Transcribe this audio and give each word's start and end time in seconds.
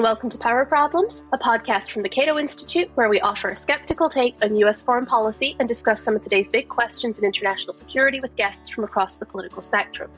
and 0.00 0.04
welcome 0.06 0.30
to 0.30 0.38
Power 0.38 0.64
Problems, 0.64 1.24
a 1.34 1.36
podcast 1.36 1.90
from 1.90 2.02
the 2.02 2.08
Cato 2.08 2.38
Institute 2.38 2.90
where 2.94 3.10
we 3.10 3.20
offer 3.20 3.50
a 3.50 3.56
skeptical 3.56 4.08
take 4.08 4.34
on 4.40 4.56
US 4.56 4.80
foreign 4.80 5.04
policy 5.04 5.56
and 5.60 5.68
discuss 5.68 6.02
some 6.02 6.16
of 6.16 6.22
today's 6.22 6.48
big 6.48 6.70
questions 6.70 7.18
in 7.18 7.24
international 7.26 7.74
security 7.74 8.18
with 8.18 8.34
guests 8.34 8.70
from 8.70 8.84
across 8.84 9.18
the 9.18 9.26
political 9.26 9.60
spectrum. 9.60 10.10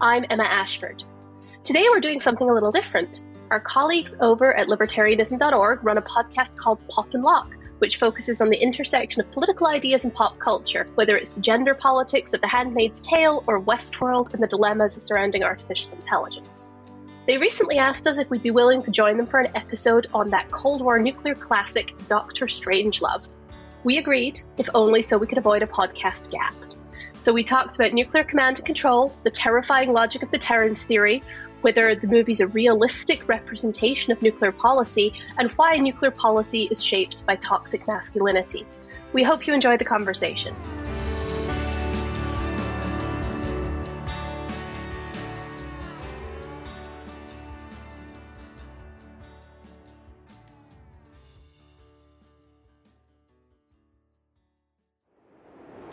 I'm 0.00 0.24
Emma 0.30 0.44
Ashford. 0.44 1.04
Today 1.64 1.84
we're 1.90 2.00
doing 2.00 2.22
something 2.22 2.48
a 2.48 2.54
little 2.54 2.72
different. 2.72 3.24
Our 3.50 3.60
colleagues 3.60 4.16
over 4.20 4.54
at 4.54 4.68
libertarianism.org 4.68 5.84
run 5.84 5.98
a 5.98 6.02
podcast 6.02 6.56
called 6.56 6.78
Pop 6.88 7.12
and 7.12 7.22
Lock, 7.22 7.54
which 7.80 7.98
focuses 7.98 8.40
on 8.40 8.48
the 8.48 8.56
intersection 8.56 9.20
of 9.20 9.30
political 9.32 9.66
ideas 9.66 10.04
and 10.04 10.14
pop 10.14 10.38
culture, 10.38 10.88
whether 10.94 11.14
it's 11.14 11.28
the 11.28 11.42
gender 11.42 11.74
politics 11.74 12.32
of 12.32 12.40
The 12.40 12.48
Handmaid's 12.48 13.02
Tale 13.02 13.44
or 13.46 13.60
Westworld 13.60 14.32
and 14.32 14.42
the 14.42 14.46
dilemmas 14.46 14.94
surrounding 14.94 15.44
artificial 15.44 15.92
intelligence. 15.92 16.70
They 17.26 17.38
recently 17.38 17.78
asked 17.78 18.06
us 18.06 18.18
if 18.18 18.30
we'd 18.30 18.44
be 18.44 18.52
willing 18.52 18.84
to 18.84 18.92
join 18.92 19.16
them 19.16 19.26
for 19.26 19.40
an 19.40 19.50
episode 19.56 20.06
on 20.14 20.30
that 20.30 20.48
Cold 20.52 20.80
War 20.80 21.00
nuclear 21.00 21.34
classic, 21.34 21.92
Doctor 22.06 22.46
Strangelove. 22.46 23.24
We 23.82 23.98
agreed, 23.98 24.38
if 24.58 24.68
only 24.74 25.02
so 25.02 25.18
we 25.18 25.26
could 25.26 25.38
avoid 25.38 25.64
a 25.64 25.66
podcast 25.66 26.30
gap. 26.30 26.54
So 27.22 27.32
we 27.32 27.42
talked 27.42 27.74
about 27.74 27.94
nuclear 27.94 28.22
command 28.22 28.58
and 28.58 28.66
control, 28.66 29.12
the 29.24 29.30
terrifying 29.30 29.92
logic 29.92 30.22
of 30.22 30.30
the 30.30 30.38
deterrence 30.38 30.84
theory, 30.86 31.20
whether 31.62 31.96
the 31.96 32.06
movie's 32.06 32.38
a 32.38 32.46
realistic 32.46 33.26
representation 33.26 34.12
of 34.12 34.22
nuclear 34.22 34.52
policy, 34.52 35.12
and 35.36 35.50
why 35.52 35.76
nuclear 35.78 36.12
policy 36.12 36.68
is 36.70 36.80
shaped 36.80 37.26
by 37.26 37.34
toxic 37.34 37.88
masculinity. 37.88 38.64
We 39.12 39.24
hope 39.24 39.48
you 39.48 39.54
enjoy 39.54 39.78
the 39.78 39.84
conversation. 39.84 40.54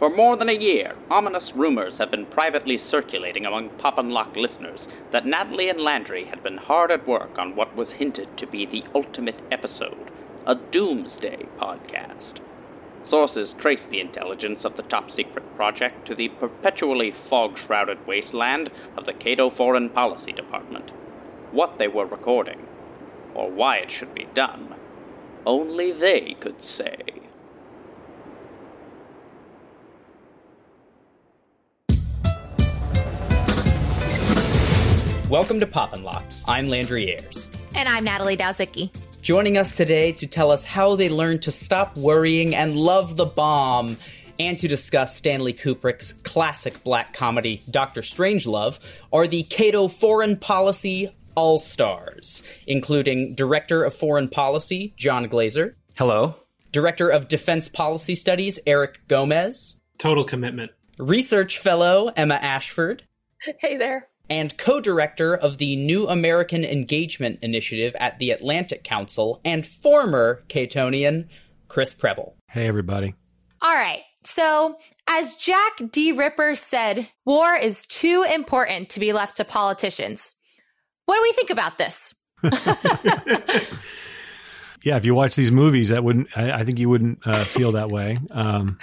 For 0.03 0.09
more 0.09 0.35
than 0.35 0.49
a 0.49 0.51
year, 0.51 0.95
ominous 1.09 1.45
rumors 1.55 1.93
have 1.97 2.11
been 2.11 2.25
privately 2.25 2.77
circulating 2.91 3.45
among 3.45 3.69
Pop 3.77 3.97
and 3.97 4.11
Lock 4.11 4.35
listeners 4.35 4.81
that 5.13 5.25
Natalie 5.25 5.69
and 5.69 5.79
Landry 5.79 6.25
had 6.29 6.43
been 6.43 6.57
hard 6.57 6.91
at 6.91 7.07
work 7.07 7.39
on 7.39 7.55
what 7.55 7.73
was 7.73 7.87
hinted 7.97 8.27
to 8.37 8.45
be 8.45 8.65
the 8.65 8.85
ultimate 8.93 9.39
episode, 9.49 10.11
a 10.45 10.55
doomsday 10.73 11.47
podcast. 11.57 12.43
Sources 13.09 13.51
traced 13.61 13.89
the 13.89 14.01
intelligence 14.01 14.59
of 14.65 14.75
the 14.75 14.83
top 14.83 15.05
secret 15.15 15.45
project 15.55 16.05
to 16.07 16.15
the 16.15 16.27
perpetually 16.37 17.13
fog 17.29 17.51
shrouded 17.65 17.99
wasteland 18.05 18.71
of 18.97 19.05
the 19.05 19.13
Cato 19.13 19.51
Foreign 19.55 19.89
Policy 19.89 20.33
Department. 20.33 20.91
What 21.51 21.75
they 21.79 21.87
were 21.87 22.07
recording, 22.07 22.67
or 23.33 23.49
why 23.49 23.77
it 23.77 23.89
should 23.97 24.13
be 24.13 24.27
done, 24.35 24.75
only 25.45 25.93
they 25.93 26.35
could 26.41 26.57
say. 26.77 27.12
Welcome 35.33 35.59
to 35.61 35.65
Pop 35.65 35.93
and 35.93 36.03
Lock. 36.03 36.23
I'm 36.47 36.67
Landry 36.67 37.11
Ayres. 37.11 37.49
And 37.73 37.89
I'm 37.89 38.03
Natalie 38.03 38.37
Dowzicki. 38.37 38.91
Joining 39.23 39.57
us 39.57 39.75
today 39.75 40.11
to 40.11 40.27
tell 40.27 40.51
us 40.51 40.63
how 40.63 40.95
they 40.95 41.09
learned 41.09 41.41
to 41.41 41.51
stop 41.51 41.97
worrying 41.97 42.53
and 42.53 42.77
love 42.77 43.17
the 43.17 43.25
bomb, 43.25 43.97
and 44.37 44.59
to 44.59 44.67
discuss 44.67 45.17
Stanley 45.17 45.51
Kubrick's 45.51 46.13
classic 46.13 46.83
black 46.83 47.15
comedy, 47.15 47.63
Doctor 47.71 48.01
Strangelove, 48.01 48.77
are 49.11 49.25
the 49.25 49.41
Cato 49.41 49.87
Foreign 49.87 50.37
Policy 50.37 51.09
All 51.33 51.57
Stars, 51.57 52.43
including 52.67 53.33
Director 53.33 53.83
of 53.83 53.95
Foreign 53.95 54.29
Policy, 54.29 54.93
John 54.97 55.27
Glaser. 55.29 55.75
Hello. 55.97 56.35
Director 56.71 57.09
of 57.09 57.27
Defense 57.27 57.67
Policy 57.69 58.13
Studies, 58.13 58.59
Eric 58.67 58.99
Gomez. 59.07 59.79
Total 59.97 60.25
commitment. 60.25 60.73
Research 60.99 61.57
Fellow, 61.57 62.11
Emma 62.15 62.35
Ashford. 62.35 63.01
Hey 63.59 63.77
there 63.77 64.09
and 64.29 64.57
co 64.57 64.79
director 64.79 65.35
of 65.35 65.57
the 65.57 65.75
New 65.75 66.07
American 66.07 66.63
Engagement 66.63 67.39
Initiative 67.41 67.95
at 67.99 68.19
the 68.19 68.31
Atlantic 68.31 68.83
Council, 68.83 69.41
and 69.43 69.65
former 69.65 70.43
Catonian, 70.47 71.27
Chris 71.67 71.93
Preble. 71.93 72.35
Hey, 72.49 72.67
everybody. 72.67 73.15
All 73.61 73.73
right. 73.73 74.01
So, 74.25 74.75
as 75.07 75.35
Jack 75.35 75.81
D. 75.91 76.13
Ripper 76.13 76.55
said, 76.55 77.09
war 77.25 77.55
is 77.55 77.85
too 77.87 78.25
important 78.31 78.89
to 78.89 78.99
be 78.99 79.11
left 79.11 79.37
to 79.37 79.45
politicians. 79.45 80.35
What 81.05 81.15
do 81.17 81.21
we 81.21 81.33
think 81.33 81.49
about 81.49 81.77
this? 81.77 82.15
yeah, 84.83 84.97
if 84.97 85.05
you 85.05 85.13
watch 85.13 85.35
these 85.35 85.51
movies, 85.51 85.89
that 85.89 86.03
wouldn't. 86.03 86.29
I, 86.37 86.59
I 86.59 86.63
think 86.63 86.79
you 86.79 86.89
wouldn't 86.89 87.19
uh, 87.25 87.43
feel 87.43 87.73
that 87.73 87.89
way. 87.89 88.19
Um, 88.31 88.79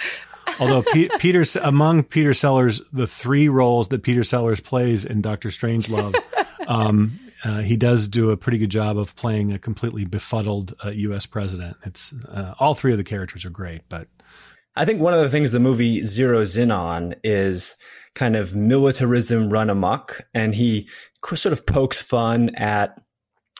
Although 0.61 0.83
P- 0.83 1.09
Peter, 1.19 1.43
among 1.61 2.03
Peter 2.03 2.33
Sellers, 2.33 2.81
the 2.93 3.07
three 3.07 3.49
roles 3.49 3.87
that 3.89 4.03
Peter 4.03 4.23
Sellers 4.23 4.59
plays 4.59 5.03
in 5.03 5.21
Doctor 5.21 5.49
Strangelove, 5.49 6.15
um, 6.67 7.19
uh, 7.43 7.61
he 7.61 7.75
does 7.75 8.07
do 8.07 8.29
a 8.29 8.37
pretty 8.37 8.59
good 8.59 8.69
job 8.69 8.97
of 8.97 9.15
playing 9.15 9.51
a 9.51 9.59
completely 9.59 10.05
befuddled 10.05 10.75
uh, 10.85 10.89
U.S. 10.89 11.25
president. 11.25 11.77
It's 11.83 12.13
uh, 12.13 12.53
all 12.59 12.75
three 12.75 12.91
of 12.91 12.99
the 12.99 13.03
characters 13.03 13.43
are 13.43 13.49
great, 13.49 13.81
but 13.89 14.07
I 14.75 14.85
think 14.85 15.01
one 15.01 15.13
of 15.13 15.21
the 15.21 15.29
things 15.29 15.51
the 15.51 15.59
movie 15.59 16.01
zeroes 16.01 16.57
in 16.57 16.71
on 16.71 17.15
is 17.23 17.75
kind 18.13 18.35
of 18.35 18.55
militarism 18.55 19.49
run 19.49 19.69
amok, 19.69 20.21
and 20.33 20.53
he 20.53 20.87
sort 21.25 21.53
of 21.53 21.65
pokes 21.65 22.01
fun 22.01 22.53
at 22.55 23.01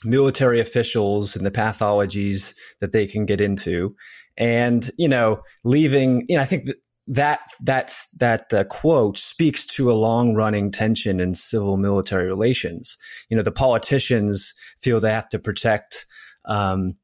military 0.03 0.59
officials 0.59 1.35
and 1.35 1.45
the 1.45 1.51
pathologies 1.51 2.53
that 2.79 2.91
they 2.91 3.07
can 3.07 3.25
get 3.25 3.41
into 3.41 3.95
and 4.37 4.89
you 4.97 5.07
know 5.07 5.41
leaving 5.63 6.25
you 6.27 6.35
know 6.35 6.41
i 6.41 6.45
think 6.45 6.69
that 7.11 7.41
that's 7.59 8.09
that 8.19 8.53
uh, 8.53 8.63
quote 8.63 9.17
speaks 9.17 9.65
to 9.65 9.91
a 9.91 9.93
long 9.93 10.33
running 10.33 10.71
tension 10.71 11.19
in 11.19 11.35
civil 11.35 11.75
military 11.75 12.27
relations. 12.27 12.97
You 13.29 13.35
know 13.35 13.43
the 13.43 13.51
politicians 13.51 14.53
feel 14.79 15.01
they 15.01 15.11
have 15.11 15.27
to 15.29 15.39
protect 15.39 16.05
um, 16.45 16.95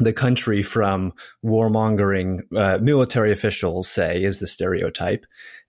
the 0.00 0.12
country 0.12 0.64
from 0.64 1.12
warmongering 1.44 2.40
uh, 2.56 2.78
military 2.82 3.30
officials 3.30 3.88
say 3.88 4.20
is 4.22 4.40
the 4.40 4.48
stereotype. 4.48 5.24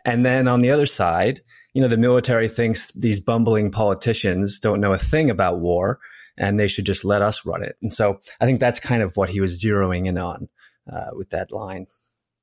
And 0.05 0.25
then 0.25 0.47
on 0.47 0.61
the 0.61 0.71
other 0.71 0.87
side 0.87 1.41
you 1.73 1.81
know 1.81 1.87
the 1.87 1.97
military 1.97 2.49
thinks 2.49 2.91
these 2.93 3.19
bumbling 3.19 3.69
politicians 3.71 4.59
don't 4.59 4.81
know 4.81 4.93
a 4.93 4.97
thing 4.97 5.29
about 5.29 5.59
war 5.59 5.99
and 6.35 6.59
they 6.59 6.67
should 6.67 6.85
just 6.85 7.05
let 7.05 7.21
us 7.21 7.45
run 7.45 7.61
it. 7.63 7.75
And 7.83 7.93
so 7.93 8.19
i 8.41 8.45
think 8.45 8.59
that's 8.59 8.79
kind 8.79 9.03
of 9.03 9.15
what 9.17 9.29
he 9.29 9.39
was 9.39 9.63
zeroing 9.63 10.07
in 10.07 10.17
on 10.17 10.49
uh, 10.91 11.11
with 11.13 11.29
that 11.29 11.51
line 11.51 11.85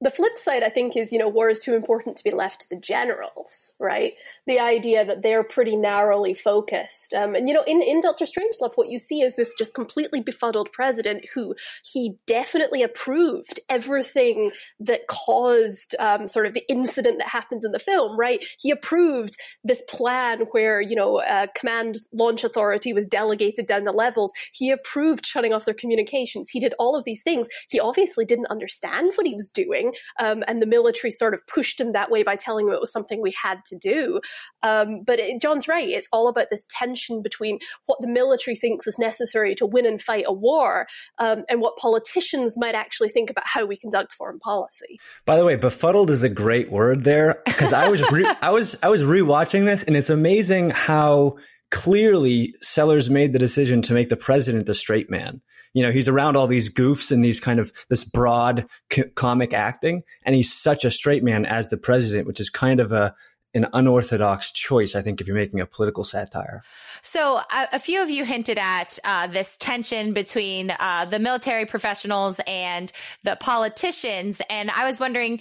the 0.00 0.10
flip 0.10 0.36
side, 0.36 0.62
I 0.62 0.70
think, 0.70 0.96
is 0.96 1.12
you 1.12 1.18
know 1.18 1.28
war 1.28 1.50
is 1.50 1.60
too 1.60 1.74
important 1.74 2.16
to 2.16 2.24
be 2.24 2.30
left 2.30 2.62
to 2.62 2.70
the 2.70 2.80
generals, 2.80 3.74
right? 3.78 4.14
The 4.50 4.58
idea 4.58 5.04
that 5.04 5.22
they're 5.22 5.44
pretty 5.44 5.76
narrowly 5.76 6.34
focused, 6.34 7.14
um, 7.14 7.36
and 7.36 7.46
you 7.46 7.54
know, 7.54 7.62
in 7.68 7.80
in 7.82 8.00
Doctor 8.00 8.24
Strangelove, 8.24 8.72
what 8.74 8.88
you 8.88 8.98
see 8.98 9.22
is 9.22 9.36
this 9.36 9.54
just 9.56 9.74
completely 9.74 10.20
befuddled 10.20 10.72
president 10.72 11.24
who 11.32 11.54
he 11.84 12.16
definitely 12.26 12.82
approved 12.82 13.60
everything 13.68 14.50
that 14.80 15.06
caused 15.06 15.94
um, 16.00 16.26
sort 16.26 16.46
of 16.46 16.54
the 16.54 16.68
incident 16.68 17.18
that 17.18 17.28
happens 17.28 17.64
in 17.64 17.70
the 17.70 17.78
film, 17.78 18.18
right? 18.18 18.44
He 18.58 18.72
approved 18.72 19.36
this 19.62 19.84
plan 19.88 20.40
where 20.50 20.80
you 20.80 20.96
know 20.96 21.20
a 21.20 21.46
command 21.56 21.98
launch 22.12 22.42
authority 22.42 22.92
was 22.92 23.06
delegated 23.06 23.66
down 23.66 23.84
the 23.84 23.92
levels. 23.92 24.32
He 24.52 24.72
approved 24.72 25.24
shutting 25.24 25.52
off 25.52 25.64
their 25.64 25.74
communications. 25.74 26.50
He 26.50 26.58
did 26.58 26.74
all 26.76 26.96
of 26.96 27.04
these 27.04 27.22
things. 27.22 27.46
He 27.70 27.78
obviously 27.78 28.24
didn't 28.24 28.50
understand 28.50 29.12
what 29.14 29.28
he 29.28 29.34
was 29.36 29.48
doing 29.48 29.92
um, 30.18 30.42
and 30.48 30.60
the 30.60 30.66
military 30.66 31.12
sort 31.12 31.34
of 31.34 31.46
pushed 31.46 31.80
him 31.80 31.92
that 31.92 32.10
way 32.10 32.24
by 32.24 32.34
telling 32.34 32.66
him 32.66 32.72
it 32.72 32.80
was 32.80 32.91
something 32.91 33.22
we 33.22 33.32
had 33.41 33.64
to 33.66 33.78
do. 33.78 34.20
Um, 34.63 35.03
but 35.07 35.19
it, 35.19 35.41
John's 35.41 35.69
right; 35.69 35.89
it's 35.89 36.09
all 36.13 36.28
about 36.28 36.48
this 36.51 36.66
tension 36.69 37.22
between 37.22 37.59
what 37.87 38.01
the 38.01 38.09
military 38.09 38.57
thinks 38.57 38.87
is 38.87 38.98
necessary 38.98 39.54
to 39.57 39.66
win 39.66 39.87
and 39.87 40.01
fight 40.01 40.25
a 40.27 40.33
war, 40.33 40.87
um, 41.19 41.45
and 41.48 41.60
what 41.60 41.77
politicians 41.77 42.57
might 42.59 42.75
actually 42.75 43.09
think 43.09 43.31
about 43.31 43.45
how 43.47 43.65
we 43.65 43.77
conduct 43.77 44.13
foreign 44.13 44.39
policy. 44.39 44.98
By 45.27 45.37
the 45.37 45.45
way, 45.45 45.57
befuddled 45.57 46.10
is 46.10 46.22
a 46.22 46.28
great 46.28 46.71
word 46.71 47.04
there 47.04 47.42
because 47.47 47.72
I 47.72 47.89
was 47.89 48.09
re- 48.10 48.34
I 48.42 48.51
was 48.51 48.77
I 48.83 48.89
was 48.89 49.03
rewatching 49.03 49.65
this, 49.65 49.84
and 49.84 49.97
it's 49.97 50.10
amazing 50.10 50.71
how 50.71 51.37
clearly 51.71 52.53
Sellers 52.60 53.09
made 53.09 53.33
the 53.33 53.39
decision 53.39 53.81
to 53.83 53.95
make 53.95 54.09
the 54.09 54.16
president 54.16 54.66
the 54.66 54.75
straight 54.75 55.09
man 55.09 55.41
you 55.72 55.83
know, 55.83 55.92
he's 55.92 56.09
around 56.09 56.37
all 56.37 56.47
these 56.47 56.72
goofs 56.72 57.13
and 57.13 57.25
these 57.25 57.39
kind 57.39 57.60
of 57.60 57.72
this 57.89 58.04
broad 58.04 58.66
c- 58.92 59.04
comic 59.15 59.53
acting. 59.53 60.03
And 60.25 60.34
he's 60.34 60.53
such 60.53 60.84
a 60.84 60.91
straight 60.91 61.22
man 61.22 61.47
as 61.47 61.69
the 61.69 61.77
president, 61.77 62.27
which 62.27 62.41
is 62.41 62.51
kind 62.51 62.81
of 62.81 62.92
a, 62.92 63.15
an 63.54 63.66
unorthodox 63.72 64.52
choice, 64.52 64.94
I 64.94 65.02
think, 65.02 65.20
if 65.20 65.26
you're 65.26 65.36
making 65.36 65.60
a 65.60 65.66
political 65.66 66.04
satire. 66.04 66.62
So, 67.02 67.41
a, 67.50 67.78
few 67.78 68.02
of 68.02 68.10
you 68.10 68.24
hinted 68.24 68.58
at 68.58 68.98
uh, 69.04 69.26
this 69.26 69.56
tension 69.56 70.12
between 70.12 70.70
uh, 70.70 71.06
the 71.06 71.18
military 71.18 71.66
professionals 71.66 72.41
and 72.47 72.92
the 73.24 73.36
politicians. 73.36 74.42
And 74.50 74.70
I 74.70 74.84
was 74.84 75.00
wondering 75.00 75.41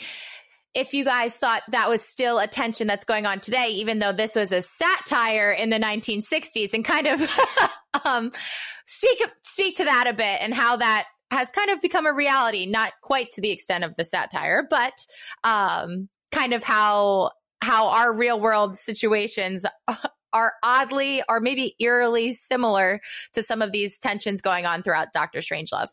if 0.73 0.93
you 0.93 1.03
guys 1.03 1.37
thought 1.37 1.63
that 1.69 1.89
was 1.89 2.01
still 2.01 2.39
a 2.39 2.47
tension 2.47 2.87
that's 2.87 3.05
going 3.05 3.25
on 3.25 3.39
today, 3.39 3.69
even 3.69 3.99
though 3.99 4.13
this 4.13 4.35
was 4.35 4.51
a 4.51 4.61
satire 4.61 5.51
in 5.51 5.69
the 5.69 5.79
1960s 5.79 6.73
and 6.73 6.85
kind 6.85 7.07
of 7.07 7.39
um, 8.05 8.31
speak 8.85 9.21
speak 9.43 9.77
to 9.77 9.85
that 9.85 10.07
a 10.07 10.13
bit 10.13 10.39
and 10.41 10.53
how 10.53 10.77
that 10.77 11.05
has 11.31 11.51
kind 11.51 11.69
of 11.69 11.81
become 11.81 12.05
a 12.05 12.13
reality, 12.13 12.65
not 12.65 12.93
quite 13.01 13.31
to 13.31 13.41
the 13.41 13.51
extent 13.51 13.83
of 13.83 13.95
the 13.95 14.05
satire, 14.05 14.65
but 14.67 14.93
um, 15.43 16.09
kind 16.31 16.53
of 16.53 16.63
how 16.63 17.31
how 17.61 17.87
our 17.89 18.13
real 18.13 18.39
world 18.39 18.77
situations 18.77 19.65
are 20.33 20.53
oddly 20.63 21.23
or 21.27 21.39
maybe 21.39 21.75
eerily 21.79 22.31
similar 22.31 23.01
to 23.33 23.43
some 23.43 23.61
of 23.61 23.71
these 23.71 23.99
tensions 23.99 24.41
going 24.41 24.65
on 24.65 24.83
throughout 24.83 25.13
Doctor 25.13 25.39
Strangelove. 25.39 25.89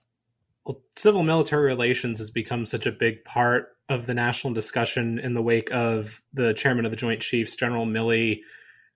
Well, 0.64 0.82
civil 0.96 1.22
military 1.22 1.66
relations 1.66 2.18
has 2.18 2.30
become 2.30 2.64
such 2.64 2.86
a 2.86 2.92
big 2.92 3.24
part 3.24 3.68
of 3.88 4.06
the 4.06 4.14
national 4.14 4.52
discussion 4.52 5.18
in 5.20 5.34
the 5.34 5.42
wake 5.42 5.70
of 5.72 6.22
the 6.32 6.54
chairman 6.54 6.84
of 6.84 6.90
the 6.90 6.96
Joint 6.96 7.20
Chiefs, 7.20 7.54
General 7.54 7.86
Milley, 7.86 8.40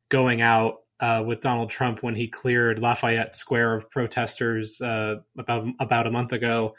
going 0.09 0.43
out 0.43 0.81
uh, 0.99 1.23
with 1.25 1.41
Donald 1.41 1.71
Trump 1.71 2.03
when 2.03 2.17
he 2.17 2.27
cleared 2.27 2.81
Lafayette 2.81 3.35
Square 3.35 3.75
of 3.75 3.91
protesters 3.91 4.81
uh, 4.81 5.17
about 5.39 5.67
about 5.79 6.07
a 6.07 6.11
month 6.11 6.33
ago. 6.33 6.75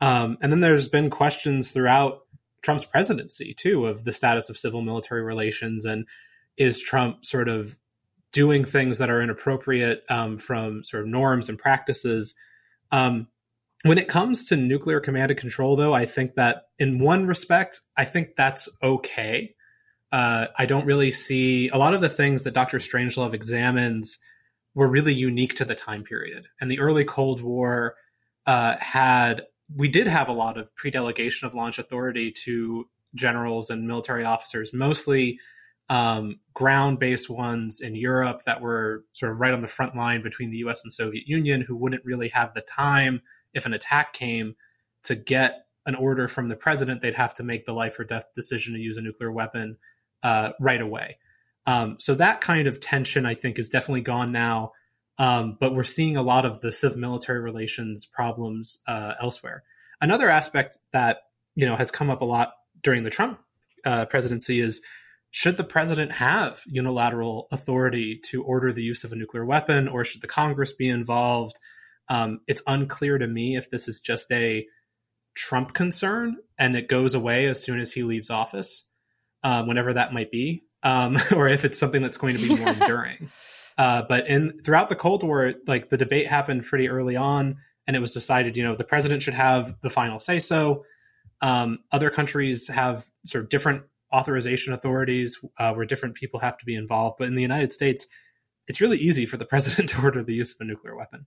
Um, 0.00 0.36
and 0.42 0.52
then 0.52 0.60
there's 0.60 0.88
been 0.88 1.08
questions 1.08 1.70
throughout 1.70 2.20
Trump's 2.64 2.84
presidency 2.84 3.54
too 3.54 3.86
of 3.86 4.04
the 4.04 4.12
status 4.12 4.48
of 4.48 4.56
civil 4.56 4.82
military 4.82 5.22
relations 5.22 5.84
and 5.84 6.06
is 6.56 6.82
Trump 6.82 7.24
sort 7.24 7.48
of 7.48 7.76
doing 8.32 8.64
things 8.64 8.98
that 8.98 9.10
are 9.10 9.22
inappropriate 9.22 10.02
um, 10.10 10.38
from 10.38 10.82
sort 10.82 11.04
of 11.04 11.08
norms 11.08 11.48
and 11.48 11.58
practices. 11.58 12.34
Um, 12.90 13.28
when 13.84 13.98
it 13.98 14.08
comes 14.08 14.48
to 14.48 14.56
nuclear 14.56 14.98
command 14.98 15.30
and 15.30 15.38
control, 15.38 15.76
though, 15.76 15.92
I 15.92 16.06
think 16.06 16.34
that 16.34 16.64
in 16.78 16.98
one 16.98 17.26
respect, 17.26 17.82
I 17.96 18.04
think 18.04 18.34
that's 18.36 18.68
okay. 18.82 19.54
Uh, 20.10 20.46
I 20.58 20.66
don't 20.66 20.86
really 20.86 21.10
see 21.10 21.68
a 21.68 21.76
lot 21.76 21.94
of 21.94 22.00
the 22.00 22.08
things 22.08 22.44
that 22.44 22.54
Dr. 22.54 22.78
Strangelove 22.78 23.34
examines 23.34 24.18
were 24.74 24.88
really 24.88 25.14
unique 25.14 25.54
to 25.56 25.64
the 25.64 25.74
time 25.74 26.02
period. 26.02 26.46
And 26.60 26.70
the 26.70 26.80
early 26.80 27.04
Cold 27.04 27.40
War 27.40 27.94
uh, 28.46 28.76
had 28.80 29.42
we 29.74 29.88
did 29.88 30.06
have 30.06 30.28
a 30.28 30.32
lot 30.32 30.58
of 30.58 30.74
pre-delegation 30.76 31.46
of 31.46 31.54
launch 31.54 31.78
authority 31.78 32.32
to 32.44 32.88
generals 33.14 33.70
and 33.70 33.86
military 33.86 34.24
officers, 34.24 34.72
mostly 34.72 35.38
um, 35.88 36.40
ground-based 36.54 37.28
ones 37.28 37.80
in 37.80 37.94
Europe 37.94 38.42
that 38.46 38.60
were 38.60 39.04
sort 39.12 39.32
of 39.32 39.40
right 39.40 39.52
on 39.52 39.60
the 39.62 39.68
front 39.68 39.94
line 39.94 40.22
between 40.22 40.50
the 40.50 40.58
U.S. 40.58 40.82
and 40.82 40.92
Soviet 40.92 41.26
Union, 41.26 41.60
who 41.60 41.76
wouldn't 41.76 42.04
really 42.04 42.28
have 42.28 42.54
the 42.54 42.62
time 42.62 43.22
if 43.52 43.66
an 43.66 43.74
attack 43.74 44.12
came 44.12 44.56
to 45.04 45.14
get 45.14 45.66
an 45.86 45.94
order 45.94 46.28
from 46.28 46.48
the 46.48 46.56
president. 46.56 47.02
They'd 47.02 47.14
have 47.14 47.34
to 47.34 47.42
make 47.42 47.66
the 47.66 47.74
life 47.74 47.98
or 47.98 48.04
death 48.04 48.26
decision 48.34 48.74
to 48.74 48.80
use 48.80 48.96
a 48.96 49.02
nuclear 49.02 49.30
weapon 49.30 49.76
uh, 50.22 50.52
right 50.58 50.80
away. 50.80 51.18
Um, 51.66 51.96
so 51.98 52.14
that 52.14 52.40
kind 52.40 52.66
of 52.66 52.80
tension, 52.80 53.26
I 53.26 53.34
think, 53.34 53.58
is 53.58 53.68
definitely 53.68 54.02
gone 54.02 54.32
now. 54.32 54.72
Um, 55.18 55.56
but 55.60 55.74
we're 55.74 55.84
seeing 55.84 56.16
a 56.16 56.22
lot 56.22 56.44
of 56.44 56.60
the 56.60 56.72
civil 56.72 56.98
military 56.98 57.40
relations 57.40 58.06
problems 58.06 58.78
uh, 58.86 59.14
elsewhere. 59.20 59.62
Another 60.00 60.28
aspect 60.28 60.78
that 60.92 61.18
you 61.54 61.66
know 61.66 61.76
has 61.76 61.90
come 61.90 62.10
up 62.10 62.20
a 62.20 62.24
lot 62.24 62.52
during 62.82 63.04
the 63.04 63.10
Trump 63.10 63.38
uh, 63.84 64.06
presidency 64.06 64.60
is 64.60 64.82
should 65.30 65.56
the 65.56 65.64
president 65.64 66.12
have 66.12 66.62
unilateral 66.66 67.48
authority 67.50 68.20
to 68.26 68.44
order 68.44 68.72
the 68.72 68.84
use 68.84 69.02
of 69.02 69.12
a 69.12 69.16
nuclear 69.16 69.44
weapon, 69.44 69.88
or 69.88 70.04
should 70.04 70.20
the 70.20 70.28
Congress 70.28 70.72
be 70.72 70.88
involved? 70.88 71.56
Um, 72.08 72.40
it's 72.46 72.62
unclear 72.68 73.18
to 73.18 73.26
me 73.26 73.56
if 73.56 73.68
this 73.68 73.88
is 73.88 74.00
just 74.00 74.30
a 74.30 74.66
Trump 75.34 75.74
concern 75.74 76.36
and 76.56 76.76
it 76.76 76.88
goes 76.88 77.14
away 77.14 77.46
as 77.46 77.60
soon 77.60 77.80
as 77.80 77.92
he 77.92 78.04
leaves 78.04 78.30
office, 78.30 78.84
uh, 79.42 79.64
whenever 79.64 79.94
that 79.94 80.12
might 80.12 80.30
be, 80.30 80.62
um, 80.84 81.18
or 81.34 81.48
if 81.48 81.64
it's 81.64 81.78
something 81.78 82.00
that's 82.00 82.16
going 82.16 82.36
to 82.36 82.42
be 82.42 82.54
more 82.54 82.68
enduring. 82.72 83.30
Uh, 83.76 84.02
but 84.08 84.28
in 84.28 84.58
throughout 84.58 84.88
the 84.88 84.96
Cold 84.96 85.22
War, 85.22 85.54
like 85.66 85.88
the 85.88 85.96
debate 85.96 86.26
happened 86.26 86.64
pretty 86.64 86.88
early 86.88 87.16
on, 87.16 87.56
and 87.86 87.96
it 87.96 88.00
was 88.00 88.14
decided, 88.14 88.56
you 88.56 88.62
know, 88.62 88.76
the 88.76 88.84
president 88.84 89.22
should 89.22 89.34
have 89.34 89.74
the 89.80 89.90
final 89.90 90.18
say 90.18 90.38
so. 90.38 90.84
Um, 91.40 91.80
other 91.92 92.10
countries 92.10 92.68
have 92.68 93.06
sort 93.26 93.44
of 93.44 93.50
different 93.50 93.82
authorization 94.12 94.72
authorities 94.72 95.44
uh, 95.58 95.74
where 95.74 95.84
different 95.84 96.14
people 96.14 96.40
have 96.40 96.56
to 96.58 96.64
be 96.64 96.76
involved. 96.76 97.16
But 97.18 97.28
in 97.28 97.34
the 97.34 97.42
United 97.42 97.72
States, 97.72 98.06
it's 98.68 98.80
really 98.80 98.98
easy 98.98 99.26
for 99.26 99.36
the 99.36 99.44
president 99.52 99.90
to 99.90 100.02
order 100.02 100.22
the 100.22 100.34
use 100.34 100.54
of 100.54 100.60
a 100.60 100.64
nuclear 100.64 100.96
weapon. 100.96 101.26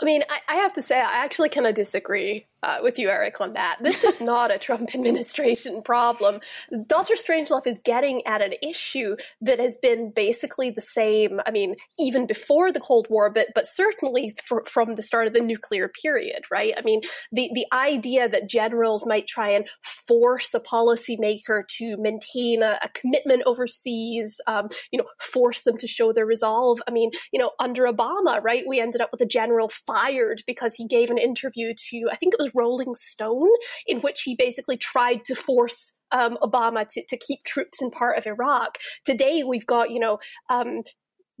I 0.00 0.04
mean, 0.04 0.22
I, 0.28 0.40
I, 0.48 0.54
have 0.56 0.74
to 0.74 0.82
say, 0.82 0.96
I 0.96 1.24
actually 1.24 1.48
kind 1.48 1.66
of 1.66 1.74
disagree 1.74 2.46
uh, 2.62 2.78
with 2.82 2.98
you, 2.98 3.08
Eric, 3.08 3.40
on 3.40 3.54
that. 3.54 3.78
This 3.80 4.04
is 4.04 4.20
not 4.20 4.52
a 4.52 4.58
Trump 4.58 4.94
administration 4.94 5.82
problem. 5.82 6.40
Dr. 6.86 7.14
Strangelove 7.14 7.66
is 7.66 7.78
getting 7.84 8.26
at 8.26 8.40
an 8.40 8.54
issue 8.62 9.16
that 9.40 9.58
has 9.58 9.76
been 9.76 10.12
basically 10.14 10.70
the 10.70 10.80
same. 10.80 11.40
I 11.46 11.50
mean, 11.50 11.76
even 11.98 12.26
before 12.26 12.70
the 12.70 12.80
Cold 12.80 13.08
War, 13.10 13.30
but 13.30 13.48
but 13.54 13.66
certainly 13.66 14.32
fr- 14.44 14.64
from 14.66 14.92
the 14.92 15.02
start 15.02 15.26
of 15.26 15.32
the 15.32 15.40
nuclear 15.40 15.88
period, 15.88 16.44
right? 16.50 16.74
I 16.76 16.82
mean, 16.82 17.02
the 17.32 17.50
the 17.54 17.66
idea 17.72 18.28
that 18.28 18.48
generals 18.48 19.04
might 19.06 19.26
try 19.26 19.50
and 19.50 19.68
force 20.06 20.54
a 20.54 20.60
policymaker 20.60 21.66
to 21.78 21.96
maintain 21.96 22.62
a, 22.62 22.78
a 22.82 22.88
commitment 22.90 23.42
overseas, 23.46 24.40
um, 24.46 24.68
you 24.92 24.98
know, 24.98 25.06
force 25.18 25.62
them 25.62 25.76
to 25.78 25.86
show 25.86 26.12
their 26.12 26.26
resolve. 26.26 26.80
I 26.86 26.92
mean, 26.92 27.10
you 27.32 27.40
know, 27.40 27.50
under 27.58 27.84
Obama, 27.84 28.40
right, 28.42 28.64
we 28.66 28.80
ended 28.80 29.00
up 29.00 29.10
with 29.10 29.20
a 29.20 29.26
general 29.26 29.68
fired 29.88 30.42
because 30.46 30.74
he 30.74 30.86
gave 30.86 31.10
an 31.10 31.18
interview 31.18 31.72
to 31.90 32.08
I 32.12 32.16
think 32.16 32.34
it 32.34 32.42
was 32.42 32.54
Rolling 32.54 32.94
Stone, 32.94 33.50
in 33.86 34.00
which 34.00 34.22
he 34.22 34.36
basically 34.36 34.76
tried 34.76 35.24
to 35.24 35.34
force 35.34 35.96
um, 36.12 36.36
Obama 36.42 36.86
to, 36.86 37.04
to 37.08 37.16
keep 37.16 37.42
troops 37.44 37.80
in 37.80 37.90
part 37.90 38.18
of 38.18 38.26
Iraq. 38.26 38.78
Today, 39.04 39.42
we've 39.42 39.66
got, 39.66 39.90
you 39.90 39.98
know, 39.98 40.18
um, 40.50 40.82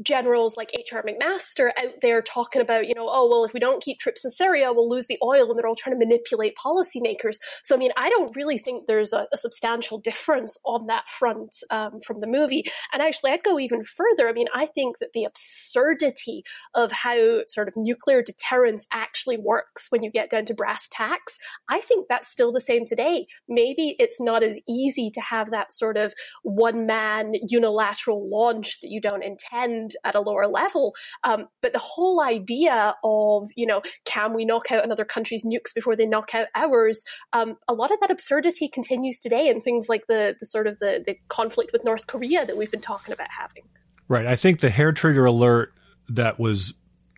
generals 0.02 0.56
like 0.56 0.70
H.R. 0.78 1.02
McMaster 1.02 1.70
out 1.78 1.94
there 2.02 2.22
talking 2.22 2.62
about, 2.62 2.86
you 2.86 2.94
know, 2.94 3.08
oh, 3.10 3.28
well, 3.28 3.44
if 3.44 3.52
we 3.52 3.60
don't 3.60 3.82
keep 3.82 3.98
troops 3.98 4.24
in 4.24 4.30
Syria, 4.30 4.72
we'll 4.72 4.88
lose 4.88 5.06
the 5.06 5.18
oil, 5.22 5.48
and 5.48 5.58
they're 5.58 5.66
all 5.66 5.74
trying 5.74 5.98
to 5.98 6.06
manipulate 6.06 6.54
policymakers. 6.56 7.38
So, 7.62 7.74
I 7.74 7.78
mean, 7.78 7.90
I 7.96 8.08
don't 8.10 8.34
really 8.36 8.58
think 8.58 8.86
there's 8.86 9.12
a, 9.12 9.26
a 9.32 9.36
substantial 9.36 9.98
difference 9.98 10.58
on 10.64 10.86
that 10.86 11.08
front 11.08 11.54
um, 11.70 12.00
from 12.06 12.20
the 12.20 12.26
movie. 12.26 12.64
And 12.92 13.02
actually, 13.02 13.32
I'd 13.32 13.42
go 13.42 13.58
even 13.58 13.84
further. 13.84 14.28
I 14.28 14.32
mean, 14.32 14.46
I 14.54 14.66
think 14.66 14.98
that 14.98 15.12
the 15.14 15.24
absurdity 15.24 16.42
of 16.74 16.92
how 16.92 17.40
sort 17.48 17.68
of 17.68 17.74
nuclear 17.76 18.22
deterrence 18.22 18.86
actually 18.92 19.38
works 19.38 19.86
when 19.90 20.02
you 20.02 20.10
get 20.10 20.30
down 20.30 20.44
to 20.46 20.54
brass 20.54 20.88
tacks, 20.90 21.38
I 21.68 21.80
think 21.80 22.06
that's 22.08 22.28
still 22.28 22.52
the 22.52 22.60
same 22.60 22.84
today. 22.84 23.26
Maybe 23.48 23.96
it's 23.98 24.20
not 24.20 24.42
as 24.42 24.60
easy 24.68 25.10
to 25.10 25.20
have 25.20 25.50
that 25.50 25.72
sort 25.72 25.96
of 25.96 26.14
one 26.42 26.86
man 26.86 27.32
unilateral 27.48 28.28
launch 28.28 28.80
that 28.80 28.90
you 28.90 29.00
don't 29.00 29.24
intend 29.24 29.87
at 30.04 30.14
a 30.14 30.20
lower 30.20 30.46
level. 30.46 30.94
Um, 31.24 31.46
but 31.62 31.72
the 31.72 31.78
whole 31.78 32.22
idea 32.22 32.94
of, 33.04 33.48
you 33.56 33.66
know, 33.66 33.82
can 34.04 34.34
we 34.34 34.44
knock 34.44 34.70
out 34.70 34.84
another 34.84 35.04
country's 35.04 35.44
nukes 35.44 35.74
before 35.74 35.96
they 35.96 36.06
knock 36.06 36.34
out 36.34 36.48
ours? 36.54 37.04
Um, 37.32 37.56
a 37.68 37.74
lot 37.74 37.90
of 37.90 38.00
that 38.00 38.10
absurdity 38.10 38.68
continues 38.68 39.20
today 39.20 39.48
in 39.48 39.60
things 39.60 39.88
like 39.88 40.06
the, 40.08 40.36
the 40.40 40.46
sort 40.46 40.66
of 40.66 40.78
the, 40.78 41.02
the 41.06 41.16
conflict 41.28 41.72
with 41.72 41.84
North 41.84 42.06
Korea 42.06 42.46
that 42.46 42.56
we've 42.56 42.70
been 42.70 42.80
talking 42.80 43.12
about 43.12 43.28
having. 43.36 43.64
Right. 44.08 44.26
I 44.26 44.36
think 44.36 44.60
the 44.60 44.70
hair 44.70 44.92
trigger 44.92 45.26
alert 45.26 45.72
that 46.08 46.38
was 46.38 46.72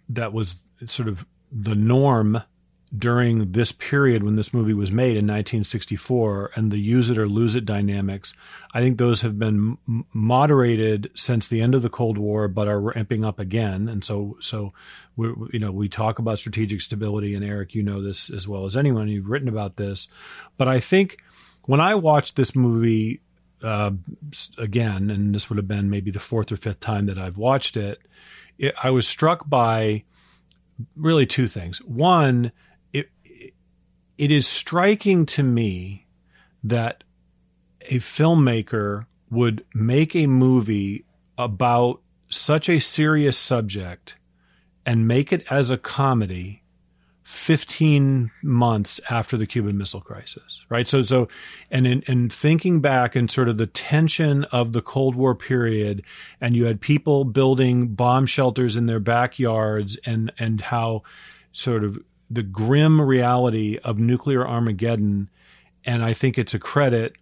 that 0.09 0.33
was 0.33 0.57
sort 0.87 1.09
of 1.09 1.25
the 1.53 1.77
norm 1.77 2.43
during 2.97 3.53
this 3.53 3.71
period 3.71 4.25
when 4.25 4.35
this 4.35 4.53
movie 4.53 4.75
was 4.75 4.91
made 4.91 5.17
in 5.17 5.27
1964 5.27 6.51
and 6.57 6.73
the 6.73 6.79
use 6.79 7.09
it 7.09 7.19
or 7.19 7.29
lose 7.29 7.55
it 7.55 7.65
dynamics, 7.65 8.35
I 8.75 8.81
think 8.81 8.99
those 8.99 9.21
have 9.21 9.39
been 9.39 9.79
moderated 10.13 11.11
since 11.15 11.47
the 11.47 11.63
end 11.63 11.77
of 11.77 11.83
the 11.83 11.89
Cold 11.89 12.19
War, 12.19 12.49
but 12.49 12.67
are 12.67 12.81
ramping 12.81 13.25
up 13.25 13.39
again. 13.39 13.89
And 13.89 14.03
so, 14.05 14.37
so 14.41 14.73
we, 15.17 15.29
you 15.53 15.61
know, 15.61 15.71
we 15.71 15.89
talk 15.89 16.19
about 16.19 16.41
strategic 16.41 16.81
stability, 16.81 17.35
and 17.35 17.45
Eric, 17.45 17.75
you 17.75 17.83
know 17.83 18.03
this 18.03 18.29
as 18.29 18.49
well 18.49 18.65
as 18.65 18.77
anyone. 18.77 19.09
You've 19.09 19.31
written 19.31 19.49
about 19.49 19.77
this, 19.77 20.09
but 20.57 20.67
I 20.67 20.81
think 20.81 21.19
when 21.67 21.81
I 21.81 21.95
watched 21.95 22.35
this 22.35 22.57
movie 22.57 23.21
uh, 23.63 23.93
again, 24.59 25.11
and 25.11 25.33
this 25.33 25.49
would 25.49 25.59
have 25.59 25.69
been 25.69 25.91
maybe 25.91 26.11
the 26.11 26.19
fourth 26.19 26.51
or 26.51 26.57
fifth 26.57 26.81
time 26.81 27.07
that 27.07 27.19
I've 27.19 27.37
watched 27.37 27.77
it, 27.77 28.01
it 28.59 28.75
I 28.83 28.91
was 28.91 29.07
struck 29.07 29.49
by 29.49 30.03
really 30.97 31.27
two 31.27 31.47
things. 31.47 31.79
One 31.83 32.51
it 34.21 34.31
is 34.31 34.47
striking 34.47 35.25
to 35.25 35.43
me 35.43 36.07
that 36.63 37.05
a 37.89 37.95
filmmaker 37.95 39.07
would 39.31 39.65
make 39.73 40.15
a 40.15 40.27
movie 40.27 41.07
about 41.39 42.03
such 42.29 42.69
a 42.69 42.79
serious 42.81 43.39
subject 43.39 44.19
and 44.85 45.09
make 45.09 45.33
it 45.33 45.43
as 45.49 45.71
a 45.71 45.79
comedy 45.79 46.63
15 47.23 48.31
months 48.43 49.01
after 49.09 49.39
the 49.39 49.47
Cuban 49.47 49.79
Missile 49.79 50.03
Crisis, 50.03 50.67
right? 50.69 50.87
So, 50.87 51.01
so, 51.01 51.29
and 51.71 51.87
in, 51.87 52.03
in 52.03 52.29
thinking 52.29 52.81
back 52.81 53.17
and 53.17 53.31
sort 53.31 53.49
of 53.49 53.57
the 53.57 53.67
tension 53.67 54.45
of 54.45 54.75
the 54.75 54.83
Cold 54.83 55.15
War 55.15 55.35
period, 55.35 56.03
and 56.43 56.55
you 56.55 56.67
had 56.67 56.83
people 56.83 57.25
building 57.25 57.95
bomb 57.95 58.27
shelters 58.27 58.77
in 58.77 58.85
their 58.85 59.01
backyards, 59.01 59.97
and 60.05 60.31
and 60.39 60.61
how 60.61 61.05
sort 61.53 61.85
of 61.85 61.99
the 62.31 62.43
grim 62.43 63.01
reality 63.01 63.79
of 63.83 63.99
nuclear 63.99 64.47
Armageddon. 64.47 65.29
And 65.85 66.03
I 66.05 66.13
think 66.13 66.39
it's 66.39 66.55
a 66.55 66.59
credit 66.59 67.17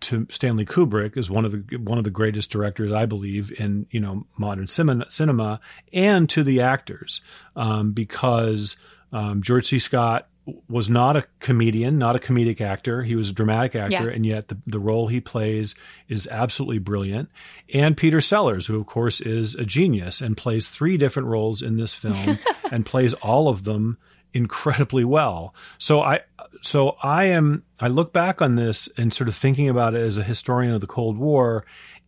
to 0.00 0.26
Stanley 0.30 0.64
Kubrick 0.66 1.16
as 1.16 1.30
one 1.30 1.44
of 1.44 1.52
the 1.52 1.76
one 1.78 1.98
of 1.98 2.04
the 2.04 2.10
greatest 2.10 2.50
directors, 2.50 2.92
I 2.92 3.06
believe, 3.06 3.50
in 3.58 3.86
you 3.90 3.98
know 4.00 4.26
modern 4.36 4.66
cinema, 4.68 5.06
cinema 5.10 5.60
and 5.92 6.28
to 6.30 6.42
the 6.44 6.60
actors, 6.60 7.20
um, 7.56 7.92
because 7.92 8.76
um, 9.12 9.40
George 9.42 9.66
C. 9.66 9.78
Scott 9.78 10.28
was 10.68 10.88
not 10.88 11.16
a 11.16 11.24
comedian, 11.40 11.98
not 11.98 12.14
a 12.14 12.20
comedic 12.20 12.60
actor. 12.60 13.02
He 13.02 13.16
was 13.16 13.30
a 13.30 13.32
dramatic 13.32 13.74
actor, 13.74 14.04
Yeah. 14.04 14.14
and 14.14 14.24
yet 14.24 14.46
the, 14.46 14.58
the 14.66 14.78
role 14.78 15.08
he 15.08 15.20
plays 15.20 15.74
is 16.08 16.28
absolutely 16.30 16.78
brilliant. 16.78 17.28
And 17.74 17.96
Peter 17.96 18.20
Sellers, 18.20 18.66
who 18.68 18.78
of 18.78 18.86
course 18.86 19.20
is 19.20 19.56
a 19.56 19.64
genius 19.64 20.20
and 20.20 20.36
plays 20.36 20.68
three 20.68 20.96
different 20.98 21.26
roles 21.28 21.62
in 21.62 21.78
this 21.78 21.94
film 21.94 22.38
and 22.70 22.86
plays 22.86 23.12
all 23.14 23.48
of 23.48 23.64
them 23.64 23.98
incredibly 24.36 25.04
well. 25.04 25.54
So 25.78 26.00
I 26.00 26.20
so 26.62 26.96
I 27.02 27.24
am 27.24 27.64
I 27.80 27.88
look 27.88 28.12
back 28.12 28.42
on 28.42 28.56
this 28.56 28.88
and 28.96 29.12
sort 29.12 29.28
of 29.28 29.34
thinking 29.34 29.68
about 29.68 29.94
it 29.94 30.02
as 30.02 30.18
a 30.18 30.22
historian 30.22 30.74
of 30.74 30.80
the 30.80 30.86
Cold 30.86 31.18
War 31.18 31.64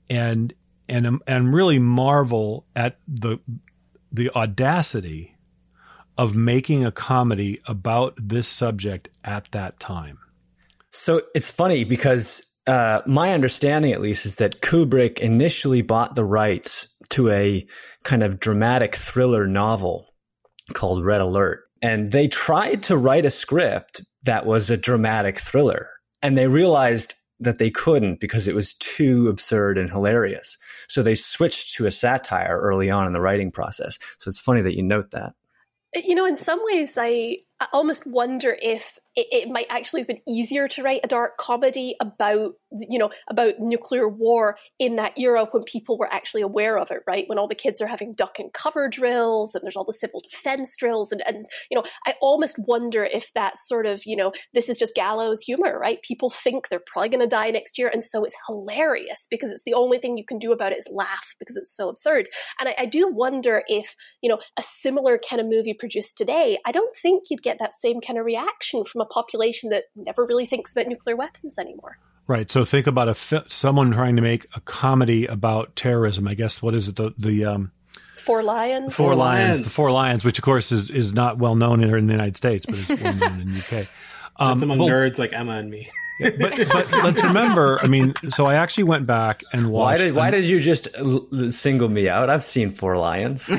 and 0.08 0.52
and 0.88 1.20
and 1.26 1.54
really 1.54 1.78
marvel 1.78 2.66
at 2.76 2.98
the 3.06 3.38
the 4.12 4.30
audacity 4.30 5.36
of 6.16 6.34
making 6.34 6.84
a 6.84 6.92
comedy 6.92 7.60
about 7.66 8.14
this 8.16 8.48
subject 8.48 9.08
at 9.22 9.48
that 9.52 9.78
time. 9.78 10.18
So 10.90 11.20
it's 11.34 11.50
funny 11.50 11.84
because 11.84 12.42
uh, 12.66 13.02
my 13.06 13.32
understanding, 13.32 13.92
at 13.92 14.00
least, 14.00 14.26
is 14.26 14.36
that 14.36 14.60
Kubrick 14.60 15.18
initially 15.18 15.80
bought 15.80 16.16
the 16.16 16.24
rights 16.24 16.88
to 17.10 17.30
a 17.30 17.66
kind 18.02 18.22
of 18.22 18.40
dramatic 18.40 18.96
thriller 18.96 19.46
novel 19.46 20.06
called 20.74 21.04
Red 21.04 21.20
Alert. 21.20 21.67
And 21.80 22.12
they 22.12 22.28
tried 22.28 22.82
to 22.84 22.96
write 22.96 23.26
a 23.26 23.30
script 23.30 24.02
that 24.24 24.46
was 24.46 24.70
a 24.70 24.76
dramatic 24.76 25.38
thriller. 25.38 25.88
And 26.22 26.36
they 26.36 26.48
realized 26.48 27.14
that 27.40 27.58
they 27.58 27.70
couldn't 27.70 28.20
because 28.20 28.48
it 28.48 28.54
was 28.54 28.74
too 28.74 29.28
absurd 29.28 29.78
and 29.78 29.90
hilarious. 29.90 30.58
So 30.88 31.02
they 31.02 31.14
switched 31.14 31.74
to 31.76 31.86
a 31.86 31.90
satire 31.90 32.58
early 32.60 32.90
on 32.90 33.06
in 33.06 33.12
the 33.12 33.20
writing 33.20 33.52
process. 33.52 33.98
So 34.18 34.28
it's 34.28 34.40
funny 34.40 34.60
that 34.62 34.76
you 34.76 34.82
note 34.82 35.12
that. 35.12 35.34
You 35.94 36.14
know, 36.14 36.26
in 36.26 36.36
some 36.36 36.60
ways, 36.64 36.98
I, 37.00 37.38
I 37.60 37.66
almost 37.72 38.06
wonder 38.06 38.56
if 38.60 38.98
it, 39.16 39.26
it 39.32 39.48
might 39.48 39.66
actually 39.68 40.02
have 40.02 40.06
been 40.06 40.20
easier 40.28 40.68
to 40.68 40.82
write 40.84 41.00
a 41.02 41.08
dark 41.08 41.36
comedy 41.38 41.96
about, 42.00 42.52
you 42.88 43.00
know, 43.00 43.10
about 43.28 43.58
nuclear 43.58 44.08
war 44.08 44.56
in 44.78 44.96
that 44.96 45.18
era 45.18 45.44
when 45.50 45.64
people 45.64 45.98
were 45.98 46.12
actually 46.12 46.42
aware 46.42 46.78
of 46.78 46.92
it, 46.92 47.00
right? 47.04 47.24
When 47.26 47.36
all 47.36 47.48
the 47.48 47.56
kids 47.56 47.80
are 47.80 47.88
having 47.88 48.14
duck 48.14 48.38
and 48.38 48.52
cover 48.52 48.88
drills 48.88 49.56
and 49.56 49.64
there's 49.64 49.74
all 49.74 49.84
the 49.84 49.92
civil 49.92 50.20
defense 50.20 50.76
drills. 50.76 51.10
And, 51.10 51.20
and, 51.26 51.44
you 51.68 51.76
know, 51.76 51.82
I 52.06 52.14
almost 52.20 52.60
wonder 52.64 53.02
if 53.02 53.32
that 53.34 53.56
sort 53.56 53.86
of, 53.86 54.02
you 54.06 54.14
know, 54.14 54.32
this 54.54 54.68
is 54.68 54.78
just 54.78 54.94
gallows 54.94 55.40
humor, 55.40 55.76
right? 55.76 56.00
People 56.02 56.30
think 56.30 56.68
they're 56.68 56.78
probably 56.78 57.08
going 57.08 57.28
to 57.28 57.36
die 57.36 57.50
next 57.50 57.76
year. 57.76 57.90
And 57.92 58.04
so 58.04 58.24
it's 58.24 58.36
hilarious 58.46 59.26
because 59.32 59.50
it's 59.50 59.64
the 59.64 59.74
only 59.74 59.98
thing 59.98 60.16
you 60.16 60.24
can 60.24 60.38
do 60.38 60.52
about 60.52 60.70
it 60.70 60.78
is 60.78 60.88
laugh 60.92 61.34
because 61.40 61.56
it's 61.56 61.74
so 61.74 61.88
absurd. 61.88 62.28
And 62.60 62.68
I, 62.68 62.74
I 62.78 62.86
do 62.86 63.10
wonder 63.12 63.64
if, 63.66 63.96
you 64.22 64.28
know, 64.28 64.38
a 64.56 64.62
similar 64.62 65.18
kind 65.18 65.40
of 65.40 65.48
movie 65.48 65.74
produced 65.74 66.16
today, 66.16 66.56
I 66.64 66.70
don't 66.70 66.96
think 66.96 67.24
you'd 67.30 67.42
get 67.42 67.47
that 67.58 67.72
same 67.72 68.02
kind 68.02 68.18
of 68.18 68.26
reaction 68.26 68.84
from 68.84 69.00
a 69.00 69.06
population 69.06 69.70
that 69.70 69.84
never 69.96 70.26
really 70.26 70.44
thinks 70.44 70.72
about 70.72 70.86
nuclear 70.88 71.16
weapons 71.16 71.58
anymore. 71.58 71.96
Right. 72.26 72.50
So 72.50 72.66
think 72.66 72.86
about 72.86 73.08
a 73.08 73.14
fi- 73.14 73.44
someone 73.48 73.90
trying 73.92 74.16
to 74.16 74.22
make 74.22 74.46
a 74.54 74.60
comedy 74.60 75.24
about 75.24 75.74
terrorism. 75.74 76.28
I 76.28 76.34
guess 76.34 76.60
what 76.62 76.74
is 76.74 76.88
it? 76.88 76.96
The 76.96 77.14
the 77.16 77.46
um, 77.46 77.72
Four 78.18 78.42
Lions. 78.42 78.94
Four, 78.94 79.06
Four 79.06 79.14
Lions. 79.14 79.42
Lions. 79.44 79.62
The 79.62 79.70
Four 79.70 79.90
Lions, 79.92 80.24
which 80.26 80.38
of 80.38 80.44
course 80.44 80.70
is 80.70 80.90
is 80.90 81.14
not 81.14 81.38
well 81.38 81.54
known 81.54 81.82
here 81.82 81.96
in 81.96 82.06
the 82.06 82.12
United 82.12 82.36
States, 82.36 82.66
but 82.66 82.78
it's 82.78 83.00
well 83.02 83.14
known 83.14 83.40
in 83.40 83.52
the 83.54 83.58
UK. 83.60 83.86
Just 84.40 84.62
Um, 84.62 84.70
among 84.70 84.78
well, 84.78 84.88
nerds 84.88 85.18
like 85.18 85.32
Emma 85.32 85.54
and 85.54 85.68
me. 85.68 85.88
but 86.38 86.38
but 86.72 86.92
let's 87.02 87.24
remember. 87.24 87.80
I 87.82 87.88
mean, 87.88 88.14
so 88.28 88.46
I 88.46 88.54
actually 88.54 88.84
went 88.84 89.04
back 89.04 89.42
and 89.52 89.68
Why 89.72 89.94
watched. 89.94 90.04
did 90.04 90.14
why 90.14 90.30
did 90.30 90.44
you 90.44 90.60
just 90.60 90.86
l- 90.96 91.26
l- 91.32 91.50
single 91.50 91.88
me 91.88 92.08
out? 92.08 92.30
I've 92.30 92.44
seen 92.44 92.70
Four 92.70 92.96
Lions. 92.98 93.48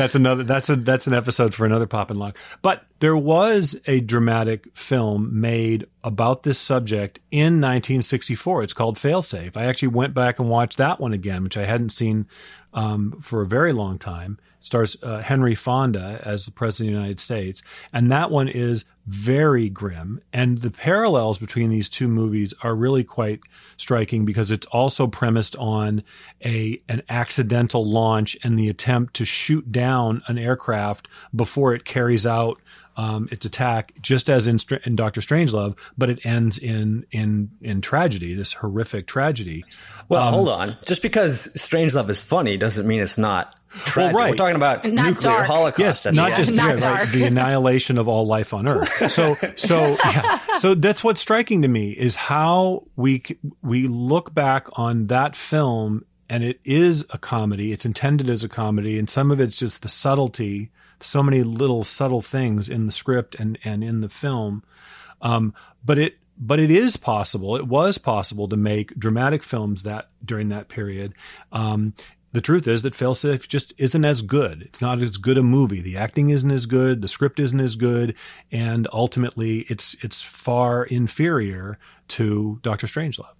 that's 0.00 0.14
another. 0.14 0.42
That's 0.42 0.70
a 0.70 0.76
that's 0.76 1.06
an 1.06 1.14
episode 1.14 1.54
for 1.54 1.66
another 1.66 1.86
pop 1.86 2.10
and 2.10 2.18
lock. 2.18 2.36
But 2.62 2.84
there 3.00 3.16
was 3.16 3.78
a 3.86 4.00
dramatic 4.00 4.74
film 4.74 5.40
made 5.40 5.86
about 6.02 6.42
this 6.42 6.58
subject 6.58 7.20
in 7.30 7.60
1964. 7.60 8.62
It's 8.62 8.72
called 8.72 8.96
Failsafe. 8.96 9.56
I 9.56 9.64
actually 9.64 9.88
went 9.88 10.14
back 10.14 10.38
and 10.38 10.48
watched 10.48 10.78
that 10.78 11.00
one 11.00 11.12
again, 11.12 11.44
which 11.44 11.56
I 11.56 11.64
hadn't 11.64 11.90
seen 11.90 12.26
um, 12.72 13.18
for 13.20 13.42
a 13.42 13.46
very 13.46 13.72
long 13.72 13.98
time. 13.98 14.38
It 14.60 14.66
stars 14.66 14.96
uh, 15.02 15.20
Henry 15.20 15.54
Fonda 15.54 16.20
as 16.24 16.44
the 16.44 16.52
president 16.52 16.90
of 16.90 16.94
the 16.94 17.00
United 17.00 17.20
States, 17.20 17.62
and 17.92 18.10
that 18.12 18.30
one 18.30 18.48
is 18.48 18.84
very 19.06 19.68
grim. 19.68 20.20
And 20.32 20.58
the 20.58 20.70
parallels 20.70 21.38
between 21.38 21.70
these 21.70 21.88
two 21.88 22.08
movies 22.08 22.54
are 22.62 22.74
really 22.74 23.02
quite 23.02 23.40
striking 23.76 24.24
because 24.24 24.50
it's 24.50 24.66
also 24.68 25.06
premised 25.06 25.56
on 25.56 26.02
a 26.44 26.80
an 26.88 27.02
accidental 27.08 27.84
launch 27.84 28.38
and 28.44 28.58
the 28.58 28.68
attempt 28.68 29.14
to 29.14 29.24
shoot 29.24 29.72
down 29.72 30.22
an 30.28 30.38
aircraft 30.38 31.08
before 31.34 31.74
it 31.74 31.84
carries 31.84 32.26
out 32.26 32.60
um, 32.96 33.28
its 33.30 33.46
attack, 33.46 33.92
just 34.00 34.28
as 34.28 34.46
in, 34.46 34.58
Str- 34.58 34.76
in 34.84 34.96
Doctor 34.96 35.20
Strangelove, 35.20 35.76
but 35.96 36.10
it 36.10 36.20
ends 36.24 36.58
in 36.58 37.06
in 37.10 37.50
in 37.62 37.80
tragedy, 37.80 38.34
this 38.34 38.52
horrific 38.54 39.06
tragedy. 39.06 39.64
Well, 40.08 40.30
hold 40.32 40.48
on. 40.48 40.76
Just 40.86 41.02
because 41.02 41.48
Strangelove 41.56 42.08
is 42.10 42.20
funny 42.22 42.56
doesn't 42.56 42.86
mean 42.86 43.00
it's 43.00 43.16
not 43.16 43.54
tragic. 43.70 44.16
right. 44.18 44.30
We're 44.30 44.36
talking 44.36 44.56
about 44.56 44.84
Not 44.84 45.06
nuclear 45.06 45.30
dark. 45.34 45.46
holocaust. 45.46 45.78
Yes, 45.78 46.06
at 46.06 46.10
the 46.10 46.16
not 46.16 46.30
end. 46.32 46.36
just 46.38 46.50
Not 46.50 46.80
yeah, 46.80 46.88
right, 46.92 47.08
the 47.08 47.22
annihilation 47.24 47.96
of 47.96 48.08
all 48.08 48.26
life 48.26 48.52
on 48.52 48.66
Earth. 48.66 48.90
So, 49.10 49.36
so, 49.56 49.96
yeah. 50.04 50.38
so 50.56 50.74
that's 50.74 51.04
what's 51.04 51.20
striking 51.20 51.62
to 51.62 51.68
me 51.68 51.90
is 51.92 52.16
how 52.16 52.84
we 52.96 53.22
we 53.62 53.86
look 53.86 54.34
back 54.34 54.66
on 54.72 55.06
that 55.06 55.36
film, 55.36 56.04
and 56.28 56.42
it 56.42 56.58
is 56.64 57.04
a 57.10 57.18
comedy. 57.18 57.72
It's 57.72 57.84
intended 57.86 58.28
as 58.28 58.42
a 58.42 58.48
comedy, 58.48 58.98
and 58.98 59.08
some 59.08 59.30
of 59.30 59.38
it's 59.40 59.58
just 59.60 59.82
the 59.82 59.88
subtlety. 59.88 60.70
So 61.00 61.22
many 61.22 61.42
little 61.42 61.84
subtle 61.84 62.20
things 62.20 62.68
in 62.68 62.86
the 62.86 62.92
script 62.92 63.34
and 63.34 63.58
and 63.64 63.82
in 63.82 64.00
the 64.00 64.08
film, 64.08 64.62
um, 65.22 65.54
but 65.84 65.98
it 65.98 66.18
but 66.36 66.58
it 66.58 66.70
is 66.70 66.96
possible. 66.96 67.56
It 67.56 67.66
was 67.66 67.98
possible 67.98 68.48
to 68.48 68.56
make 68.56 68.98
dramatic 68.98 69.42
films 69.42 69.82
that 69.82 70.08
during 70.24 70.48
that 70.48 70.68
period. 70.68 71.14
Um, 71.52 71.94
the 72.32 72.40
truth 72.40 72.68
is 72.68 72.82
that 72.82 72.94
Failsafe 72.94 73.48
just 73.48 73.74
isn't 73.76 74.04
as 74.04 74.22
good. 74.22 74.62
It's 74.62 74.80
not 74.80 75.00
as 75.00 75.16
good 75.16 75.36
a 75.36 75.42
movie. 75.42 75.80
The 75.80 75.96
acting 75.96 76.30
isn't 76.30 76.50
as 76.50 76.66
good. 76.66 77.02
The 77.02 77.08
script 77.08 77.40
isn't 77.40 77.58
as 77.60 77.74
good, 77.76 78.14
and 78.52 78.86
ultimately, 78.92 79.66
it's 79.68 79.96
it's 80.00 80.22
far 80.22 80.84
inferior 80.84 81.78
to 82.08 82.60
Doctor 82.62 82.86
Strangelove. 82.86 83.34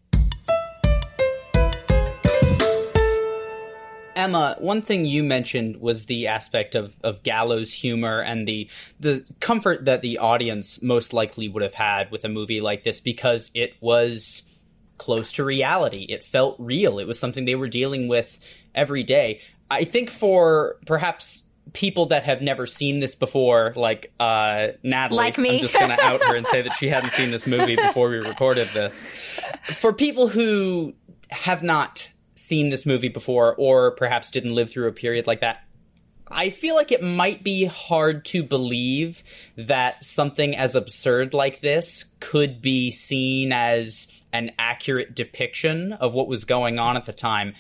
Emma, 4.20 4.56
one 4.58 4.82
thing 4.82 5.06
you 5.06 5.22
mentioned 5.22 5.80
was 5.80 6.06
the 6.06 6.26
aspect 6.26 6.74
of, 6.74 6.96
of 7.02 7.22
gallows 7.22 7.72
humor 7.72 8.20
and 8.20 8.46
the 8.46 8.68
the 9.00 9.24
comfort 9.40 9.86
that 9.86 10.02
the 10.02 10.18
audience 10.18 10.82
most 10.82 11.12
likely 11.12 11.48
would 11.48 11.62
have 11.62 11.74
had 11.74 12.10
with 12.10 12.24
a 12.24 12.28
movie 12.28 12.60
like 12.60 12.84
this 12.84 13.00
because 13.00 13.50
it 13.54 13.74
was 13.80 14.42
close 14.98 15.32
to 15.32 15.44
reality. 15.44 16.06
It 16.08 16.22
felt 16.22 16.56
real. 16.58 16.98
It 16.98 17.06
was 17.06 17.18
something 17.18 17.46
they 17.46 17.54
were 17.54 17.68
dealing 17.68 18.06
with 18.06 18.38
every 18.74 19.02
day. 19.02 19.40
I 19.70 19.84
think 19.84 20.10
for 20.10 20.76
perhaps 20.84 21.44
people 21.72 22.06
that 22.06 22.24
have 22.24 22.42
never 22.42 22.66
seen 22.66 23.00
this 23.00 23.14
before, 23.14 23.72
like 23.76 24.12
uh, 24.20 24.68
Natalie, 24.82 25.16
Like 25.16 25.38
me. 25.38 25.56
I'm 25.56 25.60
just 25.60 25.74
going 25.74 25.96
to 25.96 26.02
out 26.02 26.22
her 26.22 26.36
and 26.36 26.46
say 26.46 26.62
that 26.62 26.74
she 26.74 26.88
hadn't 26.88 27.12
seen 27.12 27.30
this 27.30 27.46
movie 27.46 27.76
before 27.86 28.10
we 28.10 28.16
recorded 28.16 28.68
this. 28.68 29.08
For 29.72 29.92
people 29.92 30.28
who 30.28 30.94
have 31.30 31.62
not 31.62 32.08
seen 32.40 32.68
this 32.68 32.86
movie 32.86 33.08
before 33.08 33.54
or 33.56 33.92
perhaps 33.92 34.30
didn't 34.30 34.54
live 34.54 34.70
through 34.70 34.88
a 34.88 34.92
period 34.92 35.26
like 35.26 35.40
that, 35.40 35.64
I 36.30 36.50
feel 36.50 36.76
like 36.76 36.92
it 36.92 37.02
might 37.02 37.42
be 37.42 37.64
hard 37.64 38.24
to 38.26 38.44
believe 38.44 39.24
that 39.56 40.04
something 40.04 40.56
as 40.56 40.76
absurd 40.76 41.34
like 41.34 41.60
this 41.60 42.04
could 42.20 42.62
be 42.62 42.90
seen 42.90 43.52
as 43.52 44.06
an 44.32 44.52
accurate 44.58 45.14
depiction 45.14 45.92
of 45.94 46.14
what 46.14 46.28
was 46.28 46.44
going 46.44 46.78
on 46.78 46.96
at 46.96 47.06
the 47.06 47.12
time. 47.12 47.54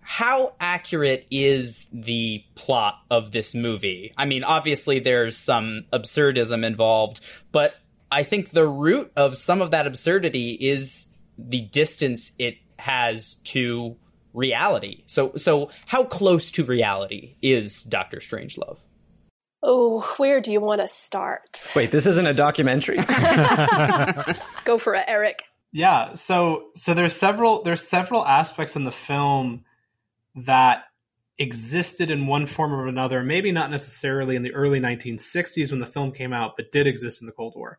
How 0.00 0.54
accurate 0.60 1.26
is 1.30 1.88
the 1.92 2.44
plot 2.54 3.00
of 3.10 3.32
this 3.32 3.54
movie? 3.54 4.12
I 4.18 4.26
mean, 4.26 4.44
obviously 4.44 4.98
there's 4.98 5.36
some 5.36 5.84
absurdism 5.92 6.66
involved, 6.66 7.20
but 7.50 7.76
I 8.10 8.24
think 8.24 8.50
the 8.50 8.66
root 8.66 9.10
of 9.16 9.38
some 9.38 9.62
of 9.62 9.70
that 9.70 9.86
absurdity 9.86 10.50
is 10.60 11.14
the 11.38 11.62
distance 11.62 12.32
it 12.38 12.58
has 12.78 13.36
to 13.44 13.96
reality. 14.34 15.04
So 15.06 15.32
so 15.36 15.70
how 15.86 16.04
close 16.04 16.50
to 16.52 16.64
reality 16.64 17.36
is 17.42 17.82
Doctor 17.84 18.18
Strangelove? 18.18 18.78
Oh, 19.62 20.00
where 20.16 20.40
do 20.40 20.50
you 20.50 20.60
want 20.60 20.80
to 20.80 20.88
start? 20.88 21.70
Wait, 21.76 21.92
this 21.92 22.06
isn't 22.06 22.26
a 22.26 22.34
documentary. 22.34 22.96
Go 24.64 24.78
for 24.78 24.94
it, 24.94 25.04
Eric. 25.06 25.42
Yeah, 25.72 26.14
so 26.14 26.68
so 26.74 26.94
there's 26.94 27.14
several 27.14 27.62
there's 27.62 27.86
several 27.86 28.24
aspects 28.26 28.76
in 28.76 28.84
the 28.84 28.92
film 28.92 29.64
that 30.34 30.84
existed 31.38 32.10
in 32.10 32.26
one 32.26 32.46
form 32.46 32.74
or 32.74 32.86
another, 32.86 33.22
maybe 33.22 33.52
not 33.52 33.70
necessarily 33.70 34.36
in 34.36 34.42
the 34.42 34.54
early 34.54 34.80
1960s 34.80 35.70
when 35.70 35.80
the 35.80 35.86
film 35.86 36.12
came 36.12 36.32
out, 36.32 36.52
but 36.56 36.72
did 36.72 36.86
exist 36.86 37.22
in 37.22 37.26
the 37.26 37.32
Cold 37.32 37.54
War. 37.56 37.78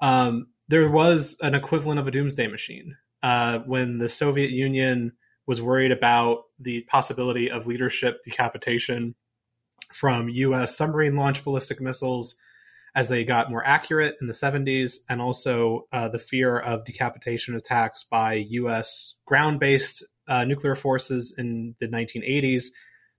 Um, 0.00 0.48
there 0.68 0.88
was 0.88 1.36
an 1.40 1.54
equivalent 1.54 1.98
of 1.98 2.06
a 2.06 2.10
doomsday 2.10 2.46
machine 2.46 2.96
uh, 3.22 3.58
when 3.60 3.98
the 3.98 4.08
Soviet 4.08 4.50
Union 4.50 5.12
was 5.46 5.62
worried 5.62 5.92
about 5.92 6.44
the 6.58 6.82
possibility 6.82 7.50
of 7.50 7.66
leadership 7.66 8.22
decapitation 8.22 9.14
from 9.92 10.28
U.S. 10.28 10.76
submarine 10.76 11.16
launched 11.16 11.44
ballistic 11.44 11.80
missiles 11.80 12.36
as 12.94 13.10
they 13.10 13.24
got 13.24 13.50
more 13.50 13.64
accurate 13.64 14.16
in 14.22 14.26
the 14.26 14.32
70s, 14.32 14.96
and 15.08 15.20
also 15.20 15.86
uh, 15.92 16.08
the 16.08 16.18
fear 16.18 16.58
of 16.58 16.86
decapitation 16.86 17.54
attacks 17.54 18.04
by 18.04 18.34
U.S. 18.48 19.14
ground 19.26 19.60
based 19.60 20.02
uh, 20.26 20.44
nuclear 20.44 20.74
forces 20.74 21.34
in 21.36 21.74
the 21.78 21.88
1980s. 21.88 22.68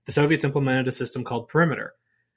The 0.04 0.12
Soviets 0.12 0.44
implemented 0.44 0.88
a 0.88 0.92
system 0.92 1.22
called 1.22 1.48
Perimeter. 1.48 1.94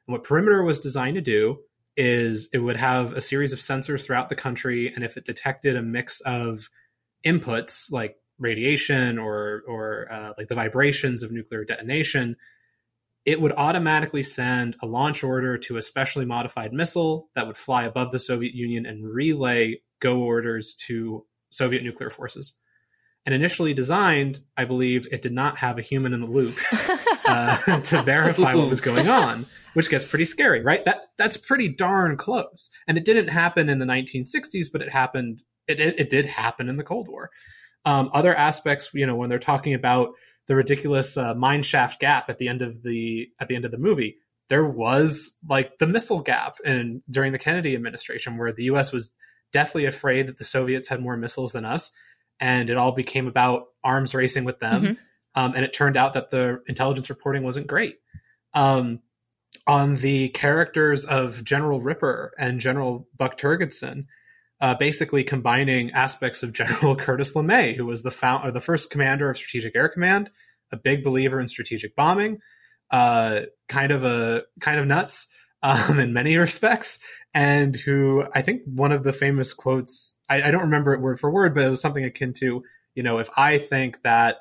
And 0.08 0.14
what 0.14 0.24
Perimeter 0.24 0.62
was 0.62 0.80
designed 0.80 1.16
to 1.16 1.22
do 1.22 1.62
is 1.98 2.48
it 2.54 2.60
would 2.60 2.76
have 2.76 3.14
a 3.14 3.22
series 3.22 3.54
of 3.54 3.60
sensors 3.60 4.06
throughout 4.06 4.30
the 4.30 4.36
country, 4.36 4.92
and 4.94 5.04
if 5.04 5.18
it 5.18 5.26
detected 5.26 5.76
a 5.76 5.82
mix 5.82 6.22
of 6.22 6.70
inputs 7.26 7.92
like 7.92 8.18
radiation 8.42 9.18
or 9.18 9.64
or 9.68 10.12
uh, 10.12 10.34
like 10.38 10.48
the 10.48 10.56
vibrations 10.56 11.24
of 11.24 11.32
nuclear 11.32 11.64
detonation, 11.64 12.36
it 13.26 13.40
would 13.40 13.54
automatically 13.54 14.24
send 14.24 14.76
a 14.82 14.88
launch 14.88 15.24
order 15.24 15.58
to 15.58 15.78
a 15.78 15.82
specially 15.82 16.26
modified 16.26 16.74
missile 16.74 17.30
that 17.36 17.48
would 17.48 17.58
fly 17.58 17.84
above 17.84 18.12
the 18.12 18.20
Soviet 18.20 18.54
Union 18.54 18.86
and 18.86 19.06
relay 19.06 19.80
go 20.00 20.20
orders 20.20 20.74
to 20.74 21.26
Soviet 21.50 21.84
nuclear 21.84 22.10
forces. 22.10 22.54
And 23.24 23.36
initially 23.36 23.76
designed, 23.76 24.40
I 24.58 24.66
believe 24.66 25.08
it 25.12 25.22
did 25.22 25.32
not 25.32 25.60
have 25.60 25.78
a 25.78 25.84
human 25.84 26.12
in 26.14 26.22
the 26.22 26.28
loop 26.28 26.58
uh, 27.28 27.80
to 27.82 28.02
verify 28.02 28.56
what 28.56 28.68
was 28.68 28.82
going 28.82 29.08
on, 29.08 29.46
which 29.76 29.92
gets 29.92 30.08
pretty 30.08 30.26
scary, 30.26 30.64
right? 30.64 30.84
That 30.86 31.12
that's 31.18 31.38
pretty 31.38 31.70
darn 31.70 32.18
close. 32.18 32.72
And 32.88 32.98
it 32.98 33.06
didn't 33.06 33.28
happen 33.28 33.70
in 33.70 33.78
the 33.78 33.86
1960s, 33.86 34.72
but 34.72 34.82
it 34.82 34.90
happened. 34.90 35.44
It, 35.68 35.80
it, 35.80 36.00
it 36.00 36.10
did 36.10 36.26
happen 36.26 36.68
in 36.68 36.78
the 36.78 36.84
Cold 36.84 37.08
War. 37.08 37.30
Um, 37.86 38.10
other 38.14 38.36
aspects, 38.36 38.92
you 38.94 39.06
know, 39.06 39.16
when 39.16 39.30
they're 39.30 39.40
talking 39.40 39.74
about 39.74 40.14
the 40.48 40.56
ridiculous 40.56 41.18
uh, 41.18 41.34
mine 41.34 41.64
shaft 41.64 42.00
gap 42.00 42.30
at 42.30 42.38
the 42.38 42.48
end 42.48 42.62
of 42.62 42.84
the 42.84 43.30
at 43.40 43.48
the 43.48 43.56
end 43.56 43.66
of 43.66 43.72
the 43.72 43.78
movie, 43.78 44.18
there 44.50 44.66
was 44.66 45.38
like 45.48 45.78
the 45.78 45.88
missile 45.88 46.22
gap 46.22 46.58
and 46.66 47.02
during 47.10 47.32
the 47.32 47.40
Kennedy 47.40 47.74
administration 47.76 48.38
where 48.38 48.52
the 48.52 48.66
U.S. 48.66 48.92
was 48.92 49.14
deathly 49.52 49.86
afraid 49.86 50.28
that 50.28 50.38
the 50.38 50.44
Soviets 50.44 50.88
had 50.88 51.02
more 51.02 51.18
missiles 51.18 51.54
than 51.54 51.66
us, 51.66 51.92
and 52.40 52.70
it 52.70 52.78
all 52.78 52.92
became 52.92 53.28
about 53.28 53.66
arms 53.84 54.14
racing 54.14 54.44
with 54.44 54.60
them. 54.60 54.82
Mm-hmm. 54.84 54.94
Um, 55.34 55.54
and 55.56 55.64
it 55.64 55.74
turned 55.74 55.96
out 55.96 56.14
that 56.14 56.30
the 56.30 56.62
intelligence 56.68 57.10
reporting 57.10 57.44
wasn't 57.44 57.68
great. 57.68 57.96
Um, 58.54 59.00
on 59.68 59.96
the 59.98 60.30
characters 60.30 61.06
of 61.06 61.44
General 61.44 61.82
Ripper 61.82 62.34
and 62.38 62.60
General 62.60 63.08
Buck 63.18 63.38
Turgidson, 63.38 64.08
uh, 64.62 64.76
basically 64.76 65.24
combining 65.24 65.92
aspects 65.92 66.44
of 66.44 66.54
General 66.54 66.96
Curtis 66.98 67.34
LeMay, 67.34 67.76
who 67.76 67.86
was 67.86 68.04
the 68.04 68.12
found, 68.12 68.48
or 68.48 68.52
the 68.52 68.62
first 68.62 68.92
commander 68.92 69.30
of 69.30 69.38
Strategic 69.38 69.76
Air 69.76 69.90
Command, 69.90 70.30
a 70.72 70.78
big 70.78 71.04
believer 71.04 71.40
in 71.40 71.48
strategic 71.48 71.96
bombing, 71.96 72.40
uh, 72.92 73.42
kind 73.68 73.92
of 73.92 74.06
a 74.06 74.44
kind 74.60 74.80
of 74.80 74.88
nuts 74.88 75.28
um, 75.64 76.00
in 76.00 76.14
many 76.14 76.38
respects, 76.38 77.00
and 77.34 77.76
who 77.76 78.24
I 78.34 78.42
think 78.42 78.62
one 78.66 78.92
of 78.92 79.04
the 79.04 79.14
famous 79.14 79.54
quotes 79.54 80.16
I, 80.30 80.44
I 80.44 80.52
don't 80.52 80.62
remember 80.62 80.94
it 80.94 81.02
word 81.02 81.20
for 81.20 81.32
word, 81.32 81.54
but 81.54 81.64
it 81.64 81.70
was 81.70 81.82
something 81.82 82.04
akin 82.04 82.34
to 82.40 82.64
you 82.96 83.04
know 83.04 83.20
if 83.20 83.30
I 83.36 83.58
think 83.58 84.02
that 84.04 84.38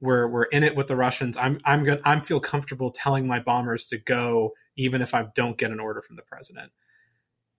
we're 0.00 0.28
we're 0.28 0.44
in 0.44 0.62
it 0.62 0.76
with 0.76 0.86
the 0.86 0.96
Russians, 0.96 1.36
I'm 1.36 1.58
I'm 1.64 1.84
going 1.84 2.00
I'm 2.04 2.22
feel 2.22 2.40
comfortable 2.40 2.90
telling 2.90 3.26
my 3.26 3.40
bombers 3.40 3.86
to 3.88 3.98
go 3.98 4.52
even 4.76 5.02
if 5.02 5.14
I 5.14 5.26
don't 5.34 5.58
get 5.58 5.70
an 5.70 5.80
order 5.80 6.00
from 6.02 6.16
the 6.16 6.22
president 6.22 6.72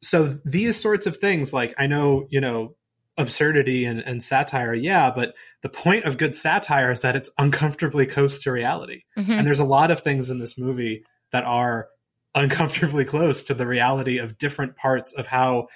so 0.01 0.27
these 0.45 0.81
sorts 0.81 1.07
of 1.07 1.17
things, 1.17 1.53
like 1.53 1.73
I 1.77 1.87
know, 1.87 2.27
you 2.29 2.41
know, 2.41 2.75
absurdity 3.17 3.85
and, 3.85 3.99
and 3.99 4.21
satire, 4.21 4.73
yeah, 4.73 5.11
but 5.13 5.33
the 5.61 5.69
point 5.69 6.05
of 6.05 6.17
good 6.17 6.33
satire 6.33 6.91
is 6.91 7.01
that 7.01 7.15
it's 7.15 7.29
uncomfortably 7.37 8.05
close 8.05 8.41
to 8.43 8.51
reality. 8.51 9.03
Mm-hmm. 9.17 9.31
And 9.31 9.47
there's 9.47 9.59
a 9.59 9.65
lot 9.65 9.91
of 9.91 9.99
things 9.99 10.31
in 10.31 10.39
this 10.39 10.57
movie 10.57 11.03
that 11.31 11.43
are 11.43 11.87
uncomfortably 12.33 13.05
close 13.05 13.45
to 13.45 13.53
the 13.53 13.67
reality 13.67 14.17
of 14.17 14.37
different 14.37 14.75
parts 14.75 15.13
of 15.13 15.27
how 15.27 15.67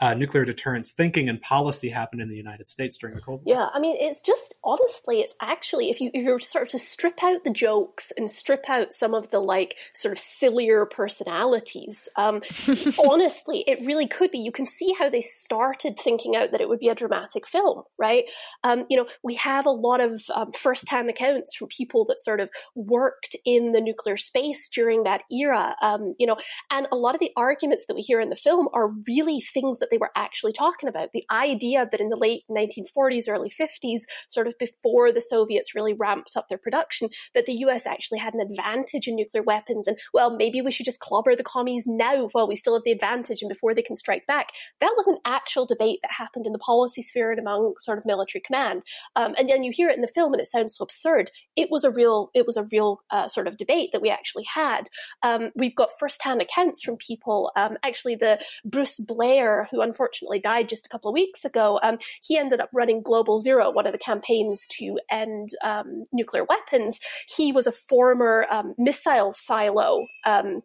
uh, 0.00 0.14
nuclear 0.14 0.44
deterrence 0.44 0.92
thinking 0.92 1.28
and 1.28 1.40
policy 1.40 1.88
happened 1.88 2.20
in 2.20 2.28
the 2.28 2.36
United 2.36 2.68
States 2.68 2.98
during 2.98 3.16
the 3.16 3.22
Cold 3.22 3.42
War. 3.44 3.56
Yeah, 3.56 3.68
I 3.72 3.78
mean, 3.78 3.96
it's 3.98 4.20
just 4.20 4.54
honestly, 4.62 5.20
it's 5.20 5.34
actually 5.40 5.88
if 5.88 6.00
you 6.00 6.10
if 6.12 6.22
you 6.22 6.38
sort 6.40 6.62
of 6.62 6.68
to 6.70 6.78
strip 6.78 7.22
out 7.22 7.44
the 7.44 7.50
jokes 7.50 8.12
and 8.16 8.30
strip 8.30 8.68
out 8.68 8.92
some 8.92 9.14
of 9.14 9.30
the 9.30 9.40
like 9.40 9.76
sort 9.94 10.12
of 10.12 10.18
sillier 10.18 10.84
personalities, 10.84 12.08
um, 12.16 12.42
honestly, 12.98 13.64
it 13.66 13.84
really 13.86 14.06
could 14.06 14.30
be. 14.30 14.38
You 14.38 14.52
can 14.52 14.66
see 14.66 14.94
how 14.98 15.08
they 15.08 15.22
started 15.22 15.98
thinking 15.98 16.36
out 16.36 16.52
that 16.52 16.60
it 16.60 16.68
would 16.68 16.78
be 16.80 16.88
a 16.88 16.94
dramatic 16.94 17.46
film, 17.46 17.82
right? 17.98 18.24
Um, 18.64 18.84
you 18.90 18.98
know, 18.98 19.06
we 19.22 19.34
have 19.36 19.64
a 19.64 19.70
lot 19.70 20.00
of 20.00 20.22
um, 20.34 20.52
firsthand 20.52 21.08
accounts 21.08 21.56
from 21.56 21.68
people 21.68 22.04
that 22.06 22.20
sort 22.20 22.40
of 22.40 22.50
worked 22.74 23.34
in 23.46 23.72
the 23.72 23.80
nuclear 23.80 24.18
space 24.18 24.68
during 24.68 25.04
that 25.04 25.22
era, 25.32 25.74
um, 25.80 26.12
you 26.18 26.26
know, 26.26 26.36
and 26.70 26.86
a 26.92 26.96
lot 26.96 27.14
of 27.14 27.20
the 27.20 27.32
arguments 27.36 27.86
that 27.86 27.94
we 27.94 28.02
hear 28.02 28.20
in 28.20 28.28
the 28.28 28.36
film 28.36 28.68
are 28.74 28.88
really 29.06 29.40
things 29.40 29.78
that 29.78 29.85
that 29.86 29.94
they 29.94 29.98
were 29.98 30.10
actually 30.16 30.52
talking 30.52 30.88
about. 30.88 31.12
The 31.12 31.24
idea 31.30 31.86
that 31.90 32.00
in 32.00 32.08
the 32.08 32.16
late 32.16 32.42
1940s, 32.50 33.28
early 33.28 33.50
50s, 33.50 34.00
sort 34.28 34.46
of 34.46 34.58
before 34.58 35.12
the 35.12 35.20
Soviets 35.20 35.74
really 35.74 35.92
ramped 35.92 36.36
up 36.36 36.48
their 36.48 36.58
production, 36.58 37.08
that 37.34 37.46
the 37.46 37.54
US 37.54 37.86
actually 37.86 38.18
had 38.18 38.34
an 38.34 38.40
advantage 38.40 39.06
in 39.06 39.16
nuclear 39.16 39.42
weapons. 39.42 39.86
And 39.86 39.96
well, 40.12 40.36
maybe 40.36 40.60
we 40.60 40.72
should 40.72 40.86
just 40.86 41.00
clobber 41.00 41.36
the 41.36 41.44
commies 41.44 41.84
now 41.86 42.28
while 42.32 42.48
we 42.48 42.56
still 42.56 42.74
have 42.74 42.84
the 42.84 42.92
advantage 42.92 43.42
and 43.42 43.48
before 43.48 43.74
they 43.74 43.82
can 43.82 43.96
strike 43.96 44.26
back. 44.26 44.50
That 44.80 44.94
was 44.96 45.06
an 45.06 45.18
actual 45.24 45.66
debate 45.66 46.00
that 46.02 46.10
happened 46.10 46.46
in 46.46 46.52
the 46.52 46.58
policy 46.58 47.02
sphere 47.02 47.30
and 47.30 47.40
among 47.40 47.74
sort 47.78 47.98
of 47.98 48.06
military 48.06 48.42
command. 48.44 48.82
Um, 49.14 49.34
and 49.38 49.48
then 49.48 49.62
you 49.62 49.70
hear 49.72 49.88
it 49.88 49.96
in 49.96 50.02
the 50.02 50.08
film 50.08 50.32
and 50.32 50.40
it 50.40 50.48
sounds 50.48 50.76
so 50.76 50.82
absurd. 50.82 51.30
It 51.54 51.68
was 51.70 51.84
a 51.84 51.90
real, 51.90 52.30
it 52.34 52.46
was 52.46 52.56
a 52.56 52.66
real 52.72 53.00
uh, 53.10 53.28
sort 53.28 53.46
of 53.46 53.56
debate 53.56 53.90
that 53.92 54.02
we 54.02 54.10
actually 54.10 54.44
had. 54.52 54.88
Um, 55.22 55.50
we've 55.54 55.76
got 55.76 55.90
firsthand 55.98 56.42
accounts 56.42 56.82
from 56.82 56.96
people. 56.96 57.52
Um, 57.56 57.76
actually, 57.82 58.16
the 58.16 58.40
Bruce 58.64 58.98
Blair, 58.98 59.68
who 59.70 59.75
unfortunately 59.80 60.38
died 60.38 60.68
just 60.68 60.86
a 60.86 60.88
couple 60.88 61.08
of 61.10 61.14
weeks 61.14 61.44
ago, 61.44 61.78
um, 61.82 61.98
he 62.22 62.38
ended 62.38 62.60
up 62.60 62.70
running 62.72 63.02
Global 63.02 63.38
Zero, 63.38 63.70
one 63.70 63.86
of 63.86 63.92
the 63.92 63.98
campaigns 63.98 64.66
to 64.78 64.98
end 65.10 65.50
um, 65.62 66.06
nuclear 66.12 66.44
weapons. 66.44 67.00
He 67.36 67.52
was 67.52 67.66
a 67.66 67.72
former 67.72 68.46
um, 68.50 68.74
missile 68.78 69.32
silo 69.32 70.06
um, 70.24 70.60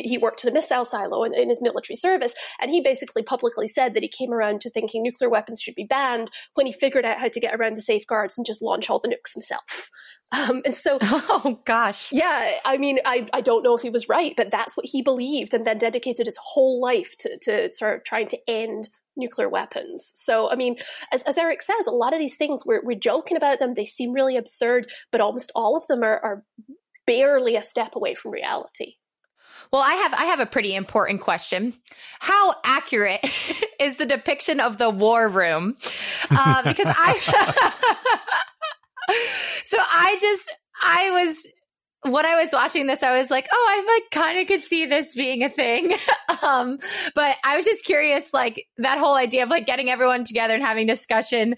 he 0.00 0.18
worked 0.18 0.44
in 0.44 0.50
a 0.50 0.52
missile 0.52 0.84
silo 0.84 1.22
in, 1.24 1.34
in, 1.34 1.48
his 1.48 1.62
military 1.62 1.96
service, 1.96 2.34
and 2.60 2.70
he 2.70 2.80
basically 2.80 3.22
publicly 3.22 3.68
said 3.68 3.94
that 3.94 4.02
he 4.02 4.08
came 4.08 4.32
around 4.32 4.60
to 4.62 4.70
thinking 4.70 5.02
nuclear 5.02 5.28
weapons 5.28 5.60
should 5.60 5.74
be 5.74 5.84
banned 5.84 6.30
when 6.54 6.66
he 6.66 6.72
figured 6.72 7.04
out 7.04 7.18
how 7.18 7.28
to 7.28 7.40
get 7.40 7.54
around 7.54 7.76
the 7.76 7.82
safeguards 7.82 8.38
and 8.38 8.46
just 8.46 8.62
launch 8.62 8.88
all 8.88 8.98
the 8.98 9.08
nukes 9.08 9.34
himself. 9.34 9.90
Um, 10.34 10.62
and 10.64 10.74
so, 10.74 10.96
oh 11.02 11.60
gosh, 11.66 12.10
yeah, 12.10 12.52
I 12.64 12.78
mean, 12.78 13.00
I, 13.04 13.26
I 13.34 13.42
don't 13.42 13.62
know 13.62 13.76
if 13.76 13.82
he 13.82 13.90
was 13.90 14.08
right, 14.08 14.32
but 14.34 14.50
that's 14.50 14.78
what 14.78 14.86
he 14.86 15.02
believed, 15.02 15.52
and 15.52 15.66
then 15.66 15.76
dedicated 15.76 16.24
his 16.24 16.38
whole 16.42 16.80
life 16.80 17.14
to, 17.18 17.38
to 17.42 17.70
sort 17.70 17.96
of 17.98 18.04
trying 18.04 18.28
to 18.28 18.38
end 18.48 18.88
nuclear 19.14 19.50
weapons. 19.50 20.10
So, 20.14 20.50
I 20.50 20.56
mean, 20.56 20.76
as, 21.12 21.22
as 21.24 21.36
Eric 21.36 21.60
says, 21.60 21.86
a 21.86 21.90
lot 21.90 22.14
of 22.14 22.18
these 22.18 22.36
things 22.36 22.64
we're, 22.64 22.82
we're 22.82 22.98
joking 22.98 23.36
about 23.36 23.58
them; 23.58 23.74
they 23.74 23.84
seem 23.84 24.12
really 24.12 24.38
absurd, 24.38 24.90
but 25.10 25.20
almost 25.20 25.52
all 25.54 25.76
of 25.76 25.86
them 25.86 26.02
are, 26.02 26.18
are 26.20 26.44
barely 27.06 27.56
a 27.56 27.62
step 27.62 27.94
away 27.94 28.14
from 28.14 28.30
reality. 28.30 28.94
Well, 29.72 29.82
I 29.82 29.94
have 29.94 30.12
I 30.12 30.24
have 30.26 30.40
a 30.40 30.46
pretty 30.46 30.74
important 30.74 31.22
question. 31.22 31.72
How 32.20 32.54
accurate 32.62 33.24
is 33.80 33.96
the 33.96 34.04
depiction 34.04 34.60
of 34.60 34.76
the 34.76 34.90
war 34.90 35.28
room? 35.28 35.76
Uh, 36.30 36.62
because 36.62 36.88
I 36.88 37.18
so 39.64 39.78
I 39.80 40.18
just 40.20 40.52
I 40.82 41.10
was 41.12 41.46
when 42.02 42.26
I 42.26 42.42
was 42.42 42.52
watching 42.52 42.86
this, 42.86 43.02
I 43.02 43.16
was 43.16 43.30
like, 43.30 43.48
oh, 43.52 43.66
I 43.70 43.94
like 43.94 44.10
kind 44.10 44.40
of 44.40 44.48
could 44.48 44.64
see 44.64 44.86
this 44.86 45.14
being 45.14 45.44
a 45.44 45.48
thing. 45.48 45.94
um, 46.42 46.78
but 47.14 47.36
I 47.44 47.56
was 47.56 47.64
just 47.64 47.84
curious, 47.84 48.34
like 48.34 48.66
that 48.78 48.98
whole 48.98 49.14
idea 49.14 49.44
of 49.44 49.50
like 49.50 49.66
getting 49.66 49.88
everyone 49.88 50.24
together 50.24 50.54
and 50.54 50.62
having 50.62 50.86
discussion, 50.86 51.54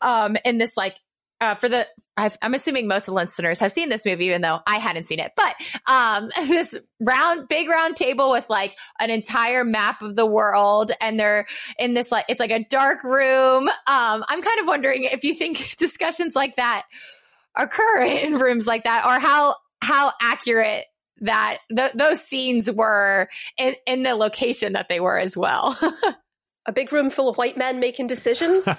um, 0.00 0.36
in 0.44 0.58
this 0.58 0.76
like 0.76 0.96
uh, 1.40 1.54
for 1.54 1.68
the 1.68 1.86
i 2.16 2.30
am 2.42 2.52
assuming 2.52 2.88
most 2.88 3.06
of 3.06 3.12
the 3.12 3.16
listeners 3.16 3.60
have 3.60 3.70
seen 3.70 3.88
this 3.88 4.04
movie, 4.04 4.26
even 4.26 4.42
though 4.42 4.58
I 4.66 4.78
hadn't 4.78 5.04
seen 5.04 5.20
it. 5.20 5.32
But 5.36 5.54
um, 5.86 6.30
this 6.48 6.76
round, 7.00 7.48
big 7.48 7.68
round 7.68 7.96
table 7.96 8.30
with 8.30 8.48
like 8.50 8.76
an 8.98 9.10
entire 9.10 9.64
map 9.64 10.02
of 10.02 10.16
the 10.16 10.26
world, 10.26 10.90
and 11.00 11.18
they're 11.18 11.46
in 11.78 11.94
this 11.94 12.10
like 12.10 12.24
it's 12.28 12.40
like 12.40 12.50
a 12.50 12.64
dark 12.64 13.04
room. 13.04 13.68
Um, 13.68 14.24
I'm 14.28 14.42
kind 14.42 14.60
of 14.60 14.66
wondering 14.66 15.04
if 15.04 15.24
you 15.24 15.34
think 15.34 15.76
discussions 15.78 16.34
like 16.34 16.56
that 16.56 16.86
occur 17.56 18.02
in 18.02 18.34
rooms 18.34 18.66
like 18.66 18.84
that, 18.84 19.06
or 19.06 19.20
how 19.20 19.54
how 19.80 20.12
accurate 20.20 20.84
that 21.20 21.58
th- 21.74 21.92
those 21.92 22.20
scenes 22.20 22.70
were 22.70 23.28
in, 23.56 23.74
in 23.86 24.02
the 24.02 24.14
location 24.14 24.74
that 24.74 24.88
they 24.88 25.00
were 25.00 25.18
as 25.18 25.36
well. 25.36 25.78
a 26.66 26.72
big 26.72 26.92
room 26.92 27.08
full 27.10 27.28
of 27.28 27.36
white 27.36 27.56
men 27.56 27.80
making 27.80 28.06
decisions. 28.06 28.66
yes. 28.66 28.78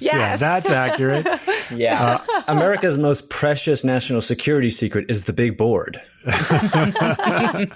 Yeah, 0.00 0.36
that's 0.36 0.70
accurate. 0.70 1.26
Yeah. 1.70 2.20
Uh, 2.28 2.42
America's 2.48 2.98
most 2.98 3.30
precious 3.30 3.84
national 3.84 4.22
security 4.22 4.70
secret 4.70 5.08
is 5.08 5.26
the 5.26 5.32
big 5.32 5.56
board. 5.56 6.02
I, 6.26 7.68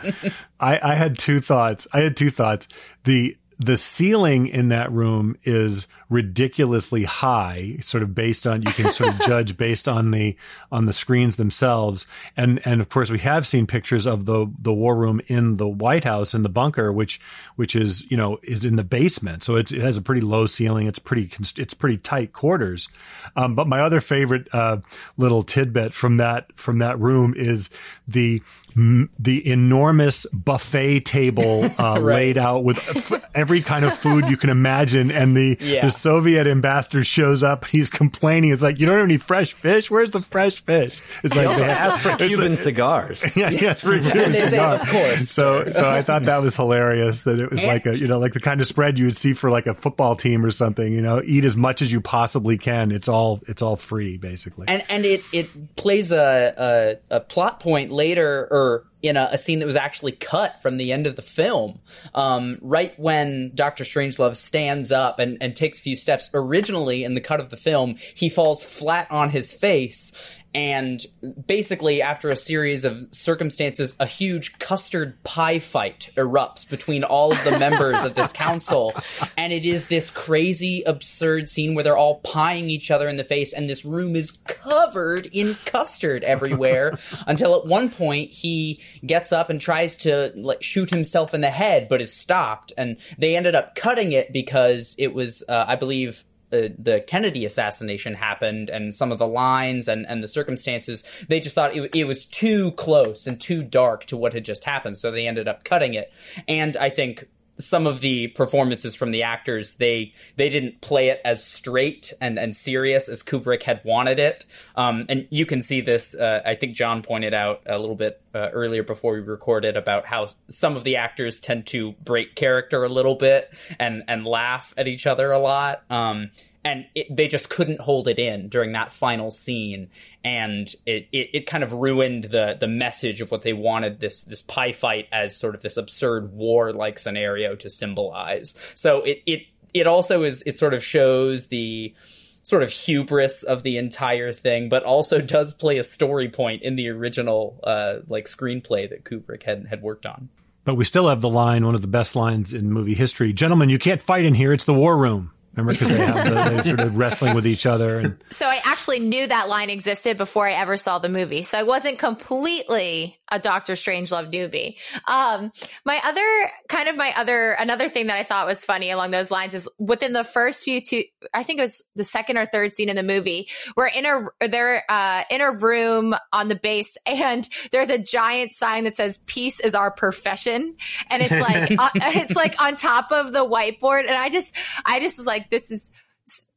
I 0.59 0.95
had 0.97 1.17
two 1.17 1.41
thoughts. 1.41 1.87
I 1.93 2.01
had 2.01 2.17
two 2.17 2.31
thoughts. 2.31 2.67
The 3.05 3.37
the 3.65 3.77
ceiling 3.79 4.47
in 4.47 4.69
that 4.69 4.93
room 4.93 5.37
is 5.45 5.87
ridiculously 6.11 7.05
high, 7.05 7.79
sort 7.81 8.03
of 8.03 8.15
based 8.15 8.47
on 8.47 8.63
you 8.63 8.71
can 8.71 8.91
sort 8.91 9.15
of 9.15 9.21
judge 9.27 9.57
based 9.57 9.89
on 9.89 10.11
the 10.11 10.37
on 10.71 10.85
the 10.85 10.93
screens 10.93 11.37
themselves. 11.37 12.07
And 12.37 12.61
and 12.67 12.81
of 12.81 12.91
course 12.91 13.11
we 13.11 13.21
have 13.21 13.47
seen 13.47 13.67
pictures 13.67 14.07
of 14.07 14.27
the 14.27 14.47
the 14.59 14.73
war 14.73 14.95
room 14.95 15.21
in 15.29 15.55
the 15.55 15.69
White 15.69 16.05
House 16.05 16.35
in 16.35 16.43
the 16.43 16.49
bunker, 16.51 16.93
which 16.93 17.21
which 17.57 17.75
is 17.75 18.09
you 18.11 18.17
know 18.17 18.39
is 18.43 18.65
in 18.65 18.77
the 18.77 18.85
basement, 18.85 19.43
so 19.43 19.57
it, 19.57 19.73
it 19.73 19.81
has 19.81 19.97
a 19.97 20.03
pretty 20.03 20.21
low 20.21 20.45
ceiling. 20.45 20.87
It's 20.87 20.99
pretty 20.99 21.31
it's 21.57 21.75
pretty 21.75 21.97
tight 21.97 22.33
quarters. 22.33 22.89
Um, 23.35 23.55
but 23.55 23.67
my 23.67 23.81
other 23.81 24.01
favorite 24.01 24.47
uh, 24.53 24.79
little 25.17 25.43
tidbit 25.43 25.95
from 25.95 26.19
that 26.19 26.55
from 26.55 26.79
that 26.81 26.99
room 26.99 27.35
is 27.35 27.71
the 28.07 28.43
the 28.77 29.49
enormous 29.49 30.27
buffet 30.27 31.01
table 31.01 31.65
uh, 31.79 31.99
right. 32.01 32.01
laid 32.01 32.39
out 32.39 32.65
with 32.65 33.23
every 33.35 33.63
kind 33.63 33.85
of 33.85 33.97
food 33.97 34.29
you 34.29 34.37
can 34.37 34.51
imagine. 34.51 35.11
And 35.11 35.37
the, 35.37 35.57
yeah. 35.61 35.85
the 35.85 35.91
Soviet 35.91 36.47
ambassador 36.47 37.05
shows 37.05 37.43
up. 37.43 37.67
He's 37.67 37.89
complaining. 37.89 38.51
It's 38.51 38.63
like, 38.63 38.81
you 38.81 38.87
don't 38.87 38.97
have 38.97 39.05
any 39.05 39.17
fresh 39.17 39.53
fish. 39.53 39.91
Where's 39.91 40.11
the 40.11 40.23
fresh 40.23 40.65
fish? 40.65 41.01
It's 41.23 41.37
like, 41.37 41.57
they 41.57 41.65
asked 41.65 42.01
for 42.01 42.17
Cuban 42.17 42.51
like, 42.51 42.59
cigars. 42.59 43.37
Yeah, 43.45 43.51
yes, 43.51 43.81
for 43.81 43.99
Cuban 43.99 44.33
cigars. 44.35 44.51
Say, 44.51 44.59
of 44.59 44.89
course. 44.89 45.29
So, 45.29 45.73
so 45.73 45.89
I 45.89 46.03
thought 46.03 46.25
that 46.27 46.41
was 46.41 46.55
hilarious 46.55 47.23
that 47.23 47.39
it 47.41 47.51
was 47.51 47.61
and, 47.61 47.69
like 47.69 47.87
a, 47.87 47.99
you 47.99 48.07
know, 48.07 48.19
like 48.19 48.33
the 48.33 48.41
kind 48.41 48.61
of 48.61 48.67
spread 48.67 48.99
you 48.99 49.07
would 49.07 49.17
see 49.17 49.35
for 49.35 49.51
like 49.51 49.67
a 49.67 49.75
football 49.75 50.15
team 50.15 50.45
or 50.45 50.51
something, 50.51 50.93
you 50.93 51.03
know, 51.03 51.21
eat 51.25 51.45
as 51.45 51.57
much 51.57 51.83
as 51.83 51.91
you 51.91 52.01
possibly 52.01 52.59
can. 52.59 52.93
It's 52.93 53.09
all, 53.09 53.41
it's 53.49 53.61
all 53.61 53.77
free 53.77 54.17
basically. 54.19 54.69
And, 54.69 54.85
and 54.89 55.05
it, 55.05 55.23
it 55.33 55.77
plays 55.77 56.13
a, 56.13 57.01
a, 57.11 57.17
a 57.17 57.21
plot 57.21 57.59
point 57.61 57.91
later 57.91 58.47
or 58.51 58.64
in 59.03 59.17
a, 59.17 59.29
a, 59.33 59.39
scene 59.39 59.59
that 59.59 59.67
was 59.67 59.77
actually 59.77 60.13
cut 60.13 60.63
from 60.63 60.77
the 60.77 60.93
end 60.93 61.07
of 61.07 61.17
the 61.17 61.23
film. 61.23 61.81
Um, 62.15 62.59
right 62.63 62.99
when 62.99 63.53
Doctor 63.55 63.85
Strangelove 63.85 64.37
stands 64.37 64.91
up 64.93 65.19
and, 65.19 65.39
and 65.41 65.55
takes 65.55 65.81
a 65.81 65.83
few 65.83 65.97
steps, 65.97 66.31
originally 66.33 67.05
in 67.05 67.15
the 67.15 67.21
cut 67.21 67.41
of 67.41 67.51
the 67.51 67.57
film, 67.57 67.97
he 68.15 68.29
falls 68.29 68.65
flat 68.65 69.11
on 69.11 69.31
his 69.31 69.53
face 69.53 70.13
and 70.55 71.05
basically 71.47 72.01
after 72.01 72.29
a 72.29 72.37
series 72.37 72.85
of 72.85 73.09
circumstances 73.11 73.97
a 73.99 74.07
huge 74.07 74.59
custard 74.59 75.21
pie 75.25 75.59
fight 75.59 76.11
erupts 76.17 76.69
between 76.69 77.03
all 77.03 77.33
of 77.33 77.43
the 77.45 77.59
members 77.59 78.03
of 78.05 78.15
this 78.15 78.33
council. 78.33 78.93
And 79.37 79.53
it 79.53 79.65
is 79.65 79.89
this 79.89 80.11
crazy 80.11 80.83
absurd 80.87 81.49
scene 81.51 81.75
where 81.75 81.83
they're 81.83 81.97
all 81.97 82.21
pieing 82.21 82.71
each 82.71 82.91
other 82.91 83.09
in 83.09 83.17
the 83.17 83.25
face 83.25 83.53
and 83.53 83.69
this 83.69 83.85
room 83.85 84.15
is 84.15 84.31
covered 84.47 85.27
in 85.27 85.55
custard 85.67 86.23
everywhere 86.23 86.99
until 87.27 87.57
at 87.57 87.67
one 87.67 87.91
point 87.91 88.31
he 88.31 88.81
gets 89.05 89.33
up 89.33 89.51
and 89.51 89.61
tries 89.61 89.97
to 89.99 90.33
like 90.37 90.63
shoot 90.63 90.91
himself 90.91 91.35
in 91.35 91.41
the 91.41 91.51
head 91.51 91.89
but 91.89 92.01
is 92.01 92.13
stopped. 92.13 92.73
And 92.79 92.97
they 93.19 93.37
ended 93.37 93.55
up 93.55 93.75
cutting 93.75 94.13
it 94.13 94.33
because 94.33 94.95
it 94.99 95.13
was 95.13 95.43
uh, 95.49 95.65
i 95.67 95.77
believe 95.77 96.25
Uh, 96.53 96.69
the 96.79 97.03
Kennedy 97.07 97.45
assassination 97.45 98.15
happened 98.15 98.71
and 98.71 98.95
some 98.95 99.11
of 99.11 99.19
the 99.19 99.27
lines 99.27 99.89
and, 99.89 100.07
and 100.09 100.23
the 100.23 100.29
circumstances, 100.29 101.03
they 101.29 101.41
just 101.41 101.55
thought 101.55 101.75
it, 101.75 101.95
it 101.95 102.05
was 102.05 102.27
too 102.27 102.71
close 102.73 103.27
and 103.27 103.41
too 103.41 103.63
dark 103.63 104.05
to 104.07 104.17
what 104.17 104.33
had 104.33 104.45
just 104.45 104.65
happened. 104.65 104.97
So 104.97 105.11
they 105.11 105.27
ended 105.27 105.49
up 105.49 105.65
cutting 105.65 105.95
it. 105.95 106.13
And 106.47 106.77
I 106.77 106.91
think 106.91 107.29
some 107.59 107.87
of 107.87 108.01
the 108.01 108.29
performances 108.29 108.95
from 108.95 109.11
the 109.11 109.23
actors 109.23 109.75
they 109.75 110.13
they 110.37 110.49
didn't 110.49 110.81
play 110.81 111.09
it 111.09 111.21
as 111.25 111.45
straight 111.45 112.13
and 112.21 112.39
and 112.39 112.55
serious 112.55 113.09
as 113.09 113.23
Kubrick 113.23 113.63
had 113.63 113.81
wanted 113.85 114.19
it. 114.19 114.45
Um, 114.77 115.07
and 115.09 115.27
you 115.31 115.47
can 115.47 115.63
see 115.63 115.81
this. 115.81 116.15
Uh, 116.15 116.41
I 116.45 116.55
think 116.55 116.75
John 116.75 117.03
pointed 117.03 117.35
out 117.35 117.63
a 117.67 117.79
little 117.79 117.97
bit 117.97 118.21
uh, 118.35 118.51
earlier 118.53 118.83
before 118.83 119.15
we 119.15 119.21
recorded 119.21 119.77
about 119.77 120.07
how 120.07 120.27
some 120.49 120.77
of 120.77 120.85
the 120.85 120.97
actors 120.97 121.41
tend 121.41 121.67
to 121.69 121.93
break 122.05 122.35
character 122.35 122.85
a 122.85 122.89
little 122.89 123.15
bit 123.15 123.53
and 123.79 124.03
and 124.09 124.27
laugh 124.27 124.75
at 124.77 124.89
each 124.89 125.07
other 125.07 125.31
a 125.31 125.39
lot. 125.39 125.83
Um, 125.91 126.31
and 126.65 126.87
it, 126.95 127.15
they 127.15 127.29
just 127.29 127.51
couldn't 127.51 127.81
hold 127.81 128.09
it 128.09 128.19
in 128.19 128.49
during 128.49 128.73
that 128.73 128.93
final 128.93 129.31
scene, 129.31 129.91
and 130.25 130.67
it, 130.87 131.09
it, 131.13 131.31
it, 131.35 131.47
kind 131.47 131.63
of 131.63 131.75
ruined 131.75 132.25
the 132.25 132.57
the 132.59 132.67
message 132.67 133.21
of 133.21 133.31
what 133.31 133.43
they 133.43 133.53
wanted 133.53 134.01
this 134.01 134.23
this 134.25 134.41
pie 134.41 134.73
fight 134.73 135.07
as 135.13 135.37
sort 135.37 135.55
of 135.55 135.63
this 135.63 135.77
absurd 135.77 136.33
war 136.33 136.73
like 136.73 136.99
scenario 136.99 137.55
to 137.57 137.69
symbolize. 137.69 138.55
So 138.75 139.03
it 139.03 139.23
it 139.27 139.43
it 139.75 139.87
also 139.87 140.25
is 140.25 140.43
it 140.47 140.57
sort 140.57 140.73
of 140.73 140.83
shows 140.83 141.49
the 141.49 141.95
sort 142.43 142.63
of 142.63 142.71
hubris 142.71 143.43
of 143.43 143.63
the 143.63 143.77
entire 143.77 144.33
thing, 144.33 144.69
but 144.69 144.85
also 144.85 145.21
does 145.21 145.53
play 145.53 145.79
a 145.79 145.85
story 145.85 146.31
point 146.31 146.63
in 146.63 146.77
the 146.77 146.89
original 146.89 147.61
uh, 147.65 147.97
like 148.09 148.25
screenplay 148.25 148.89
that 148.89 149.05
Kubrick 149.05 149.43
had 149.43 149.67
had 149.67 149.83
worked 149.83 150.07
on. 150.07 150.31
But 150.65 150.77
we 150.77 150.87
still 150.87 151.11
have 151.11 151.21
the 151.21 151.29
line, 151.29 151.67
one 151.67 151.75
of 151.75 151.83
the 151.83 151.87
best 151.87 152.17
lines 152.17 152.55
in 152.55 152.73
movie 152.73 152.95
history. 152.95 153.35
Gentlemen, 153.35 153.69
you 153.69 153.79
can't 153.79 154.01
fight 154.01 154.25
in 154.25 154.33
here. 154.33 154.51
It's 154.51 154.65
the 154.65 154.73
war 154.73 154.97
room. 154.97 155.34
Remember, 155.57 155.73
because 155.73 155.89
they 155.89 156.05
have 156.05 156.25
the, 156.25 156.57
they 156.57 156.63
sort 156.63 156.81
of 156.81 156.97
wrestling 156.97 157.35
with 157.35 157.47
each 157.47 157.67
other. 157.67 157.99
And 157.99 158.17
so 158.31 158.47
I 158.47 158.61
actually 158.65 159.01
knew 159.01 159.27
that 159.27 159.49
line 159.49 159.71
existed 159.71 160.17
before 160.17 160.49
I 160.49 160.53
ever 160.53 160.77
saw 160.77 160.99
the 160.99 161.09
movie. 161.09 161.43
So 161.43 161.59
I 161.59 161.63
wasn't 161.63 161.99
completely 161.99 163.19
a 163.31 163.39
Doctor 163.39 163.73
Strangelove 163.73 164.33
newbie. 164.33 164.77
Um, 165.07 165.51
my 165.85 166.01
other 166.05 166.51
kind 166.69 166.89
of 166.89 166.97
my 166.97 167.13
other 167.17 167.53
another 167.53 167.89
thing 167.89 168.07
that 168.09 168.19
I 168.19 168.23
thought 168.23 168.47
was 168.47 168.65
funny 168.65 168.91
along 168.91 169.11
those 169.11 169.31
lines 169.31 169.55
is 169.55 169.69
within 169.79 170.13
the 170.13 170.25
first 170.25 170.63
few 170.63 170.81
two, 170.81 171.05
I 171.33 171.43
think 171.43 171.59
it 171.59 171.63
was 171.63 171.83
the 171.97 172.05
second 172.05 172.37
or 172.37 172.47
third 172.47 172.75
scene 172.75 172.89
in 172.89 172.97
the 172.97 173.03
movie, 173.03 173.49
we're 173.77 173.87
in 173.87 174.07
a 174.07 174.49
they're 174.49 174.85
uh, 174.89 175.25
in 175.31 175.41
a 175.41 175.53
room 175.53 176.15
on 176.33 176.49
the 176.49 176.55
base, 176.55 176.97
and 177.07 177.49
there's 177.73 177.91
a 177.91 177.99
giant 177.99 178.53
sign 178.53 178.85
that 178.85 178.97
says 178.97 179.19
"Peace 179.27 179.61
is 179.61 179.75
our 179.75 179.91
profession," 179.91 180.77
and 181.11 181.23
it's 181.23 181.33
like 181.33 181.71
uh, 181.79 181.91
it's 181.95 182.37
like 182.37 182.61
on 182.61 182.77
top 182.77 183.11
of 183.11 183.33
the 183.33 183.45
whiteboard, 183.45 184.01
and 184.01 184.15
I 184.15 184.29
just 184.29 184.55
I 184.85 185.01
just 185.01 185.19
was 185.19 185.27
like, 185.27 185.44
this 185.51 185.71
is 185.71 185.93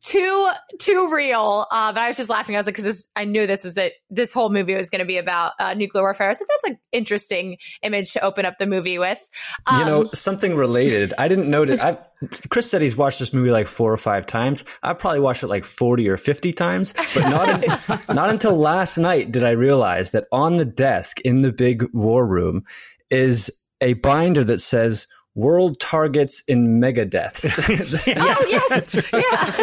too 0.01 0.49
too 0.79 1.13
real. 1.13 1.65
Uh, 1.69 1.91
but 1.91 2.01
I 2.01 2.07
was 2.07 2.17
just 2.17 2.29
laughing. 2.29 2.55
I 2.55 2.59
was 2.59 2.65
like, 2.65 2.75
because 2.75 3.07
I 3.15 3.25
knew 3.25 3.45
this 3.47 3.63
was 3.63 3.73
that 3.73 3.93
this 4.09 4.31
whole 4.31 4.49
movie 4.49 4.75
was 4.75 4.89
going 4.89 4.99
to 4.99 5.05
be 5.05 5.17
about 5.17 5.53
uh, 5.59 5.73
nuclear 5.73 6.03
warfare. 6.03 6.27
I 6.27 6.31
was 6.31 6.39
like, 6.39 6.47
that's 6.47 6.73
an 6.73 6.79
interesting 6.91 7.57
image 7.83 8.13
to 8.13 8.23
open 8.23 8.45
up 8.45 8.57
the 8.59 8.65
movie 8.65 8.97
with. 8.97 9.19
Um, 9.65 9.79
you 9.79 9.85
know, 9.85 10.01
um, 10.03 10.09
something 10.13 10.55
related. 10.55 11.13
I 11.17 11.27
didn't 11.27 11.49
notice. 11.49 11.79
I, 11.81 11.97
Chris 12.49 12.71
said 12.71 12.81
he's 12.81 12.95
watched 12.95 13.19
this 13.19 13.33
movie 13.33 13.51
like 13.51 13.67
four 13.67 13.91
or 13.91 13.97
five 13.97 14.25
times. 14.25 14.63
I 14.81 14.93
probably 14.93 15.19
watched 15.19 15.43
it 15.43 15.47
like 15.47 15.65
forty 15.65 16.07
or 16.07 16.17
fifty 16.17 16.53
times, 16.53 16.93
but 17.13 17.29
not 17.29 17.63
in, 18.09 18.15
not 18.15 18.29
until 18.29 18.55
last 18.55 18.97
night 18.97 19.31
did 19.31 19.43
I 19.43 19.51
realize 19.51 20.11
that 20.11 20.27
on 20.31 20.57
the 20.57 20.65
desk 20.65 21.19
in 21.21 21.41
the 21.41 21.51
big 21.51 21.83
war 21.93 22.25
room 22.25 22.63
is 23.09 23.51
a 23.81 23.93
binder 23.93 24.43
that 24.43 24.61
says 24.61 25.07
world 25.37 25.79
targets 25.79 26.43
in 26.47 26.81
megadeaths. 26.81 27.45
oh 28.17 28.45
yes, 28.49 28.95
yeah. 29.13 29.55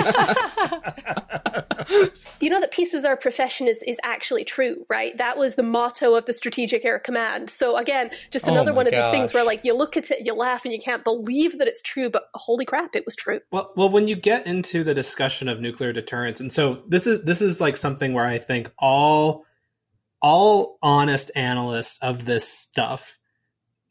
you 2.40 2.48
know 2.48 2.60
that 2.60 2.70
peace 2.70 2.94
is 2.94 3.04
our 3.04 3.16
profession 3.16 3.66
is 3.66 3.82
is 3.82 3.98
actually 4.04 4.44
true, 4.44 4.86
right? 4.88 5.18
That 5.18 5.36
was 5.36 5.56
the 5.56 5.64
motto 5.64 6.14
of 6.14 6.26
the 6.26 6.32
Strategic 6.32 6.84
Air 6.84 7.00
Command. 7.00 7.50
So 7.50 7.76
again, 7.76 8.10
just 8.30 8.48
oh 8.48 8.52
another 8.52 8.70
oh 8.70 8.74
one 8.74 8.84
gosh. 8.86 8.94
of 8.94 9.02
these 9.02 9.10
things 9.10 9.34
where 9.34 9.42
like 9.44 9.64
you 9.64 9.76
look 9.76 9.96
at 9.96 10.12
it, 10.12 10.24
you 10.24 10.32
laugh, 10.34 10.64
and 10.64 10.72
you 10.72 10.78
can't 10.78 11.02
believe 11.02 11.58
that 11.58 11.66
it's 11.66 11.82
true, 11.82 12.08
but 12.08 12.28
holy 12.34 12.64
crap, 12.64 12.94
it 12.94 13.04
was 13.04 13.16
true. 13.16 13.40
Well, 13.50 13.72
well, 13.76 13.90
when 13.90 14.06
you 14.06 14.14
get 14.14 14.46
into 14.46 14.84
the 14.84 14.94
discussion 14.94 15.48
of 15.48 15.60
nuclear 15.60 15.92
deterrence, 15.92 16.38
and 16.40 16.52
so 16.52 16.84
this 16.86 17.08
is 17.08 17.24
this 17.24 17.42
is 17.42 17.60
like 17.60 17.76
something 17.76 18.12
where 18.12 18.26
I 18.26 18.38
think 18.38 18.70
all 18.78 19.44
all 20.22 20.78
honest 20.82 21.32
analysts 21.34 21.98
of 21.98 22.24
this 22.24 22.48
stuff 22.48 23.18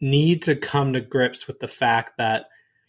need 0.04 0.42
to 0.44 0.56
come 0.56 0.94
to 0.94 1.02
grips 1.02 1.48
with 1.48 1.60
the 1.60 1.68
fact 1.68 2.18
that 2.18 2.48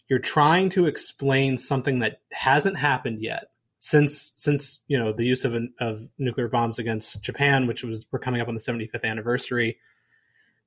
you're 0.09 0.19
trying 0.19 0.69
to 0.69 0.85
explain 0.85 1.57
something 1.57 1.99
that 1.99 2.19
hasn't 2.31 2.77
happened 2.77 3.21
yet 3.21 3.45
since 3.79 4.33
since 4.37 4.81
you 4.87 4.99
know 4.99 5.13
the 5.13 5.25
use 5.25 5.45
of 5.45 5.55
of 5.79 6.07
nuclear 6.17 6.47
bombs 6.47 6.77
against 6.77 7.21
Japan, 7.23 7.67
which 7.67 7.83
was 7.83 8.05
we're 8.11 8.19
coming 8.19 8.41
up 8.41 8.47
on 8.47 8.53
the 8.53 8.59
75th 8.59 9.03
anniversary. 9.03 9.77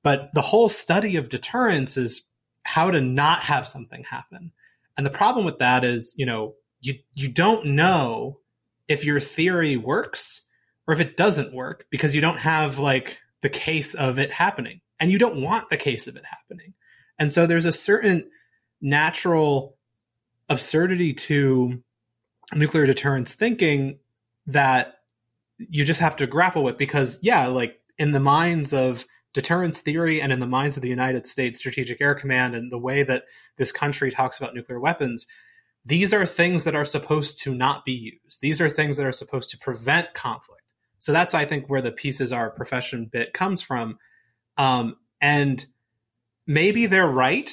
But 0.03 0.29
the 0.33 0.41
whole 0.41 0.69
study 0.69 1.17
of 1.17 1.29
deterrence 1.29 1.97
is 1.97 2.23
how 2.63 2.89
to 2.91 3.01
not 3.01 3.43
have 3.43 3.67
something 3.67 4.03
happen. 4.05 4.51
And 4.97 5.05
the 5.05 5.11
problem 5.11 5.45
with 5.45 5.59
that 5.59 5.83
is, 5.83 6.15
you 6.17 6.25
know, 6.25 6.55
you 6.81 6.95
you 7.13 7.29
don't 7.29 7.67
know 7.67 8.39
if 8.87 9.05
your 9.05 9.19
theory 9.19 9.77
works 9.77 10.41
or 10.87 10.93
if 10.93 10.99
it 10.99 11.15
doesn't 11.15 11.53
work 11.53 11.85
because 11.91 12.15
you 12.15 12.21
don't 12.21 12.39
have 12.39 12.79
like 12.79 13.19
the 13.41 13.49
case 13.49 13.93
of 13.93 14.17
it 14.17 14.31
happening 14.31 14.81
and 14.99 15.11
you 15.11 15.17
don't 15.17 15.41
want 15.41 15.69
the 15.69 15.77
case 15.77 16.07
of 16.07 16.15
it 16.15 16.23
happening. 16.25 16.73
And 17.17 17.31
so 17.31 17.45
there's 17.45 17.65
a 17.65 17.71
certain 17.71 18.29
natural 18.81 19.77
absurdity 20.47 21.13
to 21.13 21.83
nuclear 22.53 22.85
deterrence 22.85 23.35
thinking 23.35 23.99
that 24.47 24.95
you 25.57 25.83
just 25.83 25.99
have 25.99 26.15
to 26.15 26.27
grapple 26.27 26.63
with 26.63 26.77
because 26.77 27.19
yeah, 27.21 27.47
like 27.47 27.79
in 27.97 28.11
the 28.11 28.19
minds 28.19 28.73
of 28.73 29.05
deterrence 29.33 29.81
theory 29.81 30.21
and 30.21 30.31
in 30.31 30.39
the 30.39 30.47
minds 30.47 30.75
of 30.75 30.81
the 30.81 30.89
United 30.89 31.27
States 31.27 31.59
Strategic 31.59 32.01
Air 32.01 32.15
Command 32.15 32.55
and 32.55 32.71
the 32.71 32.79
way 32.79 33.03
that 33.03 33.25
this 33.57 33.71
country 33.71 34.09
talks 34.09 34.39
about 34.39 34.55
nuclear 34.55 34.79
weapons, 34.79 35.27
these 35.85 36.13
are 36.13 36.25
things 36.25 36.63
that 36.63 36.75
are 36.75 36.85
supposed 36.85 37.41
to 37.43 37.53
not 37.53 37.85
be 37.85 37.91
used. 38.23 38.41
These 38.41 38.59
are 38.59 38.69
things 38.69 38.97
that 38.97 39.05
are 39.05 39.11
supposed 39.11 39.51
to 39.51 39.57
prevent 39.57 40.13
conflict. 40.13 40.73
So 40.97 41.13
that's 41.13 41.33
I 41.33 41.45
think 41.45 41.69
where 41.69 41.81
the 41.81 41.91
pieces 41.91 42.33
our 42.33 42.49
profession 42.49 43.05
bit 43.05 43.33
comes 43.33 43.61
from 43.61 43.97
um, 44.59 44.97
and 45.21 45.65
maybe 46.45 46.85
they're 46.85 47.07
right. 47.07 47.49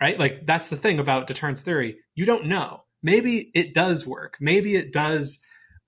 right? 0.00 0.18
Like 0.18 0.46
that's 0.46 0.68
the 0.68 0.76
thing 0.76 0.98
about 0.98 1.26
deterrence 1.26 1.60
theory. 1.60 1.98
You 2.14 2.24
don't 2.24 2.46
know. 2.46 2.80
Maybe 3.02 3.50
it 3.52 3.74
does 3.74 4.06
work. 4.06 4.36
Maybe 4.40 4.76
it 4.76 4.92
does 4.92 5.40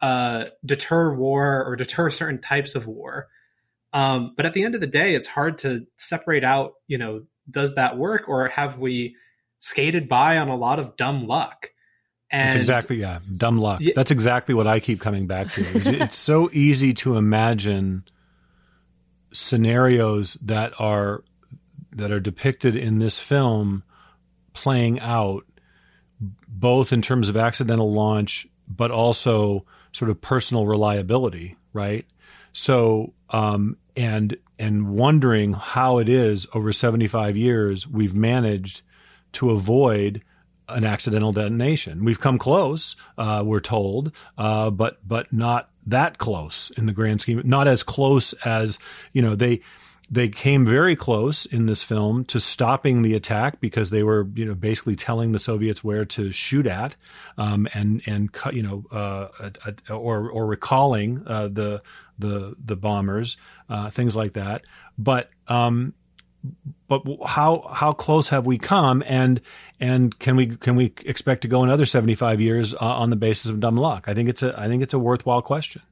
uh, 0.03 0.47
deter 0.65 1.15
war 1.15 1.65
or 1.65 1.77
deter 1.77 2.11
certain 2.11 2.41
types 2.41 2.75
of 2.75 2.87
war. 2.87 3.29
Um, 3.93 4.35
but 4.37 4.45
at 4.45 4.53
the 4.53 4.65
end 4.65 4.75
of 4.75 4.81
the 4.81 4.87
day, 4.87 5.15
it's 5.15 5.27
hard 5.27 5.59
to 5.59 5.87
separate 5.97 6.45
out, 6.45 6.73
you 6.87 6.99
know, 6.99 7.23
does 7.51 7.77
that 7.77 7.97
work 7.97 8.29
or 8.29 8.49
have 8.49 8.79
we 8.79 9.17
skated 9.61 10.09
by 10.09 10.39
on 10.39 10.49
a 10.49 10.57
lot 10.57 10.79
of 10.79 10.97
dumb 10.97 11.27
luck? 11.27 11.71
And 12.31 12.49
That's 12.49 12.57
exactly, 12.57 12.97
yeah, 13.01 13.21
dumb 13.37 13.59
luck. 13.59 13.81
Yeah, 13.81 13.95
That's 13.97 14.11
exactly 14.11 14.55
what 14.55 14.67
I 14.67 14.81
keep 14.81 15.01
coming 15.01 15.27
back 15.27 15.51
to. 15.53 15.63
it's 16.03 16.17
so 16.17 16.51
easy 16.53 16.93
to 16.95 17.17
imagine 17.17 18.05
scenarios 19.33 20.35
that 20.43 20.73
are 20.79 21.23
that 21.93 22.11
are 22.11 22.21
depicted 22.21 22.77
in 22.77 22.99
this 22.99 23.19
film 23.19 23.83
playing 24.53 24.99
out 25.01 25.45
both 26.49 26.93
in 26.93 27.03
terms 27.03 27.29
of 27.29 27.37
accidental 27.37 27.93
launch 27.93 28.47
but 28.69 28.91
also 28.91 29.65
sort 29.93 30.11
of 30.11 30.21
personal 30.21 30.67
reliability 30.67 31.57
right 31.73 32.07
so 32.53 33.13
um, 33.31 33.77
and 33.97 34.37
and 34.59 34.89
wondering 34.89 35.53
how 35.53 35.99
it 35.99 36.09
is 36.09 36.47
over 36.55 36.73
75 36.73 37.37
years 37.37 37.87
we've 37.87 38.15
managed 38.15 38.83
to 39.33 39.51
avoid 39.51 40.23
an 40.69 40.85
accidental 40.85 41.33
detonation. 41.33 42.05
We've 42.05 42.21
come 42.21 42.39
close, 42.39 42.97
uh, 43.17 43.43
we're 43.45 43.61
told, 43.61 44.13
uh, 44.37 44.71
but 44.71 44.99
but 45.07 45.33
not 45.33 45.71
that 45.91 46.19
close 46.19 46.71
in 46.77 46.87
the 46.87 46.93
grand 46.93 47.21
scheme. 47.21 47.43
Not 47.45 47.69
as 47.69 47.83
close 47.83 48.33
as 48.45 48.79
you 49.13 49.23
know 49.23 49.35
they 49.35 49.61
they 50.11 50.29
came 50.29 50.65
very 50.65 50.97
close 50.97 51.45
in 51.45 51.67
this 51.67 51.83
film 51.83 52.25
to 52.27 52.41
stopping 52.41 53.03
the 53.03 53.15
attack 53.15 53.61
because 53.61 53.91
they 53.91 54.03
were, 54.03 54.27
you 54.35 54.45
know, 54.47 54.55
basically 54.55 54.97
telling 54.97 55.33
the 55.33 55.39
Soviets 55.39 55.85
where 55.85 56.07
to 56.07 56.33
shoot 56.33 56.67
at, 56.67 56.97
um, 57.37 57.69
and 57.75 58.03
and 58.07 58.31
you 58.53 58.63
know, 58.63 58.85
uh, 58.91 59.51
or 59.91 60.31
or 60.31 60.47
recalling 60.47 61.23
uh, 61.27 61.49
the 61.49 61.83
the 62.19 62.57
the 62.65 62.77
bombers, 62.77 63.37
uh, 63.69 63.91
things 63.91 64.17
like 64.17 64.33
that. 64.33 64.63
But 64.97 65.29
um, 65.47 65.93
but 66.89 67.03
how 67.27 67.69
how 67.73 67.93
close 67.93 68.29
have 68.29 68.47
we 68.47 68.59
come, 68.59 69.03
and 69.07 69.41
and 69.81 70.19
can 70.19 70.37
we 70.37 70.57
can 70.57 70.77
we 70.77 70.93
expect 71.05 71.43
to 71.43 71.49
go 71.49 71.63
another 71.63 71.87
seventy 71.87 72.15
five 72.15 72.41
years 72.41 72.75
uh, 72.75 72.79
on 72.81 73.11
the 73.11 73.17
basis 73.17 73.51
of 73.51 73.61
dumb 73.61 73.77
luck? 73.77 74.05
I 74.07 74.15
think 74.15 74.29
it's 74.29 74.43
a 74.43 74.59
I 74.59 74.69
think 74.69 74.83
it's 74.83 74.95
a 74.95 74.99
worthwhile 74.99 75.43
question. 75.43 75.83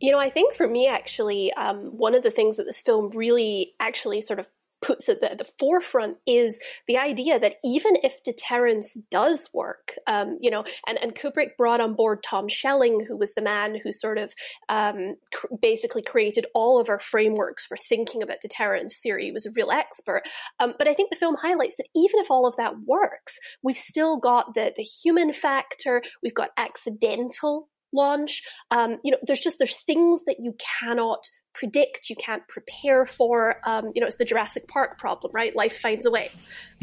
You 0.00 0.12
know, 0.12 0.18
I 0.18 0.30
think 0.30 0.54
for 0.54 0.66
me, 0.66 0.88
actually, 0.88 1.52
um, 1.52 1.96
one 1.96 2.14
of 2.14 2.22
the 2.22 2.30
things 2.30 2.56
that 2.56 2.64
this 2.64 2.80
film 2.80 3.10
really 3.10 3.74
actually 3.78 4.22
sort 4.22 4.38
of 4.38 4.46
puts 4.80 5.08
at 5.08 5.20
the, 5.20 5.34
the, 5.36 5.50
forefront 5.58 6.16
is 6.26 6.60
the 6.86 6.96
idea 6.96 7.38
that 7.38 7.56
even 7.64 7.92
if 8.02 8.22
deterrence 8.22 8.94
does 9.10 9.50
work, 9.52 9.94
um, 10.06 10.38
you 10.40 10.50
know, 10.50 10.64
and, 10.86 10.98
and 11.02 11.14
Kubrick 11.14 11.56
brought 11.56 11.80
on 11.80 11.94
board 11.94 12.22
Tom 12.22 12.48
Schelling, 12.48 13.04
who 13.06 13.16
was 13.16 13.34
the 13.34 13.42
man 13.42 13.78
who 13.82 13.92
sort 13.92 14.18
of 14.18 14.32
um, 14.68 15.16
cr- 15.32 15.46
basically 15.60 16.02
created 16.02 16.46
all 16.54 16.80
of 16.80 16.88
our 16.88 16.98
frameworks 16.98 17.66
for 17.66 17.76
thinking 17.76 18.22
about 18.22 18.40
deterrence 18.40 19.00
theory. 19.00 19.26
He 19.26 19.32
was 19.32 19.46
a 19.46 19.52
real 19.54 19.70
expert. 19.70 20.22
Um, 20.58 20.74
but 20.78 20.88
I 20.88 20.94
think 20.94 21.10
the 21.10 21.16
film 21.16 21.36
highlights 21.40 21.76
that 21.76 21.88
even 21.94 22.20
if 22.20 22.30
all 22.30 22.46
of 22.46 22.56
that 22.56 22.74
works, 22.86 23.38
we've 23.62 23.76
still 23.76 24.18
got 24.18 24.54
the, 24.54 24.72
the 24.76 24.82
human 24.82 25.32
factor, 25.32 26.02
we've 26.22 26.34
got 26.34 26.50
accidental 26.56 27.68
launch. 27.92 28.42
Um, 28.70 28.98
you 29.04 29.12
know, 29.12 29.18
there's 29.26 29.40
just 29.40 29.58
there's 29.58 29.82
things 29.82 30.22
that 30.26 30.36
you 30.40 30.54
cannot 30.80 31.24
predict, 31.52 32.10
you 32.10 32.16
can't 32.16 32.46
prepare 32.48 33.06
for. 33.06 33.56
Um, 33.66 33.90
you 33.94 34.00
know, 34.00 34.06
it's 34.06 34.16
the 34.16 34.24
Jurassic 34.24 34.68
Park 34.68 34.98
problem, 34.98 35.32
right? 35.34 35.54
Life 35.54 35.78
finds 35.78 36.06
a 36.06 36.10
way. 36.10 36.30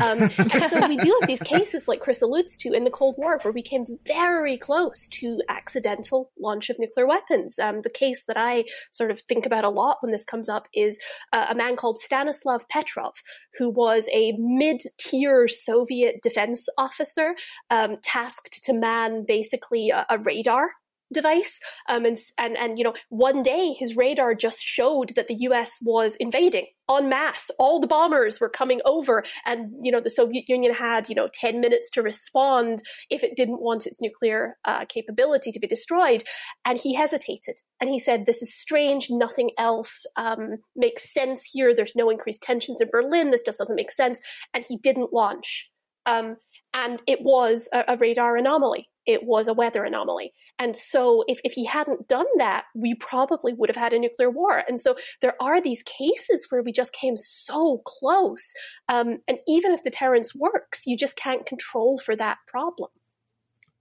Um, 0.02 0.22
and 0.38 0.64
so 0.64 0.88
we 0.88 0.98
do 0.98 1.18
have 1.20 1.28
these 1.28 1.42
cases, 1.42 1.88
like 1.88 2.00
Chris 2.00 2.22
alludes 2.22 2.58
to, 2.60 2.74
in 2.74 2.84
the 2.84 2.92
Cold 2.92 3.16
War, 3.18 3.40
where 3.42 3.52
we 3.52 3.62
came 3.62 3.86
very 4.06 4.58
close 4.58 5.08
to 5.10 5.42
accidental 5.50 6.32
launch 6.40 6.70
of 6.70 6.78
nuclear 6.80 7.08
weapons. 7.08 7.60
Um, 7.60 7.82
the 7.82 7.90
case 7.90 8.26
that 8.26 8.38
I 8.38 8.66
sort 8.92 9.12
of 9.12 9.20
think 9.22 9.46
about 9.46 9.64
a 9.64 9.70
lot 9.70 9.98
when 10.02 10.12
this 10.12 10.26
comes 10.26 10.50
up 10.50 10.68
is 10.74 11.00
uh, 11.34 11.48
a 11.50 11.56
man 11.56 11.76
called 11.76 11.98
Stanislav 11.98 12.68
Petrov, 12.70 13.16
who 13.58 13.70
was 13.70 14.08
a 14.14 14.34
mid-tier 14.38 15.48
Soviet 15.48 16.22
defense 16.22 16.68
officer 16.78 17.36
um, 17.70 17.98
tasked 18.04 18.66
to 18.66 18.74
man 18.74 19.26
basically 19.26 19.90
a, 19.90 20.06
a 20.10 20.18
radar 20.20 20.72
device. 21.14 21.60
Um, 21.88 22.06
and, 22.06 22.18
and, 22.38 22.58
and, 22.58 22.78
you 22.78 22.84
know, 22.84 22.94
one 23.10 23.44
day 23.44 23.76
his 23.78 23.96
radar 23.96 24.34
just 24.34 24.62
showed 24.62 25.10
that 25.16 25.28
the 25.28 25.36
US 25.40 25.80
was 25.82 26.16
invading 26.16 26.68
en 26.90 27.10
masse. 27.10 27.50
All 27.60 27.80
the 27.80 27.88
bombers 27.88 28.40
were 28.40 28.50
coming 28.50 28.82
over 28.86 29.24
and, 29.46 29.70
you 29.82 29.92
know, 29.92 30.00
the 30.00 30.10
Soviet 30.10 30.48
Union 30.48 30.74
had, 30.74 31.10
you 31.10 31.16
know, 31.16 31.30
10 31.34 31.60
minutes 31.60 31.90
to 31.92 32.02
respond 32.02 32.82
if 33.10 33.24
it 33.24 33.36
didn't 33.36 33.64
want 33.64 33.86
its 33.86 34.02
nuclear 34.02 34.58
uh, 34.66 34.86
capability 34.86 35.52
to 35.52 35.60
be 35.60 35.68
destroyed. 35.68 36.24
And 36.66 36.78
he 36.78 36.94
hesitated 36.94 37.62
and 37.80 37.90
he 37.90 38.00
said, 38.00 38.26
this 38.26 38.42
is 38.42 38.54
strange. 38.54 39.08
Nothing 39.10 39.50
else 39.58 40.06
um, 40.16 40.58
makes 40.76 41.14
sense 41.14 41.44
here. 41.44 41.74
There's 41.74 41.96
no 41.96 42.10
increased 42.10 42.44
tensions 42.44 42.82
in 42.82 42.90
Berlin. 42.92 43.32
This 43.32 43.44
just 43.44 43.60
doesn't 43.60 43.76
make 43.76 43.92
sense. 43.92 44.22
And 44.54 44.66
he 44.68 44.78
didn't 44.78 45.14
launch. 45.14 45.70
Um, 46.06 46.38
and 46.74 47.02
it 47.08 47.22
was 47.22 47.70
a, 47.74 47.84
a 47.88 47.98
radar 47.98 48.38
anomaly. 48.38 48.90
It 49.08 49.24
was 49.24 49.48
a 49.48 49.54
weather 49.54 49.84
anomaly. 49.84 50.34
And 50.60 50.76
so 50.76 51.24
if, 51.28 51.40
if 51.44 51.54
he 51.54 51.66
hadn't 51.66 52.08
done 52.08 52.26
that, 52.38 52.66
we 52.76 52.94
probably 52.94 53.54
would 53.54 53.70
have 53.70 53.78
had 53.78 53.94
a 53.94 54.00
nuclear 54.00 54.30
war. 54.30 54.62
And 54.68 54.80
so 54.80 54.98
there 55.22 55.36
are 55.42 55.62
these 55.62 55.82
cases 55.84 56.48
where 56.50 56.62
we 56.62 56.72
just 56.72 56.94
came 56.94 57.16
so 57.18 57.82
close. 57.86 58.54
Um, 58.90 59.18
and 59.28 59.40
even 59.48 59.72
if 59.72 59.84
deterrence 59.84 60.36
works, 60.36 60.86
you 60.86 60.98
just 60.98 61.16
can't 61.16 61.46
control 61.46 61.98
for 61.98 62.16
that 62.16 62.38
problem. 62.48 62.90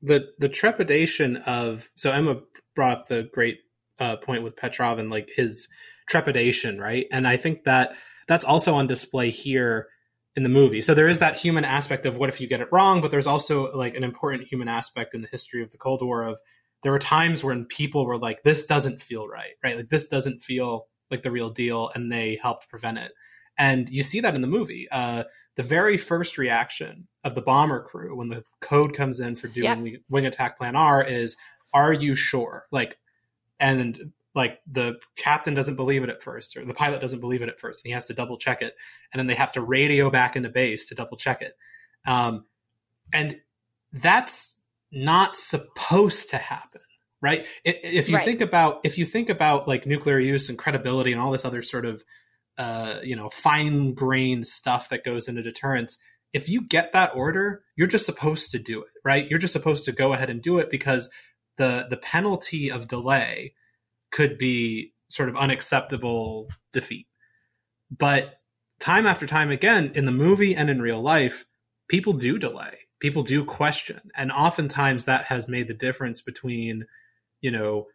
The 0.03 0.29
the 0.39 0.49
trepidation 0.49 1.39
of 1.39 1.89
so 1.97 2.13
Emma 2.13 2.41
brought 2.75 3.01
up 3.01 3.09
the 3.09 3.29
great 3.33 3.61
uh, 3.99 4.17
point 4.17 4.45
with 4.45 4.57
Petrov 4.57 4.99
and 4.99 5.11
like 5.11 5.31
his 5.35 5.69
trepidation, 6.09 6.79
right? 6.79 7.07
And 7.11 7.27
I 7.27 7.37
think 7.37 7.65
that 7.65 7.97
that's 8.29 8.45
also 8.45 8.75
on 8.75 8.87
display 8.87 9.31
here 9.31 9.89
in 10.37 10.43
the 10.43 10.49
movie. 10.49 10.83
So 10.83 10.95
there 10.95 11.09
is 11.09 11.19
that 11.19 11.39
human 11.39 11.65
aspect 11.65 12.05
of 12.05 12.19
what 12.19 12.29
if 12.29 12.41
you 12.41 12.47
get 12.47 12.61
it 12.61 12.69
wrong, 12.71 13.01
but 13.01 13.11
there's 13.11 13.27
also 13.27 13.73
like 13.73 13.97
an 13.97 14.05
important 14.05 14.49
human 14.49 14.69
aspect 14.69 15.15
in 15.15 15.23
the 15.23 15.29
history 15.29 15.63
of 15.63 15.71
the 15.71 15.79
Cold 15.79 16.03
War 16.03 16.23
of 16.23 16.39
there 16.83 16.93
were 16.93 16.99
times 16.99 17.43
when 17.43 17.65
people 17.65 18.05
were 18.07 18.19
like, 18.19 18.43
this 18.43 18.67
doesn't 18.67 19.01
feel 19.01 19.27
right, 19.27 19.53
right? 19.65 19.77
Like 19.77 19.89
this 19.89 20.07
doesn't 20.07 20.43
feel 20.43 20.87
like 21.11 21.23
the 21.23 21.31
real 21.31 21.51
deal, 21.51 21.91
and 21.95 22.13
they 22.13 22.39
helped 22.41 22.69
prevent 22.69 22.99
it. 22.99 23.13
And 23.59 23.89
you 23.89 24.03
see 24.03 24.21
that 24.21 24.35
in 24.35 24.43
the 24.43 24.49
movie. 24.49 24.87
Uh, 24.91 25.25
the 25.55 25.63
very 25.63 25.97
first 25.97 26.37
reaction 26.37 27.09
of 27.25 27.35
the 27.35 27.41
bomber 27.41 27.83
crew 27.83 28.15
when 28.15 28.29
the 28.29 28.45
code 28.61 28.95
comes 28.95 29.21
in 29.21 29.37
for 29.37 29.49
doing 29.49 29.87
yeah. 29.87 29.97
wing 30.11 30.27
attack 30.27 30.59
plan 30.59 30.77
R 30.77 31.03
is, 31.03 31.37
"Are 31.73 31.93
you 31.93 32.15
sure?" 32.15 32.67
Like, 32.71 32.99
and 33.59 34.13
like 34.37 34.61
the 34.71 34.99
captain 35.17 35.55
doesn't 35.55 35.77
believe 35.77 36.05
it 36.05 36.11
at 36.11 36.23
first, 36.23 36.57
or 36.57 36.65
the 36.65 36.75
pilot 36.75 37.01
doesn't 37.01 37.21
believe 37.21 37.43
it 37.43 37.49
at 37.49 37.59
first, 37.59 37.85
and 37.85 37.89
he 37.89 37.95
has 37.95 38.05
to 38.07 38.15
double 38.15 38.37
check 38.37 38.63
it, 38.63 38.75
and 39.13 39.19
then 39.19 39.27
they 39.27 39.35
have 39.35 39.53
to 39.53 39.63
radio 39.63 40.11
back 40.11 40.37
into 40.37 40.51
base 40.51 40.89
to 40.89 40.95
double 40.95 41.17
check 41.17 41.43
it. 41.43 41.55
Um, 42.07 42.45
and 43.13 43.37
that's 43.93 44.61
not 44.93 45.37
supposed 45.37 46.31
to 46.31 46.37
happen 46.37 46.81
right 47.21 47.47
if 47.65 48.09
you 48.09 48.17
right. 48.17 48.25
think 48.25 48.41
about 48.41 48.81
if 48.85 48.99
you 48.99 49.05
think 49.05 49.29
about 49.29 49.67
like 49.67 49.87
nuclear 49.87 50.19
use 50.19 50.49
and 50.49 50.59
credibility 50.59 51.13
and 51.13 51.21
all 51.21 51.31
this 51.31 51.45
other 51.45 51.63
sort 51.63 51.85
of 51.85 52.05
uh, 52.59 52.97
you 53.03 53.17
know 53.17 53.29
fine 53.31 53.93
grained 53.93 54.47
stuff 54.47 54.89
that 54.89 55.05
goes 55.05 55.29
into 55.29 55.43
deterrence 55.43 55.99
if 56.33 56.49
you 56.49 56.67
get 56.67 56.93
that 56.93 57.15
order 57.15 57.63
you're 57.77 57.87
just 57.87 58.07
supposed 58.07 58.51
to 58.51 58.59
do 58.59 58.81
it 58.81 58.89
right 59.05 59.29
you're 59.29 59.39
just 59.39 59.53
supposed 59.53 59.85
to 59.85 59.93
go 59.93 60.13
ahead 60.13 60.31
and 60.31 60.43
do 60.43 60.59
it 60.59 60.71
because 60.71 61.11
the 61.57 61.87
the 61.91 61.97
penalty 61.97 62.71
of 62.71 62.89
delay 62.89 63.53
could 64.17 64.39
be 64.39 64.95
sort 65.09 65.29
of 65.29 65.37
unacceptable 65.37 66.49
defeat. 66.73 67.07
But 67.91 68.41
time 68.81 69.07
after 69.07 69.27
time 69.27 69.51
again 69.51 69.93
in 69.95 70.07
the 70.07 70.13
movie 70.13 70.55
and 70.55 70.71
in 70.71 70.81
real 70.81 71.03
life 71.03 71.45
people 71.89 72.15
do 72.15 72.39
delay. 72.39 72.79
People 72.99 73.23
do 73.23 73.45
question. 73.45 74.01
And 74.17 74.33
oftentimes 74.33 75.05
that 75.05 75.27
has 75.27 75.49
made 75.49 75.69
the 75.69 75.75
difference 75.75 76.23
between 76.23 76.87
you 77.43 77.51
know 77.51 77.89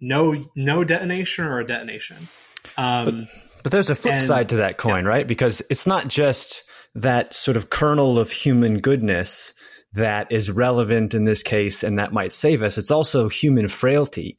no 0.00 0.42
no 0.56 0.82
detonation 0.82 1.44
or 1.44 1.60
a 1.60 1.66
detonation. 1.66 2.28
Um, 2.76 3.04
but, 3.04 3.14
but 3.62 3.72
there's 3.72 3.90
a 3.90 3.94
flip 3.94 4.14
and, 4.14 4.24
side 4.24 4.48
to 4.48 4.56
that 4.56 4.76
coin 4.76 5.04
yeah. 5.04 5.10
right? 5.10 5.26
Because 5.26 5.62
it's 5.70 5.86
not 5.86 6.08
just 6.08 6.64
that 6.96 7.32
sort 7.32 7.56
of 7.56 7.70
kernel 7.70 8.18
of 8.18 8.32
human 8.32 8.78
goodness 8.78 9.54
that 9.92 10.32
is 10.32 10.50
relevant 10.50 11.14
in 11.14 11.24
this 11.24 11.44
case 11.44 11.84
and 11.84 12.00
that 12.00 12.12
might 12.12 12.32
save 12.32 12.60
us. 12.60 12.76
It's 12.76 12.90
also 12.90 13.28
human 13.28 13.68
frailty 13.68 14.36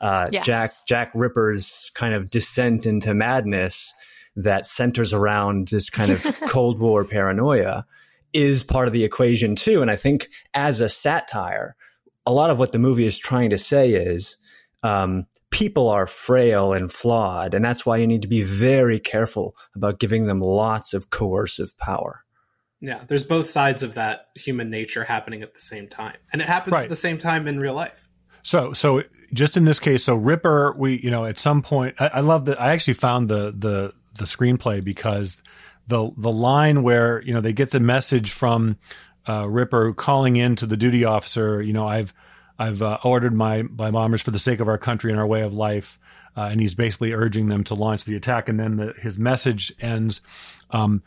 uh, 0.00 0.28
yes. 0.32 0.44
jack 0.44 0.70
jack 0.86 1.10
ripper's 1.14 1.90
kind 1.94 2.14
of 2.14 2.30
descent 2.30 2.86
into 2.86 3.14
madness 3.14 3.94
that 4.36 4.66
centers 4.66 5.14
around 5.14 5.68
this 5.68 5.88
kind 5.90 6.10
of 6.12 6.22
cold 6.48 6.80
war 6.80 7.04
paranoia 7.04 7.86
is 8.32 8.62
part 8.62 8.86
of 8.86 8.92
the 8.92 9.04
equation 9.04 9.56
too. 9.56 9.80
And 9.80 9.90
I 9.90 9.96
think 9.96 10.28
as 10.52 10.80
a 10.80 10.88
satire, 10.88 11.74
a 12.26 12.32
lot 12.32 12.50
of 12.50 12.58
what 12.58 12.72
the 12.72 12.78
movie 12.78 13.06
is 13.06 13.18
trying 13.18 13.50
to 13.50 13.58
say 13.58 13.92
is 13.92 14.36
um, 14.82 15.26
people 15.50 15.88
are 15.88 16.06
frail 16.06 16.72
and 16.74 16.90
flawed, 16.90 17.54
and 17.54 17.64
that's 17.64 17.86
why 17.86 17.96
you 17.96 18.06
need 18.06 18.22
to 18.22 18.28
be 18.28 18.42
very 18.42 19.00
careful 19.00 19.56
about 19.74 19.98
giving 19.98 20.26
them 20.26 20.40
lots 20.40 20.92
of 20.92 21.08
coercive 21.10 21.76
power. 21.78 22.24
Yeah, 22.80 23.02
there's 23.08 23.24
both 23.24 23.46
sides 23.46 23.82
of 23.82 23.94
that 23.94 24.26
human 24.34 24.68
nature 24.68 25.04
happening 25.04 25.42
at 25.42 25.54
the 25.54 25.60
same 25.60 25.88
time, 25.88 26.16
and 26.30 26.42
it 26.42 26.46
happens 26.46 26.72
Right. 26.72 26.82
at 26.82 26.88
the 26.90 26.96
same 26.96 27.16
time 27.16 27.48
in 27.48 27.58
real 27.58 27.74
life. 27.74 28.05
So, 28.46 28.72
so 28.74 29.02
just 29.32 29.56
in 29.56 29.64
this 29.64 29.80
case, 29.80 30.04
so 30.04 30.14
Ripper, 30.14 30.72
we, 30.78 31.00
you 31.00 31.10
know, 31.10 31.24
at 31.24 31.36
some 31.36 31.62
point, 31.62 31.96
I, 31.98 32.06
I 32.14 32.20
love 32.20 32.44
that. 32.44 32.60
I 32.62 32.70
actually 32.70 32.94
found 32.94 33.26
the, 33.26 33.50
the, 33.50 33.92
the 34.14 34.24
screenplay 34.24 34.84
because 34.84 35.42
the, 35.88 36.12
the 36.16 36.30
line 36.30 36.84
where, 36.84 37.20
you 37.22 37.34
know, 37.34 37.40
they 37.40 37.52
get 37.52 37.72
the 37.72 37.80
message 37.80 38.30
from, 38.30 38.78
uh, 39.28 39.48
Ripper 39.48 39.92
calling 39.94 40.36
in 40.36 40.54
to 40.56 40.66
the 40.66 40.76
duty 40.76 41.04
officer, 41.04 41.60
you 41.60 41.72
know, 41.72 41.88
I've, 41.88 42.14
I've 42.56 42.82
uh, 42.82 42.98
ordered 43.02 43.34
my, 43.34 43.62
my 43.62 43.90
bombers 43.90 44.22
for 44.22 44.30
the 44.30 44.38
sake 44.38 44.60
of 44.60 44.68
our 44.68 44.78
country 44.78 45.10
and 45.10 45.18
our 45.18 45.26
way 45.26 45.40
of 45.40 45.52
life. 45.52 45.98
Uh, 46.36 46.48
and 46.50 46.60
he's 46.60 46.74
basically 46.74 47.12
urging 47.12 47.48
them 47.48 47.64
to 47.64 47.74
launch 47.74 48.04
the 48.04 48.14
attack. 48.14 48.48
And 48.48 48.60
then 48.60 48.76
the, 48.76 48.94
his 49.00 49.18
message 49.18 49.72
ends, 49.80 50.20
um, 50.70 51.02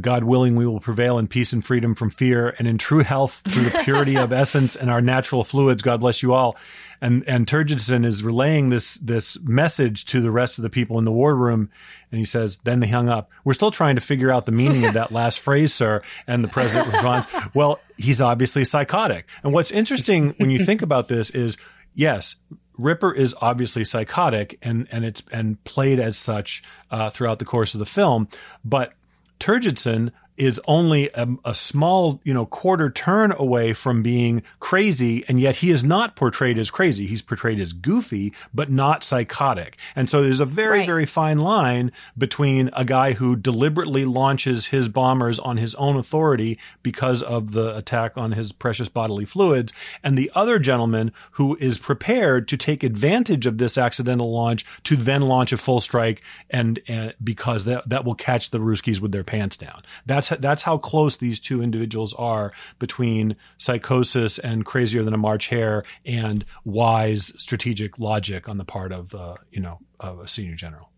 God 0.00 0.24
willing, 0.24 0.56
we 0.56 0.66
will 0.66 0.80
prevail 0.80 1.18
in 1.18 1.28
peace 1.28 1.52
and 1.52 1.64
freedom 1.64 1.94
from 1.94 2.10
fear 2.10 2.54
and 2.58 2.66
in 2.66 2.78
true 2.78 3.00
health 3.00 3.42
through 3.46 3.64
the 3.64 3.82
purity 3.84 4.16
of 4.16 4.32
essence 4.32 4.74
and 4.74 4.90
our 4.90 5.02
natural 5.02 5.44
fluids. 5.44 5.82
God 5.82 6.00
bless 6.00 6.22
you 6.22 6.32
all. 6.32 6.56
And, 7.00 7.24
and 7.26 7.46
Turgidson 7.46 8.06
is 8.06 8.22
relaying 8.22 8.70
this, 8.70 8.94
this 8.94 9.38
message 9.40 10.06
to 10.06 10.20
the 10.20 10.30
rest 10.30 10.58
of 10.58 10.62
the 10.62 10.70
people 10.70 10.98
in 10.98 11.04
the 11.04 11.12
war 11.12 11.34
room. 11.36 11.68
And 12.10 12.18
he 12.18 12.24
says, 12.24 12.58
then 12.64 12.80
they 12.80 12.88
hung 12.88 13.08
up. 13.08 13.30
We're 13.44 13.52
still 13.52 13.70
trying 13.70 13.96
to 13.96 14.00
figure 14.00 14.30
out 14.30 14.46
the 14.46 14.52
meaning 14.52 14.84
of 14.84 14.94
that 14.94 15.12
last 15.12 15.40
phrase, 15.40 15.74
sir. 15.74 16.00
And 16.26 16.42
the 16.42 16.48
president 16.48 16.92
responds, 16.92 17.26
well, 17.54 17.78
he's 17.98 18.20
obviously 18.20 18.64
psychotic. 18.64 19.28
And 19.42 19.52
what's 19.52 19.70
interesting 19.70 20.34
when 20.38 20.50
you 20.50 20.64
think 20.64 20.80
about 20.80 21.08
this 21.08 21.30
is, 21.30 21.58
yes, 21.94 22.36
Ripper 22.78 23.12
is 23.12 23.34
obviously 23.40 23.84
psychotic 23.84 24.58
and, 24.62 24.88
and 24.90 25.04
it's, 25.04 25.22
and 25.30 25.62
played 25.64 25.98
as 26.00 26.16
such, 26.16 26.62
uh, 26.90 27.10
throughout 27.10 27.38
the 27.38 27.44
course 27.44 27.74
of 27.74 27.78
the 27.78 27.86
film. 27.86 28.28
But 28.64 28.94
Turgidson 29.40 30.12
is 30.36 30.58
only 30.66 31.10
a, 31.14 31.28
a 31.44 31.54
small, 31.54 32.20
you 32.24 32.32
know, 32.32 32.46
quarter 32.46 32.90
turn 32.90 33.32
away 33.32 33.72
from 33.72 34.02
being 34.02 34.42
crazy, 34.60 35.24
and 35.28 35.38
yet 35.38 35.56
he 35.56 35.70
is 35.70 35.84
not 35.84 36.16
portrayed 36.16 36.58
as 36.58 36.70
crazy. 36.70 37.06
He's 37.06 37.22
portrayed 37.22 37.60
as 37.60 37.72
goofy, 37.72 38.32
but 38.54 38.70
not 38.70 39.04
psychotic. 39.04 39.76
And 39.94 40.08
so 40.08 40.22
there's 40.22 40.40
a 40.40 40.46
very, 40.46 40.78
Right. 40.78 40.86
very 40.86 41.06
fine 41.06 41.38
line 41.38 41.92
between 42.16 42.70
a 42.72 42.84
guy 42.84 43.12
who 43.12 43.36
deliberately 43.36 44.04
launches 44.04 44.66
his 44.66 44.88
bombers 44.88 45.38
on 45.38 45.58
his 45.58 45.74
own 45.74 45.96
authority 45.96 46.58
because 46.82 47.22
of 47.22 47.52
the 47.52 47.76
attack 47.76 48.16
on 48.16 48.32
his 48.32 48.52
precious 48.52 48.88
bodily 48.88 49.24
fluids, 49.24 49.72
and 50.02 50.16
the 50.16 50.30
other 50.34 50.58
gentleman 50.58 51.12
who 51.32 51.56
is 51.60 51.78
prepared 51.78 52.48
to 52.48 52.56
take 52.56 52.82
advantage 52.82 53.44
of 53.46 53.58
this 53.58 53.76
accidental 53.76 54.32
launch 54.32 54.64
to 54.84 54.96
then 54.96 55.22
launch 55.22 55.52
a 55.52 55.56
full 55.56 55.80
strike, 55.80 56.22
and 56.50 56.80
uh, 56.88 57.10
because 57.22 57.64
that 57.64 57.88
that 57.88 58.04
will 58.04 58.14
catch 58.14 58.50
the 58.50 58.58
Ruskies 58.58 58.98
with 59.00 59.12
their 59.12 59.24
pants 59.24 59.56
down. 59.56 59.82
That's 60.06 60.31
that's 60.40 60.62
how 60.62 60.78
close 60.78 61.16
these 61.16 61.40
two 61.40 61.62
individuals 61.62 62.14
are 62.14 62.52
between 62.78 63.36
psychosis 63.58 64.38
and 64.38 64.64
crazier 64.64 65.02
than 65.02 65.14
a 65.14 65.18
March 65.18 65.48
hare 65.48 65.84
and 66.04 66.44
wise 66.64 67.32
strategic 67.36 67.98
logic 67.98 68.48
on 68.48 68.58
the 68.58 68.64
part 68.64 68.92
of 68.92 69.14
uh, 69.14 69.34
you 69.50 69.60
know 69.60 69.78
of 70.00 70.20
a 70.20 70.28
senior 70.28 70.54
general. 70.54 70.91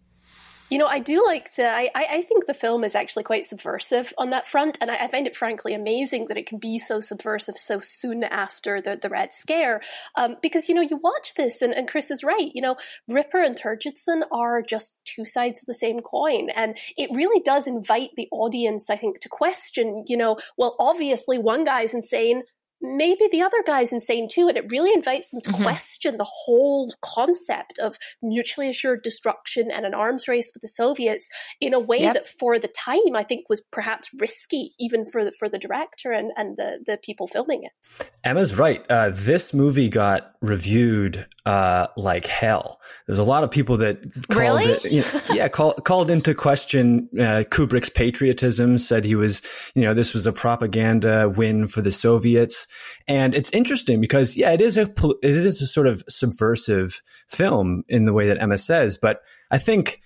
You 0.75 0.81
know, 0.81 0.89
I 0.89 0.99
do 0.99 1.25
like 1.25 1.49
to. 1.53 1.65
I, 1.65 1.89
I 1.95 2.23
think 2.23 2.47
the 2.47 2.53
film 2.53 2.83
is 2.83 2.97
actually 2.97 3.23
quite 3.23 3.47
subversive 3.47 4.13
on 4.19 4.31
that 4.31 4.49
front, 4.49 4.77
and 4.81 4.91
I, 4.91 5.05
I 5.05 5.07
find 5.07 5.25
it 5.25 5.37
frankly 5.37 5.73
amazing 5.73 6.27
that 6.27 6.37
it 6.37 6.47
can 6.47 6.59
be 6.59 6.81
so 6.81 7.01
subversive 7.01 7.57
so 7.57 7.79
soon 7.79 8.25
after 8.25 8.81
the, 8.81 8.97
the 8.97 9.09
Red 9.09 9.33
Scare. 9.33 9.83
Um, 10.17 10.35
because, 10.43 10.69
you 10.69 10.75
know, 10.75 10.81
you 10.81 10.97
watch 10.97 11.35
this, 11.37 11.63
and, 11.63 11.73
and 11.73 11.87
Chris 11.87 12.11
is 12.11 12.25
right. 12.25 12.51
You 12.53 12.63
know, 12.63 12.77
Ripper 13.07 13.41
and 13.41 13.57
Turgidson 13.57 14.23
are 14.33 14.63
just 14.63 14.99
two 15.05 15.25
sides 15.25 15.63
of 15.63 15.67
the 15.67 15.75
same 15.75 16.01
coin, 16.01 16.51
and 16.51 16.77
it 16.97 17.09
really 17.13 17.41
does 17.45 17.69
invite 17.69 18.11
the 18.17 18.27
audience, 18.33 18.91
I 18.91 18.97
think, 18.97 19.21
to 19.21 19.29
question, 19.29 20.03
you 20.09 20.17
know, 20.17 20.39
well, 20.59 20.75
obviously 20.81 21.39
one 21.39 21.65
guy's 21.65 21.95
insane. 21.95 22.43
Maybe 22.85 23.29
the 23.33 23.41
other 23.43 23.63
guy's 23.67 23.93
insane 23.93 24.29
too, 24.31 24.47
and 24.49 24.57
it 24.59 24.67
really 24.71 24.93
invites 24.93 25.31
them 25.31 25.41
to 25.43 25.51
Mhm. 25.53 25.63
question 25.63 26.19
the 26.19 26.29
whole 26.31 26.93
concept 27.01 27.79
of 27.79 27.97
mutually 28.23 28.69
assured 28.69 29.03
destruction 29.03 29.71
and 29.71 29.87
an 29.87 29.95
arms 29.95 30.29
race 30.29 30.51
with 30.55 30.61
the 30.61 30.69
Soviets 30.69 31.29
in 31.61 31.73
a 31.73 31.81
way 31.81 32.01
Yep. 32.01 32.15
that, 32.15 32.29
for 32.29 32.59
the 32.59 32.69
time, 32.69 33.15
I 33.17 33.23
think 33.23 33.47
was 33.49 33.63
perhaps 33.73 34.09
risky, 34.21 34.75
even 34.79 35.07
for 35.11 35.25
the, 35.25 35.33
for 35.39 35.49
the 35.49 35.59
director 35.59 36.13
and, 36.13 36.31
and 36.37 36.57
the, 36.57 36.83
the 36.87 36.99
people 37.03 37.27
filming 37.27 37.63
it. 37.65 38.07
Emma's 38.23 38.59
right. 38.59 38.85
Uh, 38.91 39.11
this 39.13 39.55
movie 39.55 39.89
got 39.89 40.33
reviewed 40.43 41.27
uh, 41.47 41.87
like 41.97 42.27
hell. 42.27 42.81
There's 43.07 43.19
a 43.19 43.25
lot 43.25 43.45
of 43.45 43.51
people 43.51 43.79
that 43.79 44.03
called 44.29 44.61
Really? 44.61 44.65
it, 44.65 44.85
you 44.93 45.01
know, 45.03 45.21
yeah, 45.35 45.49
call, 45.49 45.73
called 45.75 46.11
into 46.11 46.35
question 46.35 47.09
uh, 47.15 47.45
Kubrick's 47.51 47.91
patriotism. 47.91 48.79
Said 48.79 49.05
he 49.05 49.15
was, 49.15 49.43
you 49.75 49.83
know, 49.83 49.95
this 49.95 50.13
was 50.15 50.27
a 50.27 50.33
propaganda 50.33 51.29
win 51.29 51.67
for 51.69 51.83
the 51.83 51.93
Soviets. 51.93 52.67
And 53.09 53.35
it's 53.35 53.51
interesting 53.51 54.01
because, 54.01 54.37
yeah, 54.37 54.53
it 54.53 54.61
is 54.61 54.77
a 54.77 54.91
it 55.23 55.37
is 55.37 55.61
a 55.63 55.67
sort 55.67 55.87
of 55.87 56.03
subversive 56.09 57.01
film 57.29 57.85
in 57.89 58.05
the 58.05 58.13
way 58.13 58.27
that 58.29 58.41
Emma 58.41 58.59
says. 58.59 58.99
But 58.99 59.21
I 59.51 59.59
think 59.59 60.01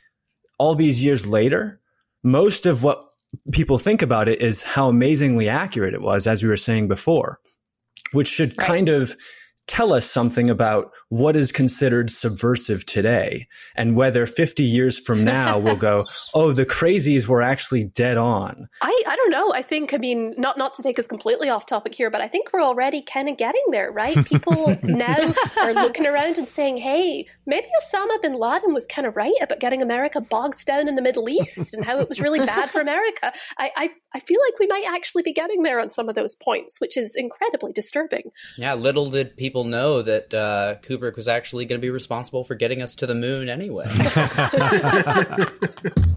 all 0.58 0.74
these 0.74 1.04
years 1.04 1.26
later, 1.26 1.80
most 2.22 2.66
of 2.66 2.82
what 2.82 3.04
people 3.52 3.78
think 3.78 4.02
about 4.02 4.28
it 4.28 4.40
is 4.40 4.62
how 4.62 4.88
amazingly 4.88 5.48
accurate 5.48 5.94
it 5.94 6.02
was, 6.02 6.26
as 6.26 6.42
we 6.42 6.48
were 6.48 6.56
saying 6.56 6.88
before, 6.88 7.38
which 8.12 8.28
should 8.28 8.56
Right. 8.58 8.66
kind 8.66 8.88
of 8.88 9.16
tell 9.66 9.92
us 9.92 10.10
something 10.10 10.48
about 10.48 10.90
what 11.10 11.36
is 11.36 11.52
considered 11.52 12.10
subversive 12.10 12.84
today 12.84 13.46
and 13.74 13.96
whether 13.96 14.26
50 14.26 14.62
years 14.62 14.98
from 14.98 15.24
now 15.24 15.58
we'll 15.58 15.76
go, 15.76 16.04
oh, 16.34 16.52
the 16.52 16.66
crazies 16.66 17.26
were 17.26 17.40
actually 17.40 17.84
dead 17.84 18.18
on. 18.18 18.68
I, 18.82 19.02
I 19.06 19.16
don't 19.16 19.30
know. 19.30 19.52
I 19.52 19.62
think, 19.62 19.94
I 19.94 19.96
mean, 19.96 20.34
not, 20.36 20.58
not 20.58 20.74
to 20.74 20.82
take 20.82 20.98
us 20.98 21.06
completely 21.06 21.48
off 21.48 21.64
topic 21.64 21.94
here, 21.94 22.10
but 22.10 22.20
I 22.20 22.28
think 22.28 22.52
we're 22.52 22.62
already 22.62 23.00
kind 23.00 23.28
of 23.28 23.38
getting 23.38 23.64
there, 23.70 23.90
right? 23.90 24.22
People 24.26 24.78
now 24.82 25.32
are 25.60 25.72
looking 25.72 26.06
around 26.06 26.36
and 26.36 26.48
saying, 26.48 26.76
hey, 26.76 27.26
maybe 27.46 27.66
Osama 27.82 28.20
bin 28.20 28.34
Laden 28.34 28.74
was 28.74 28.86
kind 28.86 29.06
of 29.06 29.16
right 29.16 29.34
about 29.40 29.60
getting 29.60 29.80
America 29.80 30.20
bogged 30.20 30.66
down 30.66 30.88
in 30.88 30.94
the 30.94 31.02
Middle 31.02 31.28
East 31.28 31.72
and 31.72 31.84
how 31.84 31.98
it 31.98 32.08
was 32.08 32.20
really 32.20 32.44
bad 32.44 32.68
for 32.68 32.80
America. 32.80 33.32
I, 33.56 33.70
I, 33.76 33.90
I 34.14 34.20
feel 34.20 34.40
like 34.46 34.58
we 34.58 34.66
might 34.66 34.84
actually 34.88 35.22
be 35.22 35.32
getting 35.32 35.62
there 35.62 35.80
on 35.80 35.88
some 35.88 36.08
of 36.08 36.14
those 36.14 36.34
points, 36.34 36.80
which 36.80 36.96
is 36.96 37.14
incredibly 37.16 37.72
disturbing. 37.72 38.30
Yeah, 38.58 38.74
little 38.74 39.08
did 39.08 39.36
people 39.36 39.64
know 39.64 40.02
that 40.02 40.34
uh, 40.34 40.74
Kubrick 40.82 40.97
was 41.00 41.28
actually 41.28 41.64
going 41.64 41.80
to 41.80 41.84
be 41.84 41.90
responsible 41.90 42.44
for 42.44 42.54
getting 42.54 42.82
us 42.82 42.94
to 42.96 43.06
the 43.06 43.14
moon 43.14 43.48
anyway. 43.48 43.88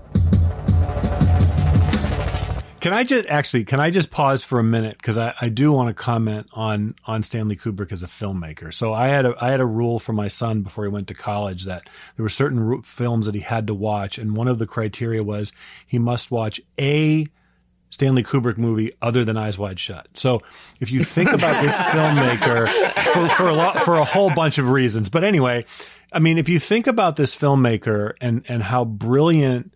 Can 2.82 2.94
I 2.94 3.04
just 3.04 3.28
actually 3.28 3.64
can 3.64 3.80
I 3.80 3.92
just 3.92 4.10
pause 4.10 4.44
for 4.44 4.58
a 4.58 4.64
minute 4.64 4.98
because 4.98 5.16
I, 5.16 5.36
I 5.40 5.50
do 5.50 5.72
want 5.72 5.90
to 5.90 5.94
comment 5.94 6.48
on 6.52 6.96
on 7.06 7.22
Stanley 7.22 7.56
Kubrick 7.56 7.92
as 7.92 8.02
a 8.02 8.08
filmmaker. 8.08 8.74
So 8.74 8.92
I 8.92 9.10
had 9.10 9.28
a 9.28 9.36
I 9.40 9.52
had 9.52 9.60
a 9.60 9.68
rule 9.68 10.00
for 10.00 10.14
my 10.14 10.28
son 10.28 10.64
before 10.64 10.86
he 10.86 10.90
went 10.90 11.08
to 11.10 11.14
college 11.14 11.66
that 11.66 11.88
there 12.16 12.24
were 12.24 12.30
certain 12.30 12.82
films 12.82 13.28
that 13.28 13.36
he 13.36 13.42
had 13.42 13.68
to 13.68 13.76
watch, 13.76 14.18
and 14.18 14.36
one 14.36 14.48
of 14.48 14.58
the 14.58 14.66
criteria 14.66 15.22
was 15.22 15.54
he 15.86 16.00
must 16.00 16.32
watch 16.32 16.60
a 16.80 17.28
Stanley 17.92 18.24
Kubrick 18.24 18.58
movie 18.58 18.94
other 19.02 19.24
than 19.24 19.38
Eyes 19.38 19.60
Wide 19.60 19.80
Shut. 19.80 20.08
So 20.14 20.42
if 20.80 20.92
you 20.92 21.04
think 21.04 21.32
about 21.32 21.62
this 21.62 21.74
filmmaker 21.92 22.68
for, 23.14 23.30
for 23.36 23.48
a 23.48 23.54
lot, 23.54 23.84
for 23.84 23.96
a 23.96 24.04
whole 24.06 24.34
bunch 24.34 24.58
of 24.58 24.70
reasons, 24.70 25.10
but 25.10 25.24
anyway, 25.24 25.66
I 26.12 26.20
mean, 26.20 26.38
if 26.38 26.50
you 26.50 26.58
think 26.58 26.88
about 26.88 27.18
this 27.18 27.36
filmmaker 27.36 28.14
and, 28.20 28.44
and 28.48 28.64
how 28.64 28.86
brilliant 28.86 29.74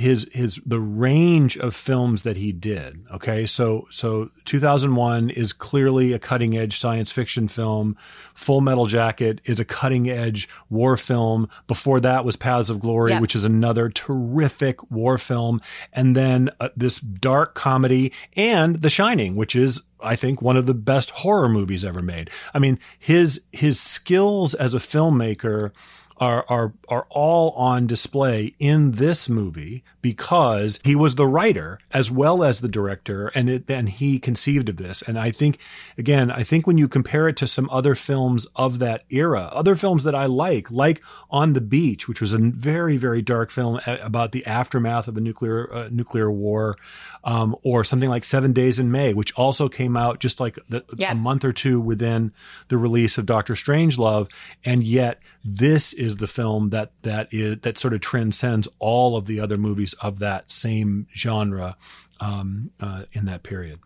his 0.00 0.26
his 0.32 0.58
the 0.64 0.80
range 0.80 1.58
of 1.58 1.74
films 1.76 2.22
that 2.22 2.38
he 2.38 2.52
did. 2.52 3.04
Okay, 3.14 3.44
so 3.44 3.86
so 3.90 4.30
2001 4.46 5.28
is 5.30 5.52
clearly 5.52 6.12
a 6.12 6.18
cutting 6.18 6.56
edge 6.56 6.78
science 6.78 7.12
fiction 7.12 7.48
film. 7.48 7.96
Full 8.34 8.62
Metal 8.62 8.86
Jacket 8.86 9.40
is 9.44 9.60
a 9.60 9.64
cutting 9.64 10.08
edge 10.08 10.48
war 10.70 10.96
film. 10.96 11.48
Before 11.68 12.00
that 12.00 12.24
was 12.24 12.36
Paths 12.36 12.70
of 12.70 12.80
Glory, 12.80 13.12
Yeah. 13.12 13.20
which 13.20 13.36
is 13.36 13.44
another 13.44 13.90
terrific 13.90 14.90
war 14.90 15.18
film, 15.18 15.60
and 15.92 16.16
then 16.16 16.50
uh, 16.60 16.70
this 16.76 16.98
dark 16.98 17.54
comedy 17.54 18.12
and 18.34 18.80
The 18.80 18.90
Shining, 18.90 19.36
which 19.36 19.54
is 19.54 19.82
I 20.02 20.16
think 20.16 20.40
one 20.40 20.56
of 20.56 20.64
the 20.64 20.72
best 20.72 21.10
horror 21.10 21.48
movies 21.50 21.84
ever 21.84 22.00
made. 22.00 22.30
I 22.54 22.58
mean, 22.58 22.78
his 22.98 23.42
his 23.52 23.78
skills 23.78 24.54
as 24.54 24.72
a 24.72 24.78
filmmaker 24.78 25.72
are 26.20 26.44
are 26.48 26.74
are 26.88 27.06
all 27.08 27.50
on 27.52 27.86
display 27.86 28.54
in 28.58 28.92
this 28.92 29.28
movie 29.28 29.82
because 30.02 30.78
he 30.84 30.94
was 30.94 31.14
the 31.14 31.26
writer 31.26 31.78
as 31.90 32.10
well 32.10 32.44
as 32.44 32.60
the 32.60 32.68
director 32.68 33.28
and 33.28 33.48
it 33.48 33.70
and 33.70 33.88
he 33.88 34.18
conceived 34.18 34.68
of 34.68 34.76
this. 34.76 35.02
And 35.02 35.18
I 35.18 35.30
think 35.30 35.58
again 35.96 36.30
I 36.30 36.42
think 36.42 36.66
when 36.66 36.76
you 36.76 36.88
compare 36.88 37.26
it 37.26 37.36
to 37.38 37.48
some 37.48 37.68
other 37.70 37.94
films 37.94 38.46
of 38.54 38.78
that 38.80 39.04
era 39.08 39.50
other 39.52 39.74
films 39.74 40.04
that 40.04 40.14
I 40.14 40.26
like 40.26 40.70
like 40.70 41.02
On 41.30 41.54
the 41.54 41.60
Beach 41.60 42.06
which 42.06 42.20
was 42.20 42.34
a 42.34 42.38
very 42.38 42.98
very 42.98 43.22
dark 43.22 43.50
film 43.50 43.80
about 43.86 44.32
the 44.32 44.44
aftermath 44.44 45.08
of 45.08 45.16
a 45.16 45.20
nuclear 45.20 45.72
uh, 45.72 45.88
nuclear 45.90 46.30
war 46.30 46.76
um, 47.24 47.56
or 47.62 47.84
something 47.84 48.08
like 48.10 48.24
7 48.24 48.52
Days 48.52 48.78
in 48.78 48.90
May 48.90 49.14
which 49.14 49.32
also 49.34 49.68
came 49.68 49.96
out 49.96 50.20
just 50.20 50.40
like 50.40 50.58
the, 50.68 50.84
Yeah. 50.96 51.12
a 51.12 51.14
month 51.14 51.44
or 51.44 51.52
two 51.52 51.80
within 51.80 52.32
the 52.68 52.76
release 52.76 53.16
of 53.16 53.26
Doctor 53.26 53.54
Strangelove 53.54 54.30
and 54.64 54.82
yet 54.84 55.20
this 55.44 55.92
is 55.94 56.10
is 56.10 56.16
the 56.16 56.26
film 56.26 56.70
that 56.70 56.90
that 57.02 57.28
is 57.30 57.58
that 57.60 57.78
sort 57.78 57.94
of 57.94 58.00
transcends 58.00 58.66
all 58.80 59.16
of 59.16 59.26
the 59.26 59.38
other 59.38 59.56
movies 59.56 59.92
of 60.00 60.18
that 60.18 60.50
same 60.50 61.06
genre 61.14 61.76
um, 62.18 62.70
uh, 62.80 63.04
in 63.12 63.26
that 63.26 63.44
period. 63.44 63.78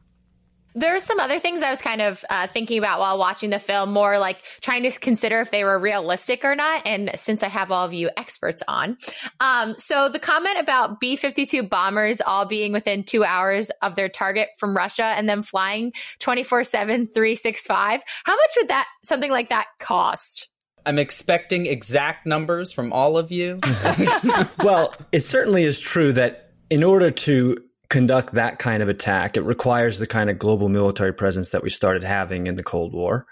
There 0.74 0.94
are 0.94 1.00
some 1.00 1.20
other 1.20 1.38
things 1.38 1.62
I 1.62 1.70
was 1.70 1.80
kind 1.80 2.02
of 2.02 2.24
uh, 2.28 2.46
thinking 2.46 2.78
about 2.78 2.98
while 2.98 3.18
watching 3.18 3.50
the 3.50 3.58
film, 3.58 3.92
more 3.92 4.18
like 4.18 4.38
trying 4.60 4.82
to 4.82 4.90
consider 4.98 5.40
if 5.40 5.50
they 5.50 5.62
were 5.62 5.78
realistic 5.78 6.44
or 6.44 6.54
not. 6.54 6.82
And 6.86 7.12
since 7.14 7.42
I 7.42 7.48
have 7.48 7.70
all 7.70 7.84
of 7.84 7.92
you 7.92 8.10
experts 8.16 8.62
on, 8.66 8.98
um, 9.40 9.76
so 9.78 10.08
the 10.08 10.18
comment 10.18 10.58
about 10.58 11.00
B 11.00 11.16
52 11.16 11.62
bombers 11.62 12.20
all 12.20 12.44
being 12.44 12.72
within 12.72 13.04
two 13.04 13.24
hours 13.24 13.70
of 13.82 13.94
their 13.94 14.08
target 14.08 14.48
from 14.58 14.76
Russia 14.76 15.04
and 15.04 15.28
then 15.28 15.42
flying 15.42 15.92
24 16.18 16.64
7, 16.64 17.06
365, 17.06 18.02
how 18.24 18.34
much 18.34 18.50
would 18.56 18.68
that, 18.68 18.88
something 19.02 19.30
like 19.30 19.50
that 19.50 19.66
cost? 19.78 20.48
I'm 20.86 20.98
expecting 20.98 21.66
exact 21.66 22.26
numbers 22.26 22.72
from 22.72 22.92
all 22.92 23.16
of 23.16 23.30
you. 23.30 23.60
well, 24.62 24.94
it 25.12 25.24
certainly 25.24 25.64
is 25.64 25.80
true 25.80 26.12
that 26.12 26.52
in 26.70 26.82
order 26.82 27.10
to 27.10 27.58
conduct 27.88 28.34
that 28.34 28.58
kind 28.58 28.82
of 28.82 28.88
attack, 28.88 29.36
it 29.36 29.42
requires 29.42 29.98
the 29.98 30.06
kind 30.06 30.30
of 30.30 30.38
global 30.38 30.68
military 30.68 31.12
presence 31.12 31.50
that 31.50 31.62
we 31.62 31.70
started 31.70 32.02
having 32.02 32.46
in 32.46 32.56
the 32.56 32.62
Cold 32.62 32.92
War. 32.92 33.26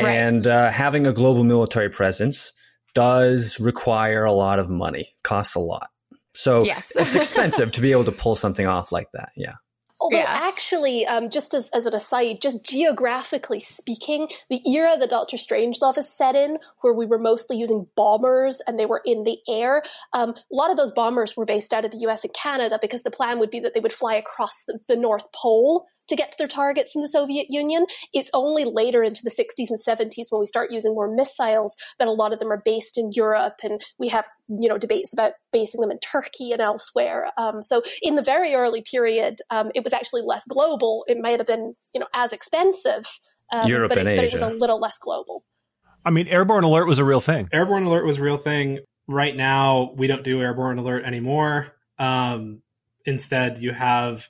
Right. 0.00 0.10
And 0.10 0.46
uh, 0.46 0.70
having 0.70 1.06
a 1.06 1.12
global 1.12 1.44
military 1.44 1.90
presence 1.90 2.52
does 2.94 3.60
require 3.60 4.24
a 4.24 4.32
lot 4.32 4.58
of 4.58 4.68
money, 4.70 5.14
costs 5.22 5.54
a 5.54 5.60
lot. 5.60 5.90
So 6.34 6.64
yes. 6.64 6.92
it's 6.96 7.14
expensive 7.14 7.72
to 7.72 7.80
be 7.80 7.92
able 7.92 8.04
to 8.04 8.12
pull 8.12 8.36
something 8.36 8.66
off 8.66 8.92
like 8.92 9.10
that. 9.12 9.30
Yeah. 9.36 9.54
Although 10.02 10.18
yeah. 10.18 10.26
actually, 10.26 11.06
um, 11.06 11.30
just 11.30 11.54
as, 11.54 11.70
as 11.70 11.86
an 11.86 11.94
aside, 11.94 12.40
just 12.42 12.64
geographically 12.64 13.60
speaking, 13.60 14.26
the 14.50 14.60
era 14.68 14.96
that 14.98 15.10
Doctor 15.10 15.36
Strangelove 15.36 15.96
is 15.96 16.12
set 16.12 16.34
in, 16.34 16.58
where 16.80 16.92
we 16.92 17.06
were 17.06 17.20
mostly 17.20 17.56
using 17.56 17.86
bombers 17.94 18.60
and 18.66 18.80
they 18.80 18.86
were 18.86 19.00
in 19.04 19.22
the 19.22 19.38
air, 19.48 19.84
um, 20.12 20.30
a 20.30 20.54
lot 20.54 20.72
of 20.72 20.76
those 20.76 20.90
bombers 20.90 21.36
were 21.36 21.44
based 21.44 21.72
out 21.72 21.84
of 21.84 21.92
the 21.92 21.98
US 21.98 22.24
and 22.24 22.34
Canada 22.34 22.80
because 22.82 23.04
the 23.04 23.12
plan 23.12 23.38
would 23.38 23.50
be 23.50 23.60
that 23.60 23.74
they 23.74 23.80
would 23.80 23.92
fly 23.92 24.14
across 24.14 24.64
the, 24.64 24.80
the 24.88 24.96
North 24.96 25.30
Pole 25.30 25.86
to 26.08 26.16
get 26.16 26.32
to 26.32 26.38
their 26.38 26.48
targets 26.48 26.94
in 26.94 27.02
the 27.02 27.08
Soviet 27.08 27.46
Union. 27.50 27.86
It's 28.12 28.30
only 28.34 28.64
later 28.64 29.02
into 29.02 29.22
the 29.22 29.30
60s 29.30 29.68
and 29.70 29.78
70s 29.78 30.26
when 30.30 30.40
we 30.40 30.46
start 30.46 30.70
using 30.70 30.94
more 30.94 31.14
missiles 31.14 31.76
that 31.98 32.08
a 32.08 32.12
lot 32.12 32.32
of 32.32 32.38
them 32.38 32.50
are 32.50 32.62
based 32.64 32.98
in 32.98 33.10
Europe, 33.14 33.60
and 33.62 33.80
we 33.98 34.08
have 34.08 34.24
you 34.48 34.68
know 34.68 34.78
debates 34.78 35.12
about 35.12 35.32
basing 35.52 35.80
them 35.80 35.90
in 35.90 35.98
Turkey 35.98 36.52
and 36.52 36.60
elsewhere. 36.60 37.30
Um, 37.36 37.62
so 37.62 37.82
in 38.00 38.16
the 38.16 38.22
very 38.22 38.54
early 38.54 38.82
period, 38.82 39.36
um, 39.50 39.70
it 39.74 39.84
was 39.84 39.92
actually 39.92 40.22
less 40.22 40.44
global. 40.48 41.04
It 41.06 41.18
might 41.20 41.38
have 41.38 41.46
been 41.46 41.74
you 41.94 42.00
know 42.00 42.08
as 42.14 42.32
expensive, 42.32 43.06
um, 43.52 43.68
Europe 43.68 43.90
but, 43.90 43.98
and 43.98 44.08
it, 44.08 44.12
Asia. 44.18 44.38
but 44.38 44.42
it 44.42 44.46
was 44.46 44.56
a 44.56 44.58
little 44.58 44.80
less 44.80 44.98
global. 44.98 45.44
I 46.04 46.10
mean, 46.10 46.26
airborne 46.28 46.64
alert 46.64 46.86
was 46.86 46.98
a 46.98 47.04
real 47.04 47.20
thing. 47.20 47.48
Airborne 47.52 47.84
alert 47.84 48.04
was 48.04 48.18
a 48.18 48.22
real 48.22 48.36
thing. 48.36 48.80
Right 49.06 49.36
now, 49.36 49.92
we 49.96 50.06
don't 50.06 50.24
do 50.24 50.40
airborne 50.40 50.78
alert 50.78 51.04
anymore. 51.04 51.76
Um, 51.98 52.62
instead, 53.04 53.58
you 53.58 53.72
have 53.72 54.28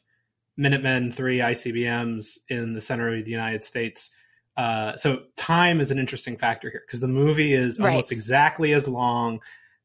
Minutemen, 0.57 1.13
three 1.13 1.39
ICBMs 1.39 2.39
in 2.49 2.75
the 2.75 2.81
center 2.81 3.15
of 3.15 3.25
the 3.25 3.31
United 3.31 3.63
States. 3.63 4.11
Uh, 4.57 4.95
so 4.97 5.23
time 5.37 5.81
is 5.81 5.91
an 5.91 5.99
interesting 5.99 6.37
factor 6.37 6.71
here 6.71 6.83
because 6.87 7.01
the 7.01 7.09
movie 7.09 7.55
is 7.55 7.79
right. 7.79 7.89
almost 7.89 8.13
exactly 8.13 8.73
as 8.75 8.87
long 8.87 9.41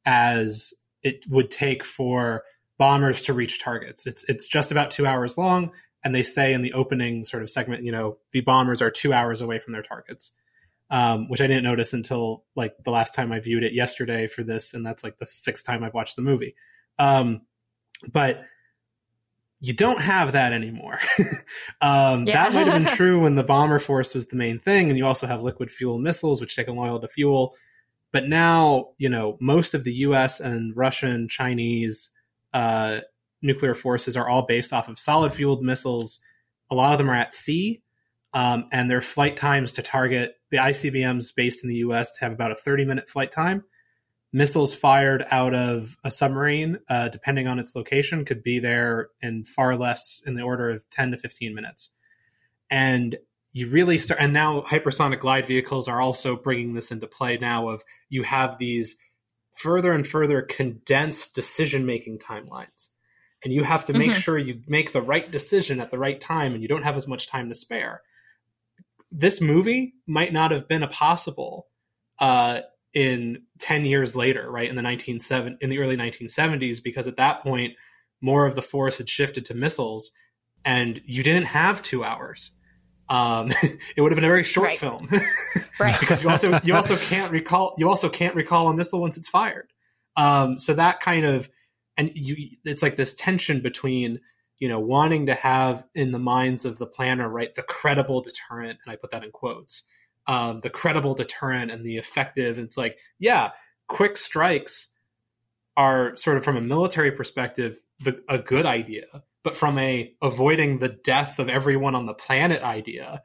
as 0.05 0.73
it 1.03 1.25
would 1.29 1.49
take 1.49 1.83
for 1.83 2.43
bombers 2.77 3.21
to 3.23 3.33
reach 3.33 3.61
targets. 3.61 4.05
It's 4.05 4.23
it's 4.25 4.47
just 4.47 4.71
about 4.71 4.91
two 4.91 5.07
hours 5.07 5.37
long, 5.37 5.71
and 6.03 6.13
they 6.13 6.23
say 6.23 6.53
in 6.53 6.61
the 6.61 6.73
opening 6.73 7.23
sort 7.23 7.43
of 7.43 7.49
segment, 7.49 7.83
you 7.83 7.91
know, 7.91 8.17
the 8.31 8.41
bombers 8.41 8.81
are 8.81 8.91
two 8.91 9.13
hours 9.13 9.41
away 9.41 9.59
from 9.59 9.73
their 9.73 9.81
targets, 9.81 10.31
um, 10.89 11.29
which 11.29 11.41
I 11.41 11.47
didn't 11.47 11.63
notice 11.63 11.93
until 11.93 12.43
like 12.55 12.75
the 12.83 12.91
last 12.91 13.15
time 13.15 13.31
I 13.31 13.39
viewed 13.39 13.63
it 13.63 13.73
yesterday 13.73 14.27
for 14.27 14.43
this, 14.43 14.73
and 14.73 14.85
that's 14.85 15.03
like 15.03 15.17
the 15.17 15.27
sixth 15.27 15.65
time 15.65 15.83
I've 15.83 15.93
watched 15.93 16.17
the 16.17 16.21
movie. 16.21 16.55
Um, 16.99 17.41
but 18.11 18.43
you 19.59 19.73
don't 19.73 20.01
have 20.01 20.33
that 20.33 20.53
anymore. 20.53 20.99
um, 21.81 22.27
yeah. 22.27 22.43
that 22.43 22.53
might 22.53 22.67
have 22.67 22.83
been 22.83 22.95
true 22.95 23.21
when 23.21 23.35
the 23.35 23.43
bomber 23.43 23.79
force 23.79 24.13
was 24.13 24.27
the 24.27 24.35
main 24.35 24.59
thing, 24.59 24.89
and 24.89 24.97
you 24.97 25.05
also 25.05 25.27
have 25.27 25.41
liquid 25.41 25.71
fuel 25.71 25.97
missiles, 25.97 26.39
which 26.39 26.55
take 26.55 26.67
a 26.67 26.73
while 26.73 26.99
to 26.99 27.07
fuel. 27.07 27.55
But 28.11 28.27
now, 28.27 28.89
you 28.97 29.09
know, 29.09 29.37
most 29.41 29.73
of 29.73 29.83
the 29.83 29.93
U.S. 29.93 30.39
and 30.39 30.75
Russian, 30.75 31.27
Chinese 31.27 32.11
uh, 32.53 32.99
nuclear 33.41 33.73
forces 33.73 34.15
are 34.15 34.29
all 34.29 34.45
based 34.45 34.73
off 34.73 34.87
of 34.87 34.99
solid 34.99 35.33
fueled 35.33 35.63
missiles. 35.63 36.19
A 36.69 36.75
lot 36.75 36.93
of 36.93 36.97
them 36.99 37.09
are 37.09 37.15
at 37.15 37.33
sea, 37.33 37.81
um, 38.33 38.67
and 38.71 38.89
their 38.89 39.01
flight 39.01 39.37
times 39.37 39.73
to 39.73 39.81
target 39.81 40.35
the 40.51 40.57
ICBMs 40.57 41.35
based 41.35 41.63
in 41.63 41.69
the 41.69 41.77
U.S. 41.77 42.17
have 42.19 42.31
about 42.31 42.51
a 42.51 42.55
30 42.55 42.85
minute 42.85 43.09
flight 43.09 43.31
time 43.31 43.63
missiles 44.33 44.75
fired 44.75 45.25
out 45.31 45.55
of 45.55 45.97
a 46.03 46.11
submarine, 46.11 46.79
uh, 46.89 47.09
depending 47.09 47.47
on 47.47 47.59
its 47.59 47.75
location, 47.75 48.25
could 48.25 48.43
be 48.43 48.59
there 48.59 49.09
in 49.21 49.43
far 49.43 49.75
less 49.75 50.21
in 50.25 50.35
the 50.35 50.41
order 50.41 50.69
of 50.69 50.89
10 50.89 51.11
to 51.11 51.17
15 51.17 51.55
minutes. 51.55 51.91
And 52.69 53.17
you 53.51 53.69
really 53.69 53.97
start, 53.97 54.21
and 54.21 54.33
now 54.33 54.61
hypersonic 54.61 55.19
glide 55.19 55.45
vehicles 55.45 55.87
are 55.87 56.01
also 56.01 56.35
bringing 56.35 56.73
this 56.73 56.91
into 56.91 57.07
play 57.07 57.37
now 57.37 57.69
of 57.69 57.83
you 58.09 58.23
have 58.23 58.57
these 58.57 58.97
further 59.53 59.93
and 59.93 60.05
further 60.05 60.41
condensed 60.41 61.33
decision 61.33 61.85
making 61.85 62.19
timelines. 62.19 62.91
And 63.43 63.53
you 63.53 63.63
have 63.63 63.85
to 63.85 63.93
make 63.93 64.11
mm-hmm. 64.11 64.19
sure 64.19 64.37
you 64.37 64.61
make 64.67 64.93
the 64.93 65.01
right 65.01 65.31
decision 65.31 65.79
at 65.79 65.91
the 65.91 65.97
right 65.97 66.19
time 66.19 66.53
and 66.53 66.61
you 66.61 66.67
don't 66.67 66.83
have 66.83 66.97
as 66.97 67.07
much 67.07 67.27
time 67.27 67.49
to 67.49 67.55
spare. 67.55 68.01
This 69.11 69.39
movie 69.39 69.93
might 70.05 70.33
not 70.33 70.51
have 70.51 70.67
been 70.67 70.83
a 70.83 70.87
possible 70.87 71.67
uh, 72.19 72.61
in 72.93 73.43
10 73.59 73.85
years 73.85 74.15
later, 74.15 74.49
right, 74.49 74.69
in 74.69 74.75
the 74.75 74.83
1970, 74.83 75.57
in 75.61 75.69
the 75.69 75.79
early 75.79 75.97
1970s, 75.97 76.83
because 76.83 77.07
at 77.07 77.17
that 77.17 77.43
point, 77.43 77.73
more 78.21 78.45
of 78.45 78.55
the 78.55 78.61
force 78.61 78.97
had 78.97 79.09
shifted 79.09 79.45
to 79.45 79.53
missiles 79.53 80.11
and 80.65 81.01
you 81.05 81.23
didn't 81.23 81.45
have 81.45 81.81
two 81.81 82.03
hours. 82.03 82.51
Um, 83.09 83.51
it 83.95 84.01
would 84.01 84.11
have 84.11 84.17
been 84.17 84.25
a 84.25 84.27
very 84.27 84.43
short 84.43 84.67
right. 84.67 84.77
film, 84.77 85.09
right? 85.79 85.97
because 85.99 86.21
you 86.21 86.29
also 86.29 86.59
you 86.63 86.75
also 86.75 86.97
can't 86.97 87.31
recall 87.31 87.73
you 87.77 87.89
also 87.89 88.09
can't 88.09 88.35
recall 88.35 88.67
a 88.67 88.73
missile 88.75 88.99
once 88.99 89.17
it's 89.17 89.29
fired. 89.29 89.71
Um, 90.17 90.59
so 90.59 90.73
that 90.73 90.99
kind 90.99 91.25
of 91.25 91.49
and 91.95 92.11
you 92.13 92.35
it's 92.65 92.83
like 92.83 92.97
this 92.97 93.15
tension 93.15 93.61
between 93.61 94.19
you 94.59 94.67
know 94.67 94.79
wanting 94.79 95.27
to 95.27 95.35
have 95.35 95.85
in 95.95 96.11
the 96.11 96.19
minds 96.19 96.65
of 96.65 96.79
the 96.79 96.87
planner 96.87 97.29
right 97.29 97.53
the 97.53 97.63
credible 97.63 98.21
deterrent, 98.21 98.79
and 98.83 98.91
I 98.91 98.97
put 98.97 99.11
that 99.11 99.23
in 99.23 99.31
quotes, 99.31 99.83
um, 100.27 100.59
the 100.59 100.69
credible 100.69 101.13
deterrent 101.13 101.71
and 101.71 101.85
the 101.85 101.97
effective. 101.97 102.57
It's 102.57 102.77
like, 102.77 102.97
yeah, 103.19 103.51
quick 103.87 104.17
strikes 104.17 104.89
are 105.75 106.15
sort 106.17 106.37
of 106.37 106.43
from 106.43 106.57
a 106.57 106.61
military 106.61 107.11
perspective 107.11 107.79
the, 107.99 108.21
a 108.29 108.37
good 108.37 108.65
idea, 108.65 109.05
but 109.43 109.55
from 109.55 109.77
a 109.79 110.13
avoiding 110.21 110.79
the 110.79 110.89
death 110.89 111.39
of 111.39 111.49
everyone 111.49 111.95
on 111.95 112.05
the 112.05 112.13
planet 112.13 112.61
idea, 112.61 113.23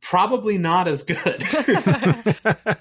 probably 0.00 0.58
not 0.58 0.88
as 0.88 1.02
good. 1.02 1.42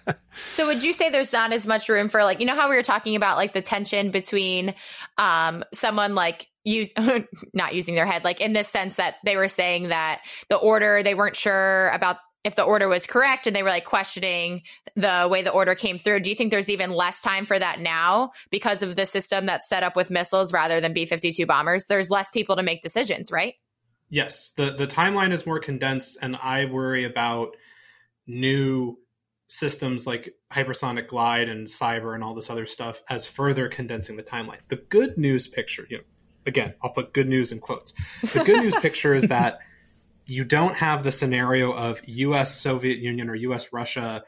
so 0.49 0.67
would 0.67 0.83
you 0.83 0.93
say 0.93 1.09
there's 1.09 1.33
not 1.33 1.51
as 1.51 1.67
much 1.67 1.89
room 1.89 2.09
for 2.09 2.23
like 2.23 2.39
you 2.39 2.45
know 2.45 2.55
how 2.55 2.69
we 2.69 2.75
were 2.75 2.83
talking 2.83 3.15
about 3.15 3.37
like 3.37 3.53
the 3.53 3.61
tension 3.61 4.11
between 4.11 4.73
um 5.17 5.63
someone 5.73 6.15
like 6.15 6.47
use 6.63 6.91
not 7.53 7.73
using 7.73 7.95
their 7.95 8.05
head 8.05 8.23
like 8.23 8.41
in 8.41 8.53
this 8.53 8.67
sense 8.67 8.95
that 8.95 9.17
they 9.25 9.35
were 9.35 9.47
saying 9.47 9.89
that 9.89 10.21
the 10.49 10.57
order 10.57 11.01
they 11.01 11.15
weren't 11.15 11.35
sure 11.35 11.89
about 11.89 12.17
if 12.43 12.55
the 12.55 12.63
order 12.63 12.87
was 12.87 13.05
correct 13.05 13.47
and 13.47 13.55
they 13.55 13.63
were 13.63 13.69
like 13.69 13.85
questioning 13.85 14.61
the 14.95 15.27
way 15.29 15.41
the 15.41 15.51
order 15.51 15.75
came 15.75 15.97
through. 15.99 16.21
Do 16.21 16.29
you 16.29 16.35
think 16.35 16.51
there's 16.51 16.69
even 16.69 16.91
less 16.91 17.21
time 17.21 17.45
for 17.45 17.57
that 17.57 17.79
now 17.79 18.31
because 18.51 18.83
of 18.83 18.95
the 18.95 19.05
system 19.05 19.45
that's 19.45 19.67
set 19.67 19.83
up 19.83 19.95
with 19.95 20.09
missiles 20.09 20.53
rather 20.53 20.79
than 20.79 20.93
B 20.93 21.05
52 21.05 21.45
bombers? 21.45 21.85
There's 21.85 22.09
less 22.09 22.29
people 22.31 22.55
to 22.55 22.63
make 22.63 22.81
decisions, 22.81 23.31
right? 23.31 23.55
Yes. 24.09 24.51
The, 24.55 24.71
the 24.71 24.87
timeline 24.87 25.31
is 25.31 25.45
more 25.45 25.59
condensed, 25.59 26.17
and 26.21 26.35
I 26.37 26.65
worry 26.65 27.03
about 27.03 27.57
new 28.25 28.97
systems 29.49 30.05
like 30.05 30.35
hypersonic 30.51 31.07
glide 31.07 31.49
and 31.49 31.67
cyber 31.67 32.13
and 32.13 32.23
all 32.23 32.33
this 32.33 32.49
other 32.49 32.65
stuff 32.65 33.01
as 33.09 33.25
further 33.25 33.67
condensing 33.67 34.17
the 34.17 34.23
timeline. 34.23 34.59
The 34.67 34.75
good 34.75 35.17
news 35.17 35.47
picture, 35.47 35.85
you 35.89 35.97
know, 35.97 36.03
again, 36.45 36.73
I'll 36.81 36.91
put 36.91 37.13
good 37.13 37.27
news 37.27 37.51
in 37.51 37.59
quotes. 37.59 37.93
The 38.33 38.43
good 38.43 38.61
news 38.61 38.75
picture 38.81 39.13
is 39.13 39.23
that 39.23 39.59
you 40.27 40.43
don't 40.43 40.75
have 40.75 41.03
the 41.03 41.11
scenario 41.11 41.71
of 41.71 42.01
US 42.05 42.59
Soviet 42.59 42.99
Union 42.99 43.29
or 43.29 43.35
US 43.35 43.71
Russia 43.71 44.23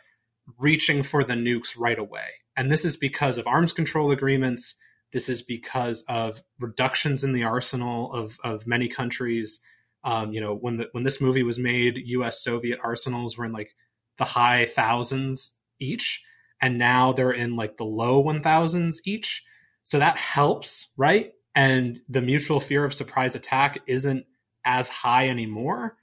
reaching 0.58 1.04
for 1.04 1.24
the 1.24 1.34
nukes 1.34 1.78
right 1.78 2.00
away. 2.00 2.30
And 2.56 2.72
this 2.72 2.86
is 2.86 2.98
because 2.98 3.38
of 3.38 3.46
arms 3.46 3.74
control 3.74 4.10
agreements. 4.10 4.76
This 5.12 5.30
is 5.30 5.42
because 5.42 6.04
of 6.08 6.42
reductions 6.60 7.24
in 7.24 7.34
the 7.34 7.44
arsenal 7.44 8.14
of, 8.14 8.38
of 8.44 8.66
many 8.66 8.88
countries. 8.88 9.60
Um, 10.04 10.32
you 10.32 10.40
know, 10.40 10.56
when 10.56 10.78
the, 10.78 10.90
when 10.94 11.04
this 11.04 11.20
movie 11.20 11.44
was 11.44 11.60
made, 11.60 11.98
U.S. 11.98 12.42
Soviet 12.42 12.80
arsenals 12.84 13.38
were 13.38 13.46
in 13.46 13.52
like 13.52 13.76
the 14.18 14.24
high 14.24 14.66
thousands 14.66 15.56
each, 15.80 16.24
and 16.62 16.78
now 16.78 17.12
they're 17.12 17.32
in 17.32 17.56
like 17.56 17.78
the 17.78 17.86
low 17.86 18.20
one 18.20 18.42
thousands 18.42 19.02
each. 19.06 19.44
So 19.84 20.00
that 20.00 20.18
helps, 20.18 20.90
right? 20.96 21.32
And 21.56 22.00
the 22.08 22.22
mutual 22.22 22.60
fear 22.60 22.86
of 22.86 22.94
surprise 22.94 23.36
attack 23.36 23.80
isn't 23.88 24.26
as 24.70 24.88
high 24.88 25.30
anymore. 25.30 25.98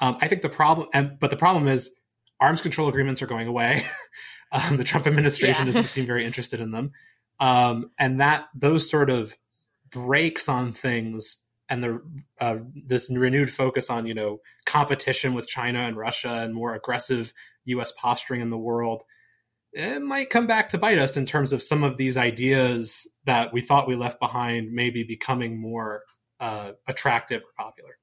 Um, 0.00 0.18
I 0.20 0.26
think 0.28 0.42
the 0.42 0.48
problem, 0.48 0.88
and, 0.92 1.18
but 1.20 1.30
the 1.30 1.36
problem 1.36 1.68
is 1.68 1.94
arms 2.40 2.60
control 2.60 2.88
agreements 2.88 3.22
are 3.22 3.26
going 3.26 3.46
away. 3.46 3.84
um, 4.52 4.76
the 4.76 4.84
Trump 4.84 5.06
administration 5.06 5.66
yeah. 5.66 5.72
doesn't 5.72 5.86
seem 5.86 6.06
very 6.06 6.26
interested 6.26 6.60
in 6.60 6.72
them, 6.72 6.90
um, 7.38 7.90
and 7.98 8.20
that 8.20 8.48
those 8.54 8.90
sort 8.90 9.10
of 9.10 9.36
breaks 9.90 10.48
on 10.48 10.72
things 10.72 11.38
and 11.68 11.84
the 11.84 12.02
uh, 12.40 12.56
this 12.74 13.08
renewed 13.10 13.50
focus 13.50 13.88
on 13.90 14.06
you 14.06 14.14
know 14.14 14.40
competition 14.66 15.34
with 15.34 15.46
China 15.46 15.80
and 15.80 15.96
Russia 15.96 16.40
and 16.42 16.52
more 16.52 16.74
aggressive 16.74 17.32
U.S. 17.66 17.92
posturing 17.92 18.40
in 18.40 18.50
the 18.50 18.58
world 18.58 19.04
it 19.72 20.02
might 20.02 20.30
come 20.30 20.46
back 20.46 20.68
to 20.70 20.78
bite 20.78 20.98
us 20.98 21.16
in 21.16 21.26
terms 21.26 21.52
of 21.52 21.62
some 21.62 21.84
of 21.84 21.96
these 21.96 22.16
ideas 22.16 23.06
that 23.24 23.52
we 23.52 23.60
thought 23.60 23.86
we 23.86 23.94
left 23.94 24.18
behind 24.18 24.72
maybe 24.72 25.04
becoming 25.04 25.60
more 25.60 26.02
uh, 26.40 26.72
attractive 26.86 27.42
or 27.42 27.64
popular. 27.64 27.99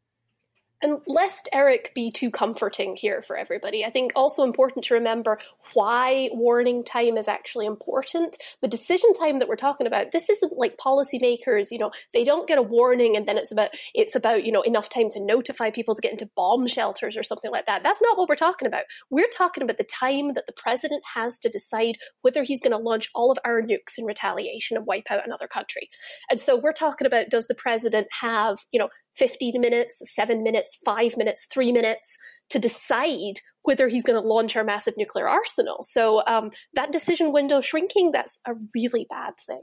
And 0.81 0.99
lest 1.07 1.49
Eric 1.53 1.91
be 1.95 2.11
too 2.11 2.29
comforting 2.29 2.95
here 2.95 3.21
for 3.21 3.35
everybody, 3.35 3.83
I 3.83 3.89
think 3.89 4.11
also 4.15 4.43
important 4.43 4.85
to 4.85 4.93
remember 4.93 5.39
why 5.73 6.29
warning 6.33 6.83
time 6.83 7.17
is 7.17 7.27
actually 7.27 7.65
important. 7.65 8.37
The 8.61 8.67
decision 8.67 9.13
time 9.13 9.39
that 9.39 9.47
we're 9.47 9.55
talking 9.55 9.87
about, 9.87 10.11
this 10.11 10.29
isn't 10.29 10.53
like 10.55 10.77
policymakers, 10.77 11.71
you 11.71 11.79
know, 11.79 11.91
they 12.13 12.23
don't 12.23 12.47
get 12.47 12.59
a 12.59 12.61
warning 12.61 13.17
and 13.17 13.25
then 13.25 13.37
it's 13.37 13.51
about 13.51 13.71
it's 13.95 14.15
about, 14.15 14.45
you 14.45 14.51
know, 14.51 14.61
enough 14.61 14.89
time 14.89 15.09
to 15.09 15.19
notify 15.19 15.71
people 15.71 15.95
to 15.95 16.01
get 16.01 16.11
into 16.11 16.29
bomb 16.35 16.67
shelters 16.67 17.17
or 17.17 17.23
something 17.23 17.51
like 17.51 17.65
that. 17.65 17.81
That's 17.81 18.01
not 18.01 18.17
what 18.17 18.29
we're 18.29 18.35
talking 18.35 18.67
about. 18.67 18.83
We're 19.09 19.29
talking 19.35 19.63
about 19.63 19.77
the 19.77 19.83
time 19.83 20.33
that 20.33 20.45
the 20.45 20.53
president 20.53 21.01
has 21.15 21.39
to 21.39 21.49
decide 21.49 21.97
whether 22.21 22.43
he's 22.43 22.61
going 22.61 22.71
to 22.71 22.77
launch 22.77 23.09
all 23.15 23.31
of 23.31 23.39
our 23.43 23.61
nukes 23.61 23.97
in 23.97 24.05
retaliation 24.05 24.77
and 24.77 24.85
wipe 24.85 25.07
out 25.09 25.25
another 25.25 25.47
country. 25.47 25.89
And 26.29 26.39
so 26.39 26.55
we're 26.55 26.73
talking 26.73 27.07
about 27.07 27.29
does 27.29 27.47
the 27.47 27.55
president 27.55 28.07
have, 28.21 28.59
you 28.71 28.79
know, 28.79 28.89
15 29.17 29.59
minutes, 29.59 30.01
seven 30.13 30.43
minutes, 30.43 30.66
five 30.85 31.17
minutes, 31.17 31.47
three 31.51 31.71
minutes 31.71 32.17
to 32.49 32.59
decide 32.59 33.39
whether 33.63 33.87
he's 33.87 34.03
going 34.03 34.21
to 34.21 34.27
launch 34.27 34.55
our 34.55 34.63
massive 34.63 34.95
nuclear 34.97 35.27
arsenal. 35.27 35.83
So 35.83 36.23
um, 36.25 36.51
that 36.73 36.91
decision 36.91 37.33
window 37.33 37.61
shrinking, 37.61 38.11
that's 38.11 38.39
a 38.47 38.53
really 38.73 39.05
bad 39.09 39.33
thing. 39.45 39.61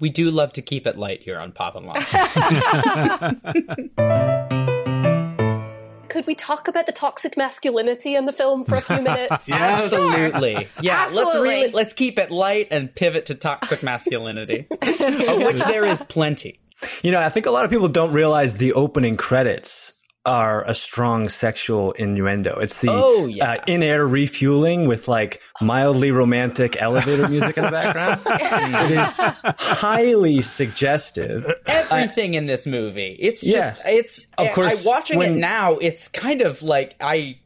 We 0.00 0.08
do 0.08 0.30
love 0.30 0.52
to 0.54 0.62
keep 0.62 0.86
it 0.86 0.96
light 0.96 1.22
here 1.22 1.38
on 1.38 1.52
Pop 1.52 1.76
and 1.76 1.86
Locke. 1.86 2.06
Could 6.10 6.26
we 6.26 6.34
talk 6.34 6.68
about 6.68 6.86
the 6.86 6.92
toxic 6.92 7.36
masculinity 7.36 8.14
in 8.14 8.26
the 8.26 8.32
film 8.32 8.64
for 8.64 8.74
a 8.74 8.80
few 8.82 9.00
minutes? 9.00 9.48
Absolutely. 9.52 10.66
Yeah, 10.82 11.04
Absolutely. 11.04 11.24
let's 11.24 11.34
really 11.36 11.70
let's 11.72 11.92
keep 11.94 12.18
it 12.18 12.30
light 12.30 12.68
and 12.70 12.94
pivot 12.94 13.26
to 13.26 13.36
toxic 13.36 13.82
masculinity, 13.82 14.66
of 14.70 15.38
which 15.38 15.60
there 15.60 15.84
is 15.84 16.02
plenty. 16.02 16.59
You 17.02 17.10
know, 17.10 17.20
I 17.20 17.28
think 17.28 17.46
a 17.46 17.50
lot 17.50 17.64
of 17.64 17.70
people 17.70 17.88
don't 17.88 18.12
realize 18.12 18.56
the 18.56 18.72
opening 18.72 19.16
credits 19.16 20.00
are 20.26 20.68
a 20.68 20.74
strong 20.74 21.28
sexual 21.28 21.92
innuendo. 21.92 22.58
It's 22.58 22.80
the 22.80 22.90
oh, 22.90 23.26
yeah. 23.26 23.52
uh, 23.52 23.56
in-air 23.66 24.06
refueling 24.06 24.86
with 24.86 25.08
like 25.08 25.40
mildly 25.62 26.10
romantic 26.10 26.76
elevator 26.80 27.26
music 27.28 27.56
in 27.56 27.64
the 27.64 27.70
background. 27.70 28.20
it 28.26 28.98
is 28.98 29.16
highly 29.58 30.42
suggestive. 30.42 31.50
Everything 31.66 32.34
in 32.34 32.46
this 32.46 32.66
movie. 32.66 33.16
It's 33.18 33.40
just 33.40 33.80
it's 33.86 34.26
of 34.36 34.52
course, 34.52 34.86
I, 34.86 34.88
watching 34.88 35.18
when, 35.18 35.36
it 35.36 35.40
now, 35.40 35.78
it's 35.78 36.08
kind 36.08 36.42
of 36.42 36.62
like 36.62 36.96
I 37.00 37.38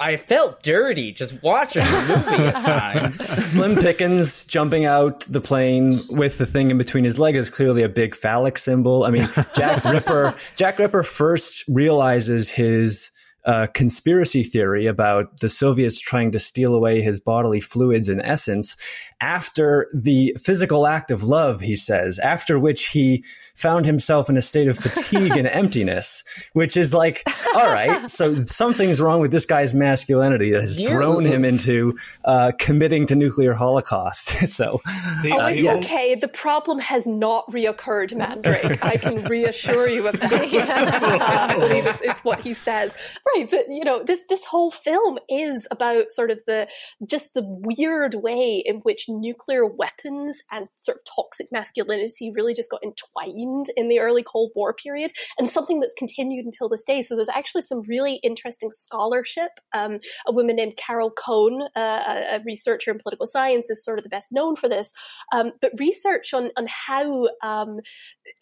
I 0.00 0.16
felt 0.16 0.62
dirty 0.62 1.12
just 1.12 1.42
watching 1.42 1.82
the 1.82 2.24
movie 2.30 2.44
at 2.44 2.64
times. 2.64 3.18
Slim 3.52 3.76
Pickens 3.76 4.46
jumping 4.46 4.84
out 4.84 5.20
the 5.20 5.40
plane 5.40 6.00
with 6.08 6.38
the 6.38 6.46
thing 6.46 6.70
in 6.70 6.78
between 6.78 7.02
his 7.02 7.18
legs 7.18 7.38
is 7.38 7.50
clearly 7.50 7.82
a 7.82 7.88
big 7.88 8.14
phallic 8.14 8.58
symbol. 8.58 9.04
I 9.04 9.10
mean, 9.10 9.26
Jack 9.56 9.84
Ripper, 9.92 10.36
Jack 10.54 10.78
Ripper 10.78 11.02
first 11.02 11.64
realizes 11.66 12.48
his 12.48 13.10
uh, 13.48 13.66
conspiracy 13.68 14.42
theory 14.42 14.86
about 14.86 15.40
the 15.40 15.48
Soviets 15.48 15.98
trying 15.98 16.32
to 16.32 16.38
steal 16.38 16.74
away 16.74 17.00
his 17.00 17.18
bodily 17.18 17.60
fluids 17.60 18.10
and 18.10 18.20
essence 18.22 18.76
after 19.20 19.88
the 19.94 20.36
physical 20.38 20.86
act 20.86 21.10
of 21.10 21.24
love, 21.24 21.60
he 21.60 21.74
says, 21.74 22.18
after 22.18 22.58
which 22.58 22.88
he 22.88 23.24
found 23.56 23.86
himself 23.86 24.30
in 24.30 24.36
a 24.36 24.42
state 24.42 24.68
of 24.68 24.78
fatigue 24.78 25.36
and 25.36 25.48
emptiness, 25.52 26.24
which 26.52 26.76
is 26.76 26.94
like, 26.94 27.28
all 27.56 27.66
right, 27.66 28.08
so 28.08 28.44
something's 28.44 29.00
wrong 29.00 29.20
with 29.20 29.32
this 29.32 29.46
guy's 29.46 29.74
masculinity 29.74 30.52
that 30.52 30.60
has 30.60 30.80
thrown 30.86 31.24
him 31.24 31.44
into 31.44 31.98
uh, 32.24 32.52
committing 32.58 33.06
to 33.06 33.16
nuclear 33.16 33.54
holocaust. 33.54 34.28
so, 34.48 34.80
the, 35.22 35.32
oh, 35.32 35.46
it's 35.46 35.62
yeah. 35.62 35.74
okay. 35.74 36.14
The 36.14 36.28
problem 36.28 36.78
has 36.78 37.06
not 37.06 37.50
reoccurred, 37.50 38.14
Mandrake. 38.14 38.84
I 38.84 38.96
can 38.96 39.24
reassure 39.24 39.88
you 39.88 40.06
of 40.06 40.20
that. 40.20 40.32
I 40.32 41.58
believe 41.58 41.84
this 41.84 42.02
is 42.02 42.20
what 42.20 42.44
he 42.44 42.54
says. 42.54 42.96
Right, 43.34 43.37
but 43.44 43.64
you 43.68 43.84
know, 43.84 44.02
this 44.02 44.20
this 44.28 44.44
whole 44.44 44.70
film 44.70 45.18
is 45.28 45.66
about 45.70 46.10
sort 46.10 46.30
of 46.30 46.40
the 46.46 46.68
just 47.08 47.34
the 47.34 47.42
weird 47.44 48.14
way 48.14 48.62
in 48.64 48.76
which 48.76 49.06
nuclear 49.08 49.66
weapons 49.66 50.42
and 50.50 50.66
sort 50.76 50.98
of 50.98 51.04
toxic 51.04 51.48
masculinity 51.52 52.32
really 52.34 52.54
just 52.54 52.70
got 52.70 52.82
entwined 52.82 53.66
in 53.76 53.88
the 53.88 54.00
early 54.00 54.22
Cold 54.22 54.50
War 54.54 54.72
period 54.72 55.12
and 55.38 55.48
something 55.48 55.80
that's 55.80 55.94
continued 55.94 56.44
until 56.44 56.68
this 56.68 56.84
day. 56.84 57.02
So 57.02 57.16
there's 57.16 57.28
actually 57.28 57.62
some 57.62 57.82
really 57.82 58.20
interesting 58.22 58.70
scholarship. 58.72 59.50
Um, 59.74 59.98
a 60.26 60.32
woman 60.32 60.56
named 60.56 60.76
Carol 60.76 61.10
Cohn, 61.10 61.68
uh, 61.76 62.22
a 62.32 62.40
researcher 62.44 62.90
in 62.90 62.98
political 62.98 63.26
science, 63.26 63.70
is 63.70 63.84
sort 63.84 63.98
of 63.98 64.04
the 64.04 64.08
best 64.08 64.32
known 64.32 64.56
for 64.56 64.68
this. 64.68 64.92
Um, 65.32 65.52
but 65.60 65.72
research 65.78 66.32
on, 66.34 66.50
on 66.56 66.66
how 66.68 67.28
um, 67.42 67.80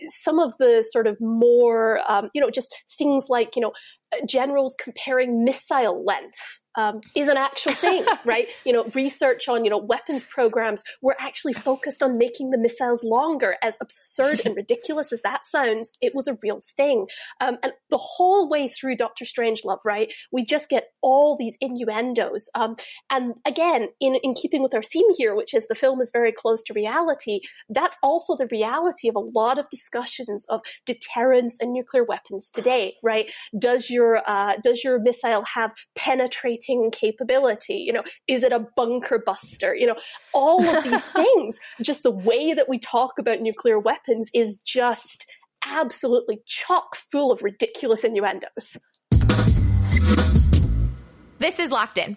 some 0.06 0.38
of 0.38 0.56
the 0.58 0.84
sort 0.88 1.06
of 1.06 1.16
more, 1.20 2.00
um, 2.08 2.28
you 2.34 2.40
know, 2.40 2.50
just 2.50 2.74
things 2.98 3.26
like, 3.28 3.56
you 3.56 3.62
know, 3.62 3.72
generals 4.26 4.76
comparing 4.82 5.44
missile 5.44 6.04
length 6.04 6.62
um, 6.76 7.00
is 7.14 7.28
an 7.28 7.36
actual 7.36 7.72
thing, 7.72 8.04
right? 8.24 8.48
You 8.64 8.72
know, 8.72 8.84
research 8.94 9.48
on, 9.48 9.64
you 9.64 9.70
know, 9.70 9.78
weapons 9.78 10.24
programs 10.24 10.84
were 11.02 11.16
actually 11.18 11.54
focused 11.54 12.02
on 12.02 12.18
making 12.18 12.50
the 12.50 12.58
missiles 12.58 13.02
longer. 13.02 13.56
As 13.62 13.78
absurd 13.80 14.42
and 14.44 14.54
ridiculous 14.56 15.12
as 15.12 15.22
that 15.22 15.44
sounds, 15.44 15.92
it 16.00 16.14
was 16.14 16.28
a 16.28 16.38
real 16.42 16.60
thing. 16.76 17.06
Um, 17.40 17.58
and 17.62 17.72
the 17.90 17.98
whole 17.98 18.48
way 18.48 18.68
through 18.68 18.96
Doctor 18.96 19.24
Strangelove, 19.24 19.78
right, 19.84 20.12
we 20.30 20.44
just 20.44 20.68
get 20.68 20.88
all 21.02 21.36
these 21.36 21.56
innuendos. 21.60 22.48
Um, 22.54 22.76
and 23.10 23.34
again, 23.46 23.88
in, 24.00 24.18
in 24.22 24.34
keeping 24.34 24.62
with 24.62 24.74
our 24.74 24.82
theme 24.82 25.06
here, 25.16 25.34
which 25.34 25.54
is 25.54 25.66
the 25.68 25.74
film 25.74 26.00
is 26.00 26.10
very 26.12 26.32
close 26.32 26.62
to 26.64 26.74
reality, 26.74 27.40
that's 27.68 27.96
also 28.02 28.36
the 28.36 28.48
reality 28.50 29.08
of 29.08 29.16
a 29.16 29.38
lot 29.38 29.58
of 29.58 29.68
discussions 29.70 30.46
of 30.48 30.60
deterrence 30.84 31.58
and 31.60 31.72
nuclear 31.72 32.04
weapons 32.04 32.50
today, 32.50 32.94
right? 33.02 33.32
Does 33.58 33.90
your, 33.90 34.22
uh, 34.26 34.56
does 34.62 34.84
your 34.84 35.00
missile 35.00 35.44
have 35.54 35.72
penetrating 35.94 36.65
capability? 36.90 37.76
You 37.76 37.92
know, 37.92 38.02
is 38.26 38.42
it 38.42 38.52
a 38.52 38.66
bunker 38.76 39.22
buster? 39.24 39.74
You 39.74 39.88
know, 39.88 39.96
all 40.32 40.64
of 40.64 40.84
these 40.84 41.08
things, 41.10 41.60
just 41.82 42.02
the 42.02 42.10
way 42.10 42.54
that 42.54 42.68
we 42.68 42.78
talk 42.78 43.18
about 43.18 43.40
nuclear 43.40 43.78
weapons 43.78 44.30
is 44.34 44.56
just 44.56 45.26
absolutely 45.66 46.40
chock 46.46 46.96
full 46.96 47.32
of 47.32 47.42
ridiculous 47.42 48.04
innuendos. 48.04 48.78
This 51.38 51.58
is 51.58 51.70
locked 51.70 51.98
in. 51.98 52.16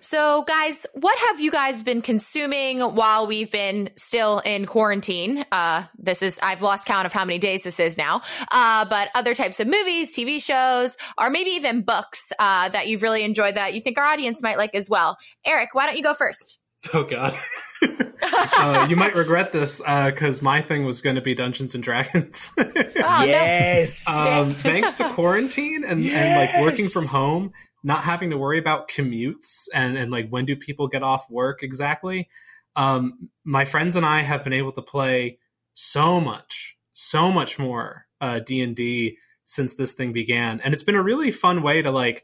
So, 0.00 0.42
guys, 0.42 0.86
what 0.94 1.18
have 1.28 1.40
you 1.40 1.50
guys 1.50 1.82
been 1.82 2.02
consuming 2.02 2.80
while 2.80 3.26
we've 3.26 3.50
been 3.50 3.90
still 3.96 4.38
in 4.38 4.66
quarantine? 4.66 5.44
Uh, 5.50 5.84
this 5.98 6.22
is, 6.22 6.38
I've 6.42 6.62
lost 6.62 6.86
count 6.86 7.06
of 7.06 7.12
how 7.12 7.24
many 7.24 7.38
days 7.38 7.64
this 7.64 7.80
is 7.80 7.98
now. 7.98 8.22
Uh, 8.50 8.84
but 8.84 9.08
other 9.14 9.34
types 9.34 9.58
of 9.60 9.66
movies, 9.66 10.16
TV 10.16 10.42
shows, 10.42 10.96
or 11.18 11.30
maybe 11.30 11.50
even 11.50 11.82
books 11.82 12.32
uh, 12.38 12.68
that 12.68 12.86
you've 12.86 13.02
really 13.02 13.24
enjoyed 13.24 13.56
that 13.56 13.74
you 13.74 13.80
think 13.80 13.98
our 13.98 14.04
audience 14.04 14.42
might 14.42 14.56
like 14.56 14.74
as 14.74 14.88
well. 14.88 15.16
Eric, 15.44 15.70
why 15.74 15.86
don't 15.86 15.96
you 15.96 16.02
go 16.02 16.14
first? 16.14 16.58
Oh, 16.94 17.04
God. 17.04 17.34
uh, 18.32 18.86
you 18.88 18.96
might 18.96 19.14
regret 19.14 19.52
this 19.52 19.82
because 19.82 20.40
uh, 20.40 20.44
my 20.44 20.62
thing 20.62 20.86
was 20.86 21.02
going 21.02 21.16
to 21.16 21.20
be 21.20 21.34
Dungeons 21.34 21.74
and 21.74 21.84
Dragons. 21.84 22.52
oh, 22.56 23.24
yes. 23.24 24.08
Um, 24.08 24.54
thanks 24.54 24.96
to 24.96 25.12
quarantine 25.12 25.84
and, 25.86 26.02
yes. 26.02 26.14
and 26.14 26.36
like 26.36 26.62
working 26.62 26.88
from 26.88 27.04
home, 27.04 27.52
not 27.82 28.04
having 28.04 28.30
to 28.30 28.38
worry 28.38 28.58
about 28.58 28.88
commutes 28.88 29.68
and, 29.74 29.96
and 29.96 30.10
like 30.10 30.28
when 30.28 30.44
do 30.44 30.56
people 30.56 30.88
get 30.88 31.02
off 31.02 31.30
work 31.30 31.62
exactly. 31.62 32.28
Um, 32.76 33.30
my 33.44 33.64
friends 33.64 33.96
and 33.96 34.06
I 34.06 34.20
have 34.20 34.44
been 34.44 34.52
able 34.52 34.72
to 34.72 34.82
play 34.82 35.38
so 35.74 36.20
much, 36.20 36.76
so 36.92 37.30
much 37.30 37.58
more 37.58 38.06
uh, 38.20 38.40
D 38.40 38.60
and 38.60 38.76
D 38.76 39.18
since 39.44 39.74
this 39.74 39.92
thing 39.92 40.12
began, 40.12 40.60
and 40.60 40.72
it's 40.72 40.82
been 40.82 40.94
a 40.94 41.02
really 41.02 41.30
fun 41.30 41.62
way 41.62 41.82
to 41.82 41.90
like, 41.90 42.22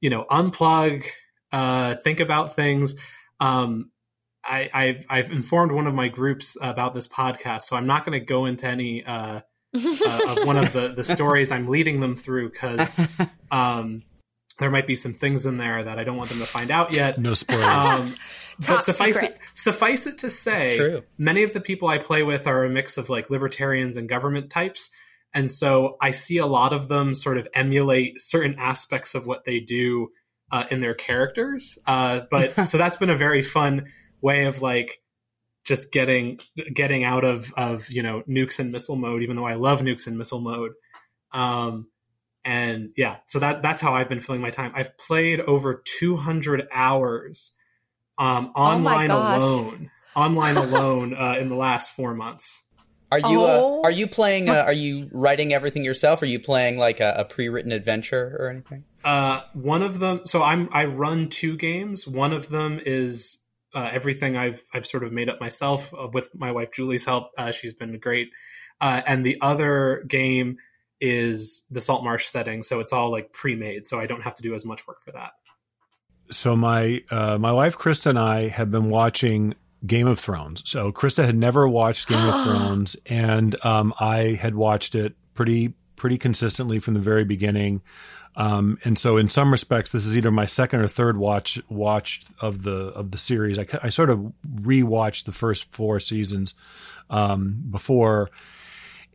you 0.00 0.08
know, 0.08 0.24
unplug, 0.30 1.04
uh, 1.52 1.94
think 1.96 2.20
about 2.20 2.54
things. 2.54 2.96
Um, 3.40 3.90
I, 4.46 4.68
have 4.74 5.06
I've 5.08 5.30
informed 5.30 5.72
one 5.72 5.86
of 5.86 5.94
my 5.94 6.08
groups 6.08 6.56
about 6.60 6.94
this 6.94 7.08
podcast, 7.08 7.62
so 7.62 7.76
I'm 7.76 7.86
not 7.86 8.04
going 8.04 8.18
to 8.18 8.24
go 8.24 8.46
into 8.46 8.66
any 8.66 9.04
uh, 9.04 9.40
uh, 9.74 10.20
of 10.28 10.46
one 10.46 10.58
of 10.58 10.72
the 10.72 10.92
the 10.94 11.04
stories 11.14 11.50
I'm 11.50 11.68
leading 11.68 12.00
them 12.00 12.14
through 12.14 12.50
because 12.50 12.98
um, 13.50 14.02
there 14.58 14.70
might 14.70 14.86
be 14.86 14.96
some 14.96 15.12
things 15.12 15.46
in 15.46 15.56
there 15.56 15.82
that 15.82 15.98
I 15.98 16.04
don't 16.04 16.16
want 16.16 16.30
them 16.30 16.38
to 16.38 16.46
find 16.46 16.70
out 16.70 16.92
yet. 16.92 17.18
No 17.18 17.34
spoilers. 17.34 17.64
Um, 17.64 18.14
but 18.66 18.84
suffice 18.84 19.22
it, 19.22 19.36
suffice 19.54 20.06
it 20.06 20.18
to 20.18 20.30
say, 20.30 21.02
many 21.18 21.42
of 21.42 21.52
the 21.52 21.60
people 21.60 21.88
I 21.88 21.98
play 21.98 22.22
with 22.22 22.46
are 22.46 22.64
a 22.64 22.70
mix 22.70 22.96
of 22.96 23.08
like 23.08 23.30
libertarians 23.30 23.96
and 23.96 24.08
government 24.08 24.50
types. 24.50 24.90
And 25.34 25.50
so 25.50 25.96
I 26.00 26.12
see 26.12 26.38
a 26.38 26.46
lot 26.46 26.72
of 26.72 26.86
them 26.86 27.16
sort 27.16 27.38
of 27.38 27.48
emulate 27.54 28.20
certain 28.20 28.54
aspects 28.58 29.16
of 29.16 29.26
what 29.26 29.44
they 29.44 29.58
do 29.58 30.10
uh, 30.52 30.64
in 30.70 30.78
their 30.78 30.94
characters. 30.94 31.76
Uh, 31.86 32.20
but 32.30 32.68
so 32.68 32.78
that's 32.78 32.96
been 32.96 33.10
a 33.10 33.16
very 33.16 33.42
fun 33.42 33.86
way 34.20 34.44
of 34.44 34.62
like 34.62 35.00
just 35.64 35.92
getting 35.92 36.38
getting 36.72 37.04
out 37.04 37.24
of 37.24 37.52
of 37.54 37.90
you 37.90 38.02
know 38.02 38.22
nukes 38.28 38.60
and 38.60 38.70
missile 38.70 38.96
mode, 38.96 39.22
even 39.22 39.34
though 39.34 39.46
I 39.46 39.54
love 39.54 39.80
nukes 39.80 40.06
and 40.06 40.16
missile 40.16 40.40
mode. 40.40 40.72
Um, 41.32 41.88
and 42.44 42.90
yeah, 42.96 43.18
so 43.26 43.38
that 43.38 43.62
that's 43.62 43.80
how 43.80 43.94
I've 43.94 44.08
been 44.08 44.20
filling 44.20 44.40
my 44.40 44.50
time. 44.50 44.72
I've 44.74 44.96
played 44.98 45.40
over 45.40 45.82
200 45.98 46.68
hours 46.72 47.52
um, 48.18 48.52
Oh 48.54 48.60
online 48.60 49.10
alone, 49.10 49.90
online 50.16 50.56
alone 50.56 51.14
uh, 51.14 51.36
in 51.38 51.48
the 51.48 51.56
last 51.56 51.94
four 51.94 52.14
months. 52.14 52.64
Are 53.10 53.18
you 53.18 53.40
Oh. 53.42 53.80
uh, 53.80 53.82
are 53.84 53.90
you 53.90 54.08
playing? 54.08 54.48
Uh, 54.48 54.54
are 54.54 54.72
you 54.72 55.08
writing 55.12 55.52
everything 55.52 55.84
yourself? 55.84 56.22
Are 56.22 56.26
you 56.26 56.40
playing 56.40 56.78
like 56.78 57.00
a, 57.00 57.14
a 57.18 57.24
pre-written 57.24 57.70
adventure 57.72 58.36
or 58.38 58.50
anything? 58.50 58.84
Uh, 59.04 59.40
one 59.52 59.82
of 59.82 60.00
them. 60.00 60.22
So 60.24 60.42
I'm 60.42 60.68
I 60.72 60.86
run 60.86 61.28
two 61.28 61.56
games. 61.56 62.08
One 62.08 62.32
of 62.32 62.48
them 62.48 62.80
is 62.84 63.38
uh, 63.74 63.88
everything 63.92 64.36
I've 64.36 64.62
I've 64.72 64.86
sort 64.86 65.04
of 65.04 65.12
made 65.12 65.28
up 65.28 65.40
myself 65.40 65.92
uh, 65.94 66.08
with 66.12 66.30
my 66.34 66.52
wife 66.52 66.72
Julie's 66.72 67.04
help. 67.04 67.30
Uh, 67.38 67.52
she's 67.52 67.74
been 67.74 67.98
great. 67.98 68.30
Uh, 68.80 69.02
and 69.06 69.24
the 69.24 69.38
other 69.40 70.04
game 70.08 70.56
is 71.00 71.64
the 71.70 71.80
Salt 71.80 72.04
Marsh 72.04 72.26
setting, 72.26 72.62
so 72.62 72.80
it's 72.80 72.92
all 72.92 73.10
like 73.10 73.32
pre-made, 73.32 73.86
so 73.86 73.98
I 73.98 74.06
don't 74.06 74.22
have 74.22 74.36
to 74.36 74.42
do 74.42 74.54
as 74.54 74.64
much 74.64 74.86
work 74.86 75.00
for 75.02 75.12
that. 75.12 75.32
so 76.30 76.56
my 76.56 77.02
uh, 77.10 77.38
my 77.38 77.52
wife 77.52 77.76
Krista 77.76 78.06
and 78.06 78.18
I 78.18 78.48
have 78.48 78.70
been 78.70 78.90
watching 78.90 79.54
Game 79.86 80.06
of 80.06 80.18
Thrones. 80.18 80.62
So 80.64 80.92
Krista 80.92 81.24
had 81.24 81.36
never 81.36 81.68
watched 81.68 82.08
Game 82.08 82.24
of 82.24 82.34
Thrones, 82.44 82.96
and 83.06 83.56
um, 83.64 83.92
I 84.00 84.38
had 84.40 84.54
watched 84.54 84.94
it 84.94 85.14
pretty 85.34 85.74
pretty 85.96 86.18
consistently 86.18 86.78
from 86.80 86.94
the 86.94 87.00
very 87.00 87.24
beginning. 87.24 87.82
Um, 88.36 88.78
and 88.84 88.98
so, 88.98 89.16
in 89.16 89.28
some 89.28 89.52
respects, 89.52 89.92
this 89.92 90.04
is 90.04 90.16
either 90.16 90.30
my 90.30 90.46
second 90.46 90.80
or 90.80 90.88
third 90.88 91.16
watch 91.16 91.60
watch 91.68 92.24
of 92.40 92.62
the 92.62 92.88
of 92.88 93.10
the 93.10 93.18
series. 93.18 93.58
I, 93.58 93.66
I 93.82 93.88
sort 93.90 94.10
of 94.10 94.32
rewatched 94.46 95.24
the 95.24 95.32
first 95.32 95.70
four 95.70 96.00
seasons 96.00 96.54
um, 97.10 97.62
before, 97.70 98.30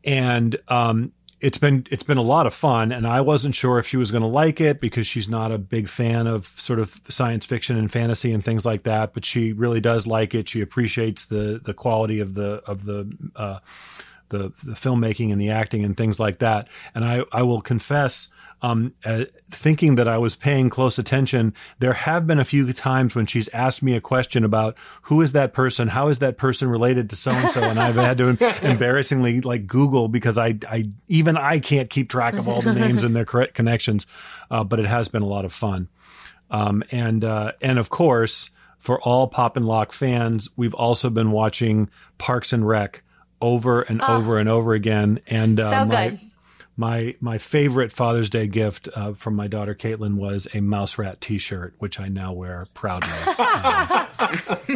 and 0.05 0.57
um, 0.69 1.11
it's 1.41 1.57
been 1.57 1.87
it's 1.89 2.03
been 2.03 2.17
a 2.17 2.23
lot 2.23 2.45
of 2.47 2.53
fun. 2.53 2.91
And 2.91 3.07
I 3.07 3.21
wasn't 3.21 3.55
sure 3.55 3.79
if 3.79 3.87
she 3.87 3.97
was 3.97 4.11
going 4.11 4.21
to 4.21 4.27
like 4.27 4.59
it 4.59 4.81
because 4.81 5.07
she's 5.07 5.29
not 5.29 5.51
a 5.51 5.57
big 5.57 5.87
fan 5.87 6.27
of 6.27 6.47
sort 6.57 6.79
of 6.79 6.99
science 7.07 7.45
fiction 7.45 7.77
and 7.77 7.91
fantasy 7.91 8.31
and 8.31 8.43
things 8.43 8.65
like 8.65 8.83
that. 8.83 9.13
But 9.13 9.25
she 9.25 9.53
really 9.53 9.79
does 9.79 10.05
like 10.05 10.35
it. 10.35 10.49
She 10.49 10.61
appreciates 10.61 11.25
the 11.25 11.61
the 11.63 11.73
quality 11.73 12.19
of 12.19 12.33
the 12.33 12.61
of 12.65 12.85
the 12.85 13.11
uh, 13.35 13.59
the 14.29 14.51
the 14.63 14.73
filmmaking 14.73 15.31
and 15.31 15.39
the 15.39 15.51
acting 15.51 15.83
and 15.83 15.95
things 15.95 16.19
like 16.19 16.39
that. 16.39 16.67
And 16.93 17.05
I 17.05 17.23
I 17.31 17.43
will 17.43 17.61
confess. 17.61 18.29
Um, 18.61 18.93
uh, 19.05 19.25
thinking 19.49 19.95
that 19.95 20.07
I 20.09 20.17
was 20.17 20.35
paying 20.35 20.69
close 20.69 20.99
attention, 20.99 21.53
there 21.79 21.93
have 21.93 22.27
been 22.27 22.39
a 22.39 22.45
few 22.45 22.73
times 22.73 23.15
when 23.15 23.25
she's 23.25 23.47
asked 23.49 23.81
me 23.81 23.95
a 23.95 24.01
question 24.01 24.43
about 24.43 24.75
who 25.03 25.21
is 25.21 25.31
that 25.31 25.53
person, 25.53 25.87
how 25.87 26.09
is 26.09 26.19
that 26.19 26.37
person 26.37 26.69
related 26.69 27.09
to 27.11 27.15
so 27.15 27.31
and 27.31 27.51
so, 27.51 27.61
and 27.61 27.79
I've 27.79 27.95
had 27.95 28.17
to 28.17 28.27
embarrassingly 28.69 29.39
like 29.39 29.65
Google 29.65 30.09
because 30.09 30.37
I, 30.37 30.57
I 30.67 30.89
even 31.07 31.37
I 31.37 31.59
can't 31.59 31.89
keep 31.89 32.09
track 32.09 32.33
of 32.33 32.49
all 32.49 32.61
the 32.61 32.73
names 32.73 33.05
and 33.05 33.15
their 33.15 33.23
correct 33.23 33.53
connections. 33.53 34.05
Uh, 34.51 34.65
but 34.65 34.79
it 34.79 34.87
has 34.87 35.07
been 35.07 35.21
a 35.21 35.27
lot 35.27 35.45
of 35.45 35.53
fun, 35.53 35.87
um, 36.51 36.83
and 36.91 37.23
uh, 37.23 37.53
and 37.61 37.79
of 37.79 37.89
course 37.89 38.49
for 38.79 38.99
all 39.01 39.27
Pop 39.27 39.57
and 39.57 39.65
Locke 39.65 39.91
fans, 39.91 40.49
we've 40.55 40.73
also 40.73 41.09
been 41.09 41.31
watching 41.31 41.89
Parks 42.17 42.53
and 42.53 42.67
Rec 42.67 43.03
over 43.41 43.81
and 43.81 44.01
over 44.01 44.37
and 44.37 44.49
over 44.49 44.73
again, 44.73 45.19
and 45.27 45.59
uh, 45.59 45.69
So 45.69 45.85
my, 45.85 46.09
good. 46.09 46.19
My 46.79 47.13
my 47.19 47.37
favorite 47.37 47.91
Father's 47.91 48.29
Day 48.29 48.47
gift 48.47 48.87
uh, 48.95 49.13
from 49.13 49.35
my 49.35 49.47
daughter 49.47 49.75
Caitlin 49.75 50.15
was 50.15 50.47
a 50.53 50.61
mouse 50.61 50.97
rat 50.97 51.19
T-shirt, 51.19 51.73
which 51.77 51.99
I 51.99 52.07
now 52.07 52.31
wear 52.31 52.65
proudly. 52.73 53.09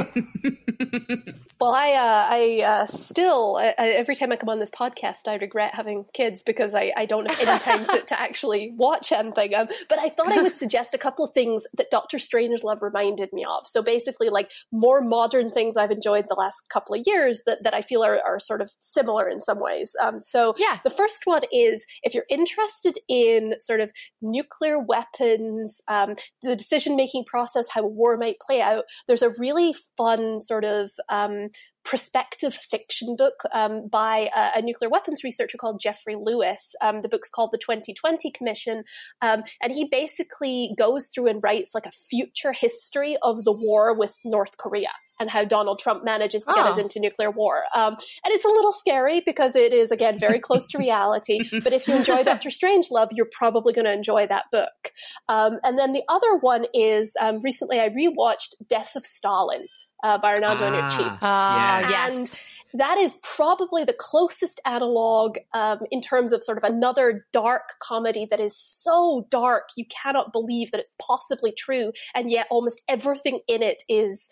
Well, 1.61 1.73
I 1.75 1.91
uh, 1.93 2.27
I 2.29 2.61
uh, 2.65 2.85
still 2.87 3.55
I, 3.57 3.67
I- 3.79 3.89
every 3.91 4.15
time 4.15 4.33
I 4.33 4.35
come 4.35 4.49
on 4.49 4.59
this 4.59 4.71
podcast, 4.71 5.29
I 5.29 5.35
regret 5.35 5.73
having 5.73 6.03
kids 6.13 6.43
because 6.43 6.75
I, 6.75 6.91
I 6.97 7.05
don't 7.05 7.29
have 7.31 7.39
any 7.47 7.59
time 7.59 7.85
to, 7.85 8.01
to 8.07 8.19
actually 8.19 8.73
watch 8.75 9.13
anything. 9.13 9.55
Um, 9.55 9.69
but 9.87 9.97
I 9.97 10.09
thought 10.09 10.29
I 10.33 10.41
would 10.41 10.57
suggest 10.57 10.93
a 10.93 10.97
couple 10.97 11.23
of 11.23 11.33
things 11.33 11.63
that 11.77 11.89
Doctor 11.89 12.17
Strangelove 12.17 12.81
reminded 12.81 13.31
me 13.31 13.45
of. 13.45 13.65
So 13.65 13.81
basically, 13.81 14.27
like 14.29 14.51
more 14.73 14.99
modern 14.99 15.51
things 15.51 15.77
I've 15.77 15.91
enjoyed 15.91 16.25
the 16.27 16.35
last 16.35 16.57
couple 16.67 16.95
of 16.99 17.03
years 17.05 17.43
that, 17.45 17.63
that 17.63 17.73
I 17.73 17.81
feel 17.81 18.03
are, 18.03 18.19
are 18.25 18.39
sort 18.41 18.59
of 18.59 18.69
similar 18.79 19.29
in 19.29 19.39
some 19.39 19.61
ways. 19.61 19.95
Um, 20.01 20.21
so 20.21 20.55
Yeah. 20.57 20.79
the 20.83 20.89
first 20.89 21.21
one 21.25 21.43
is 21.53 21.85
if 22.01 22.13
you're 22.13 22.25
interested 22.29 22.97
in 23.07 23.55
sort 23.59 23.79
of 23.79 23.91
nuclear 24.21 24.79
weapons, 24.79 25.81
um, 25.87 26.15
the 26.41 26.55
decision 26.55 26.95
making 26.95 27.25
process, 27.25 27.67
how 27.71 27.85
war 27.85 28.17
might 28.17 28.37
play 28.45 28.61
out, 28.61 28.85
there's 29.07 29.21
a 29.21 29.33
really 29.37 29.75
fun 29.97 30.39
sort 30.39 30.65
of 30.65 30.91
um, 31.09 31.49
prospective 31.83 32.53
fiction 32.53 33.15
book 33.15 33.43
um, 33.53 33.87
by 33.87 34.29
a, 34.35 34.59
a 34.59 34.61
nuclear 34.61 34.89
weapons 34.89 35.23
researcher 35.23 35.57
called 35.57 35.79
Jeffrey 35.81 36.15
Lewis. 36.15 36.75
Um, 36.81 37.01
the 37.01 37.09
book's 37.09 37.29
called 37.29 37.51
The 37.51 37.57
2020 37.57 38.31
Commission. 38.31 38.83
Um, 39.21 39.43
and 39.61 39.73
he 39.73 39.85
basically 39.89 40.73
goes 40.77 41.07
through 41.07 41.27
and 41.27 41.41
writes 41.43 41.73
like 41.75 41.85
a 41.85 41.91
future 41.91 42.53
history 42.53 43.17
of 43.21 43.43
the 43.43 43.51
war 43.51 43.97
with 43.97 44.15
North 44.23 44.57
Korea 44.57 44.89
and 45.19 45.29
how 45.29 45.43
Donald 45.43 45.79
Trump 45.79 46.03
manages 46.03 46.43
to 46.43 46.53
get 46.53 46.65
Oh. 46.65 46.69
us 46.71 46.77
into 46.77 46.99
nuclear 46.99 47.29
war. 47.29 47.63
Um, 47.75 47.93
and 48.23 48.33
it's 48.33 48.45
a 48.45 48.49
little 48.49 48.73
scary 48.73 49.21
because 49.25 49.55
it 49.55 49.71
is, 49.73 49.91
again, 49.91 50.17
very 50.17 50.39
close 50.47 50.67
to 50.69 50.77
reality. 50.77 51.39
But 51.63 51.73
if 51.73 51.87
you 51.87 51.95
enjoy 51.95 52.23
Doctor 52.23 52.49
Strangelove, 52.49 53.09
you're 53.11 53.29
probably 53.31 53.73
going 53.73 53.85
to 53.85 53.93
enjoy 53.93 54.25
that 54.27 54.45
book. 54.51 54.91
Um, 55.29 55.59
and 55.63 55.77
then 55.77 55.93
the 55.93 56.03
other 56.09 56.37
one 56.37 56.65
is 56.73 57.15
um, 57.21 57.41
recently 57.41 57.79
I 57.79 57.89
rewatched 57.89 58.55
Death 58.67 58.95
of 58.95 59.05
Stalin 59.05 59.63
uh, 60.03 60.17
by 60.17 60.35
Armando 60.35 60.65
Iannucci. 60.65 61.17
Ah, 61.21 61.79
yes. 61.79 61.89
yes. 61.89 62.17
And 62.17 62.39
that 62.79 62.97
is 62.97 63.19
probably 63.23 63.83
the 63.83 63.95
closest 63.97 64.59
analog 64.65 65.37
um, 65.53 65.79
in 65.91 66.01
terms 66.01 66.31
of 66.31 66.43
sort 66.43 66.57
of 66.57 66.63
another 66.63 67.25
dark 67.31 67.73
comedy 67.79 68.27
that 68.29 68.39
is 68.39 68.57
so 68.57 69.27
dark 69.29 69.69
you 69.77 69.85
cannot 69.85 70.33
believe 70.33 70.71
that 70.71 70.79
it's 70.79 70.93
possibly 70.99 71.51
true, 71.51 71.91
and 72.15 72.31
yet 72.31 72.47
almost 72.49 72.81
everything 72.87 73.39
in 73.47 73.61
it 73.61 73.83
is 73.87 74.29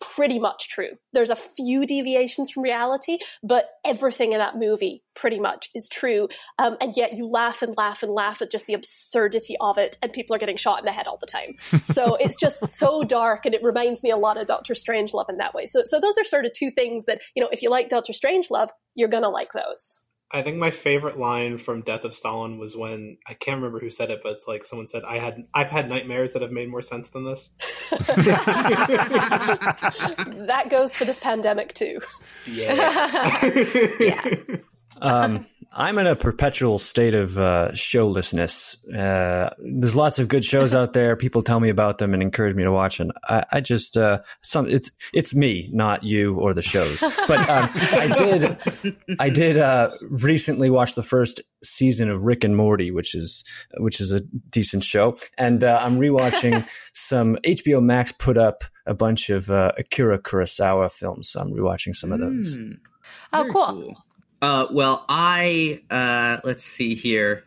pretty 0.00 0.38
much 0.38 0.68
true. 0.68 0.90
There's 1.12 1.30
a 1.30 1.36
few 1.36 1.86
deviations 1.86 2.50
from 2.50 2.62
reality, 2.62 3.18
but 3.42 3.68
everything 3.84 4.32
in 4.32 4.38
that 4.38 4.56
movie 4.56 5.02
pretty 5.14 5.38
much 5.38 5.68
is 5.74 5.88
true. 5.88 6.28
Um, 6.58 6.76
and 6.80 6.96
yet 6.96 7.16
you 7.16 7.26
laugh 7.26 7.62
and 7.62 7.76
laugh 7.76 8.02
and 8.02 8.12
laugh 8.12 8.40
at 8.42 8.50
just 8.50 8.66
the 8.66 8.74
absurdity 8.74 9.56
of 9.60 9.78
it, 9.78 9.96
and 10.02 10.12
people 10.12 10.34
are 10.34 10.38
getting 10.38 10.56
shot 10.56 10.78
in 10.80 10.84
the 10.84 10.92
head 10.92 11.06
all 11.06 11.18
the 11.18 11.26
time. 11.26 11.50
So 11.90 12.14
it's 12.16 12.36
just 12.36 12.60
so 12.60 13.02
dark, 13.02 13.46
and 13.46 13.54
it 13.54 13.62
reminds 13.62 14.02
me 14.02 14.10
a 14.10 14.16
lot 14.16 14.40
of 14.40 14.46
Doctor 14.46 14.74
Strangelove 14.74 15.28
in 15.28 15.38
that 15.38 15.54
way. 15.54 15.66
So, 15.66 15.82
so 15.84 15.98
those 15.98 16.16
are 16.18 16.24
sort 16.24 16.46
of 16.46 16.52
two 16.52 16.70
things 16.70 17.06
that 17.06 17.20
you 17.34 17.42
know, 17.42 17.48
if 17.50 17.62
you 17.62 17.70
like 17.70 17.88
Doctor 17.88 18.12
Strangelove, 18.12 18.68
you're 18.94 19.08
gonna 19.08 19.28
like 19.28 19.52
those. 19.52 20.04
I 20.32 20.42
think 20.42 20.58
my 20.58 20.70
favorite 20.70 21.18
line 21.18 21.58
from 21.58 21.80
Death 21.80 22.04
of 22.04 22.14
Stalin 22.14 22.58
was 22.58 22.76
when 22.76 23.18
I 23.26 23.34
can't 23.34 23.56
remember 23.56 23.80
who 23.80 23.90
said 23.90 24.10
it, 24.10 24.20
but 24.22 24.30
it's 24.32 24.46
like 24.46 24.64
someone 24.64 24.86
said, 24.86 25.02
"I 25.02 25.18
had 25.18 25.44
I've 25.52 25.70
had 25.70 25.88
nightmares 25.88 26.34
that 26.34 26.42
have 26.42 26.52
made 26.52 26.68
more 26.68 26.82
sense 26.82 27.08
than 27.08 27.24
this." 27.24 27.50
that 27.90 29.16
goes 30.70 30.94
for 30.94 31.04
this 31.04 31.18
pandemic 31.18 31.74
too. 31.74 31.98
Yeah. 32.46 33.40
Yeah. 34.00 34.24
Um, 35.00 35.46
I'm 35.72 35.98
in 35.98 36.06
a 36.08 36.16
perpetual 36.16 36.80
state 36.80 37.14
of 37.14 37.38
uh, 37.38 37.72
showlessness. 37.74 38.76
Uh, 38.86 39.50
there's 39.58 39.94
lots 39.94 40.18
of 40.18 40.26
good 40.26 40.44
shows 40.44 40.74
out 40.74 40.94
there. 40.94 41.14
People 41.14 41.42
tell 41.42 41.60
me 41.60 41.68
about 41.68 41.98
them 41.98 42.12
and 42.12 42.22
encourage 42.22 42.56
me 42.56 42.64
to 42.64 42.72
watch, 42.72 42.98
and 42.98 43.12
I, 43.28 43.44
I 43.52 43.60
just 43.60 43.96
uh, 43.96 44.18
some 44.42 44.66
it's 44.66 44.90
it's 45.14 45.32
me, 45.32 45.68
not 45.72 46.02
you 46.02 46.36
or 46.40 46.54
the 46.54 46.62
shows. 46.62 47.00
But 47.28 47.48
um, 47.48 47.70
I 47.74 48.12
did 48.16 48.58
I 49.20 49.28
did 49.30 49.58
uh, 49.58 49.92
recently 50.10 50.70
watch 50.70 50.96
the 50.96 51.04
first 51.04 51.40
season 51.62 52.10
of 52.10 52.22
Rick 52.22 52.42
and 52.42 52.56
Morty, 52.56 52.90
which 52.90 53.14
is 53.14 53.44
which 53.78 54.00
is 54.00 54.10
a 54.10 54.20
decent 54.50 54.82
show, 54.82 55.16
and 55.38 55.62
uh, 55.62 55.78
I'm 55.80 56.00
rewatching 56.00 56.68
some 56.94 57.36
HBO 57.46 57.80
Max 57.80 58.10
put 58.10 58.36
up 58.36 58.64
a 58.86 58.94
bunch 58.94 59.30
of 59.30 59.50
uh, 59.50 59.70
Akira 59.78 60.20
Kurosawa 60.20 60.90
films. 60.92 61.30
So 61.30 61.40
I'm 61.40 61.52
rewatching 61.52 61.94
some 61.94 62.10
of 62.10 62.18
those. 62.18 62.56
Hmm. 62.56 62.72
Oh, 63.32 63.42
Very 63.42 63.52
cool. 63.52 63.94
Uh, 64.42 64.66
well, 64.70 65.04
I 65.08 65.82
uh, 65.90 66.38
let's 66.44 66.64
see 66.64 66.94
here. 66.94 67.44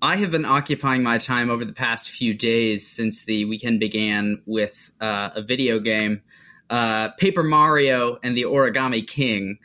I 0.00 0.16
have 0.16 0.30
been 0.30 0.44
occupying 0.44 1.02
my 1.02 1.18
time 1.18 1.50
over 1.50 1.64
the 1.64 1.72
past 1.72 2.10
few 2.10 2.34
days 2.34 2.86
since 2.86 3.24
the 3.24 3.44
weekend 3.46 3.80
began 3.80 4.42
with 4.46 4.90
uh, 5.00 5.30
a 5.34 5.42
video 5.42 5.78
game, 5.78 6.22
uh, 6.68 7.10
Paper 7.10 7.42
Mario 7.42 8.18
and 8.22 8.36
the 8.36 8.42
Origami 8.42 9.06
King, 9.06 9.58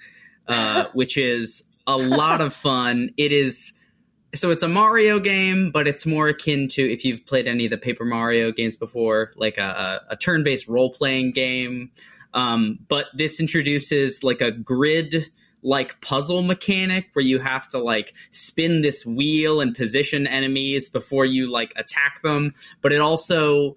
uh, 0.47 0.85
which 0.93 1.17
is 1.17 1.63
a 1.87 1.97
lot 1.97 2.41
of 2.41 2.53
fun. 2.53 3.09
It 3.17 3.31
is 3.31 3.79
so 4.35 4.51
it's 4.51 4.63
a 4.63 4.67
Mario 4.67 5.19
game, 5.19 5.71
but 5.71 5.87
it's 5.87 6.05
more 6.05 6.27
akin 6.27 6.67
to 6.69 6.81
if 6.81 7.03
you've 7.03 7.25
played 7.25 7.47
any 7.47 7.65
of 7.65 7.71
the 7.71 7.77
Paper 7.77 8.05
Mario 8.05 8.51
games 8.51 8.75
before, 8.75 9.31
like 9.35 9.57
a, 9.57 10.01
a, 10.09 10.13
a 10.13 10.15
turn-based 10.15 10.67
role-playing 10.67 11.31
game. 11.31 11.91
Um, 12.33 12.77
but 12.87 13.07
this 13.15 13.39
introduces 13.39 14.23
like 14.23 14.41
a 14.41 14.51
grid 14.51 15.31
like 15.61 15.99
puzzle 16.01 16.41
mechanic 16.41 17.07
where 17.13 17.23
you 17.23 17.39
have 17.39 17.67
to 17.69 17.79
like 17.79 18.13
spin 18.31 18.81
this 18.81 19.05
wheel 19.05 19.61
and 19.61 19.75
position 19.75 20.25
enemies 20.25 20.89
before 20.89 21.25
you 21.25 21.51
like 21.51 21.73
attack 21.75 22.21
them, 22.21 22.53
but 22.81 22.93
it 22.93 23.01
also 23.01 23.75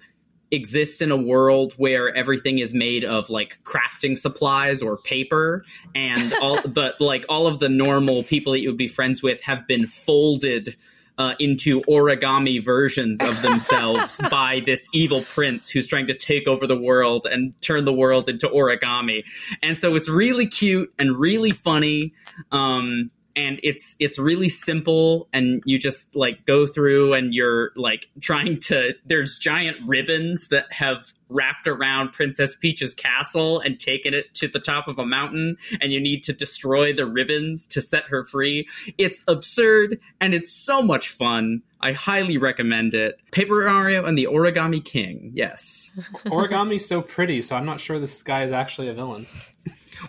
exists 0.53 1.01
in 1.01 1.11
a 1.11 1.17
world 1.17 1.73
where 1.79 2.15
everything 2.15 2.59
is 2.59 2.75
made 2.75 3.05
of 3.05 3.31
like 3.31 3.59
crafting 3.65 4.17
supplies 4.17 4.83
or 4.83 4.99
paper. 4.99 5.65
And 5.95 6.33
all 6.35 6.57
the 6.65 6.95
like 7.01 7.25
all 7.29 7.47
of 7.47 7.59
the 7.59 7.69
normal 7.69 8.23
people 8.23 8.53
that 8.53 8.61
you 8.61 8.69
would 8.69 8.79
be 8.79 8.89
friends 8.89 9.23
with 9.23 9.43
have 9.43 9.67
been 9.67 9.87
folded 9.87 10.77
uh, 11.19 11.35
into 11.39 11.83
origami 11.83 12.63
versions 12.63 13.21
of 13.21 13.43
themselves 13.43 14.21
by 14.31 14.61
this 14.65 14.89
evil 14.93 15.23
prince 15.23 15.69
who's 15.69 15.89
trying 15.89 16.07
to 16.07 16.15
take 16.15 16.47
over 16.49 16.67
the 16.67 16.77
world 16.77 17.27
and 17.31 17.55
turn 17.61 17.85
the 17.85 17.93
world 17.93 18.29
into 18.29 18.49
origami. 18.49 19.25
And 19.63 19.77
so 19.77 19.95
it's 19.95 20.09
really 20.09 20.47
cute 20.47 20.93
and 20.99 21.17
really 21.17 21.51
funny. 21.51 22.15
Um, 22.51 23.11
and 23.35 23.61
it's 23.63 23.97
it's 23.99 24.19
really 24.19 24.49
simple 24.49 25.29
and 25.33 25.63
you 25.65 25.79
just 25.79 26.15
like 26.15 26.45
go 26.45 26.67
through 26.67 27.15
and 27.15 27.33
you're 27.33 27.73
like 27.77 28.09
trying 28.21 28.59
to 28.59 28.95
there's 29.07 29.39
giant 29.39 29.79
ribbons 29.87 30.49
that 30.49 30.71
have 30.71 31.13
wrapped 31.33 31.67
around 31.67 32.13
princess 32.13 32.55
peach's 32.55 32.95
castle 32.95 33.61
and 33.61 33.79
taken 33.79 34.15
it 34.15 34.33
to 34.35 34.49
the 34.49 34.61
top 34.61 34.89
of 34.89 34.99
a 34.99 35.07
mountain 35.07 35.57
and 35.81 35.93
you 35.93 36.01
need 36.01 36.23
to 36.25 36.33
destroy 36.33 36.93
the 36.93 37.07
ribbons 37.07 37.67
to 37.67 37.81
set 37.81 38.05
her 38.05 38.25
free. 38.25 38.69
It's 38.99 39.25
absurd 39.29 40.01
and 40.21 40.35
it's 40.35 40.53
so 40.53 40.83
much 40.83 41.09
fun. 41.09 41.63
I 41.81 41.93
highly 41.93 42.39
recommend 42.39 42.95
it. 42.95 43.21
Paper 43.33 43.65
mario 43.65 44.05
and 44.05 44.17
the 44.17 44.29
origami 44.31 44.85
king. 44.85 45.33
Yes. 45.35 45.91
Origami's 46.27 46.87
so 46.87 47.03
pretty 47.03 47.43
so 47.43 47.57
i'm 47.57 47.67
not 47.67 47.81
sure 47.81 47.99
this 47.99 48.23
guy 48.23 48.45
is 48.45 48.53
actually 48.53 48.89
a 48.89 48.95
villain. 48.95 49.27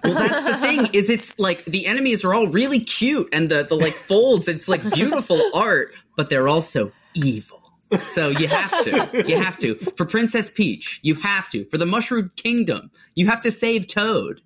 Well, 0.03 0.13
that's 0.13 0.43
the 0.43 0.57
thing 0.57 0.87
is 0.93 1.09
it's 1.09 1.37
like 1.37 1.65
the 1.65 1.85
enemies 1.85 2.23
are 2.25 2.33
all 2.33 2.47
really 2.47 2.79
cute 2.79 3.29
and 3.31 3.49
the 3.49 3.63
the 3.63 3.75
like 3.75 3.93
folds. 3.93 4.47
It's 4.47 4.67
like 4.67 4.89
beautiful 4.93 5.39
art, 5.53 5.93
but 6.15 6.29
they're 6.29 6.47
also 6.47 6.91
evil. 7.13 7.62
So 8.07 8.29
you 8.29 8.47
have 8.47 8.83
to, 8.83 9.23
you 9.27 9.37
have 9.37 9.57
to. 9.57 9.75
For 9.75 10.05
Princess 10.05 10.53
Peach, 10.53 10.99
you 11.03 11.15
have 11.15 11.49
to. 11.49 11.65
For 11.65 11.77
the 11.77 11.85
Mushroom 11.85 12.31
Kingdom, 12.35 12.91
you 13.15 13.27
have 13.27 13.41
to 13.41 13.51
save 13.51 13.87
Toad. 13.87 14.41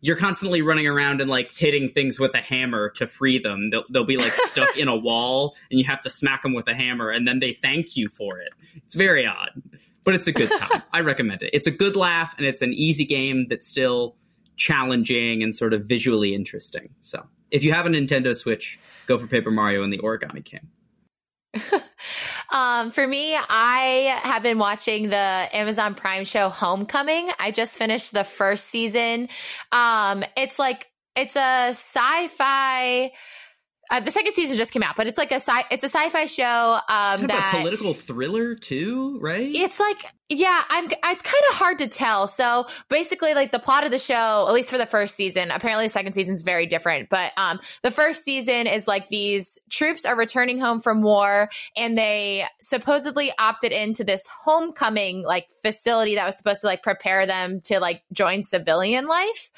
You're 0.00 0.16
constantly 0.16 0.62
running 0.62 0.86
around 0.86 1.20
and 1.20 1.30
like 1.30 1.52
hitting 1.52 1.90
things 1.90 2.18
with 2.18 2.34
a 2.34 2.40
hammer 2.40 2.90
to 2.96 3.06
free 3.06 3.38
them. 3.38 3.70
They'll, 3.70 3.84
they'll 3.90 4.04
be 4.04 4.16
like 4.16 4.32
stuck 4.32 4.76
in 4.76 4.88
a 4.88 4.96
wall, 5.08 5.54
and 5.70 5.78
you 5.78 5.86
have 5.86 6.02
to 6.02 6.10
smack 6.10 6.42
them 6.42 6.54
with 6.54 6.66
a 6.68 6.74
hammer, 6.74 7.10
and 7.10 7.26
then 7.26 7.38
they 7.38 7.52
thank 7.52 7.96
you 7.96 8.08
for 8.08 8.40
it. 8.40 8.52
It's 8.74 8.96
very 8.96 9.26
odd, 9.26 9.50
but 10.02 10.14
it's 10.14 10.26
a 10.26 10.32
good 10.32 10.50
time. 10.58 10.82
I 10.92 11.00
recommend 11.00 11.42
it. 11.42 11.50
It's 11.52 11.68
a 11.68 11.70
good 11.70 11.94
laugh, 11.94 12.34
and 12.36 12.46
it's 12.46 12.62
an 12.62 12.72
easy 12.72 13.04
game 13.04 13.46
that's 13.48 13.68
still 13.68 14.16
challenging 14.56 15.42
and 15.42 15.54
sort 15.54 15.72
of 15.72 15.84
visually 15.84 16.34
interesting. 16.34 16.88
So 17.00 17.26
if 17.52 17.62
you 17.62 17.72
have 17.72 17.86
a 17.86 17.88
Nintendo 17.88 18.34
Switch, 18.34 18.80
go 19.06 19.18
for 19.18 19.26
Paper 19.26 19.50
Mario 19.50 19.84
and 19.84 19.92
the 19.92 19.98
Origami 19.98 20.44
King. 20.44 20.68
um, 22.52 22.90
for 22.90 23.06
me, 23.06 23.36
I 23.36 24.18
have 24.22 24.42
been 24.42 24.58
watching 24.58 25.10
the 25.10 25.16
Amazon 25.16 25.94
Prime 25.94 26.24
show 26.24 26.48
Homecoming. 26.48 27.30
I 27.38 27.50
just 27.50 27.78
finished 27.78 28.12
the 28.12 28.24
first 28.24 28.66
season. 28.66 29.28
Um, 29.70 30.24
it's 30.36 30.58
like 30.58 30.88
it's 31.14 31.36
a 31.36 31.68
sci-fi 31.70 33.12
uh, 33.90 34.00
the 34.00 34.10
second 34.10 34.32
season 34.32 34.56
just 34.56 34.72
came 34.72 34.82
out, 34.82 34.96
but 34.96 35.06
it's 35.06 35.18
like 35.18 35.32
a 35.32 35.40
sci- 35.40 35.66
it's 35.70 35.84
a 35.84 35.88
sci-fi 35.88 36.26
show 36.26 36.78
um, 36.88 37.26
that 37.26 37.52
a 37.54 37.58
political 37.58 37.94
thriller 37.94 38.54
too, 38.54 39.18
right? 39.20 39.54
It's 39.54 39.78
like 39.78 40.06
yeah, 40.34 40.62
I'm. 40.68 40.84
It's 40.86 41.22
kind 41.22 41.44
of 41.50 41.56
hard 41.56 41.78
to 41.78 41.88
tell. 41.88 42.26
So 42.26 42.66
basically, 42.88 43.34
like 43.34 43.52
the 43.52 43.58
plot 43.58 43.84
of 43.84 43.90
the 43.90 43.98
show, 43.98 44.46
at 44.48 44.54
least 44.54 44.70
for 44.70 44.78
the 44.78 44.86
first 44.86 45.14
season, 45.14 45.50
apparently 45.50 45.86
the 45.86 45.90
second 45.90 46.12
season 46.12 46.32
is 46.32 46.42
very 46.42 46.66
different. 46.66 47.10
But 47.10 47.32
um, 47.36 47.60
the 47.82 47.90
first 47.90 48.24
season 48.24 48.66
is 48.66 48.88
like 48.88 49.08
these 49.08 49.58
troops 49.70 50.06
are 50.06 50.16
returning 50.16 50.58
home 50.58 50.80
from 50.80 51.02
war, 51.02 51.50
and 51.76 51.98
they 51.98 52.46
supposedly 52.60 53.32
opted 53.38 53.72
into 53.72 54.04
this 54.04 54.26
homecoming 54.26 55.22
like 55.22 55.48
facility 55.62 56.14
that 56.14 56.24
was 56.24 56.38
supposed 56.38 56.62
to 56.62 56.66
like 56.66 56.82
prepare 56.82 57.26
them 57.26 57.60
to 57.62 57.78
like 57.78 58.02
join 58.12 58.42
civilian 58.42 59.06
life. 59.06 59.50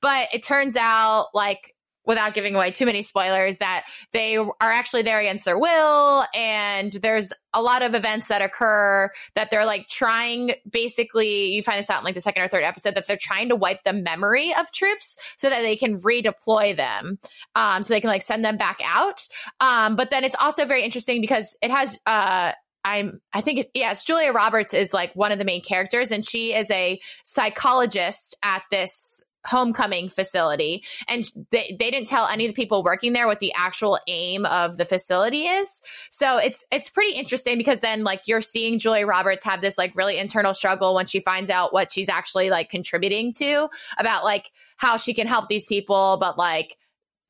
But 0.00 0.28
it 0.32 0.44
turns 0.44 0.76
out 0.76 1.30
like 1.34 1.74
without 2.06 2.34
giving 2.34 2.54
away 2.54 2.70
too 2.70 2.86
many 2.86 3.02
spoilers 3.02 3.58
that 3.58 3.84
they 4.12 4.36
are 4.36 4.54
actually 4.60 5.02
there 5.02 5.20
against 5.20 5.44
their 5.44 5.58
will 5.58 6.24
and 6.34 6.92
there's 6.94 7.32
a 7.52 7.60
lot 7.60 7.82
of 7.82 7.94
events 7.94 8.28
that 8.28 8.42
occur 8.42 9.10
that 9.34 9.50
they're 9.50 9.66
like 9.66 9.88
trying 9.88 10.52
basically 10.70 11.46
you 11.46 11.62
find 11.62 11.78
this 11.78 11.90
out 11.90 12.00
in 12.00 12.04
like 12.04 12.14
the 12.14 12.20
second 12.20 12.42
or 12.42 12.48
third 12.48 12.64
episode 12.64 12.94
that 12.94 13.06
they're 13.06 13.18
trying 13.20 13.48
to 13.48 13.56
wipe 13.56 13.82
the 13.82 13.92
memory 13.92 14.54
of 14.58 14.70
troops 14.72 15.16
so 15.36 15.50
that 15.50 15.62
they 15.62 15.76
can 15.76 16.00
redeploy 16.00 16.76
them 16.76 17.18
um, 17.54 17.82
so 17.82 17.92
they 17.92 18.00
can 18.00 18.08
like 18.08 18.22
send 18.22 18.44
them 18.44 18.56
back 18.56 18.80
out. 18.84 19.26
Um, 19.60 19.96
but 19.96 20.10
then 20.10 20.24
it's 20.24 20.36
also 20.40 20.64
very 20.64 20.84
interesting 20.84 21.20
because 21.20 21.56
it 21.62 21.70
has 21.70 21.98
uh, 22.06 22.52
I'm 22.84 23.20
I 23.32 23.40
think 23.40 23.60
it's 23.60 23.68
yeah, 23.74 23.92
it's 23.92 24.04
Julia 24.04 24.32
Roberts 24.32 24.74
is 24.74 24.94
like 24.94 25.14
one 25.14 25.32
of 25.32 25.38
the 25.38 25.44
main 25.44 25.62
characters 25.62 26.10
and 26.10 26.24
she 26.24 26.54
is 26.54 26.70
a 26.70 27.00
psychologist 27.24 28.36
at 28.42 28.62
this 28.70 29.22
homecoming 29.46 30.08
facility. 30.08 30.84
And 31.08 31.24
they, 31.50 31.76
they 31.78 31.90
didn't 31.90 32.08
tell 32.08 32.26
any 32.26 32.46
of 32.46 32.54
the 32.54 32.60
people 32.60 32.82
working 32.82 33.12
there 33.12 33.26
what 33.26 33.40
the 33.40 33.52
actual 33.56 33.98
aim 34.06 34.44
of 34.44 34.76
the 34.76 34.84
facility 34.84 35.46
is. 35.46 35.82
So 36.10 36.38
it's 36.38 36.66
it's 36.70 36.88
pretty 36.88 37.12
interesting 37.12 37.58
because 37.58 37.80
then 37.80 38.04
like 38.04 38.22
you're 38.26 38.40
seeing 38.40 38.78
julia 38.78 39.06
roberts 39.06 39.44
have 39.44 39.60
this 39.60 39.78
like 39.78 39.96
really 39.96 40.18
internal 40.18 40.54
struggle 40.54 40.94
when 40.94 41.06
she 41.06 41.20
finds 41.20 41.50
out 41.50 41.72
what 41.72 41.92
she's 41.92 42.08
actually 42.08 42.50
like 42.50 42.68
contributing 42.68 43.32
to 43.34 43.68
about 43.98 44.24
like 44.24 44.50
how 44.76 44.96
she 44.96 45.14
can 45.14 45.26
help 45.26 45.48
these 45.48 45.64
people. 45.64 46.18
But 46.20 46.36
like 46.36 46.76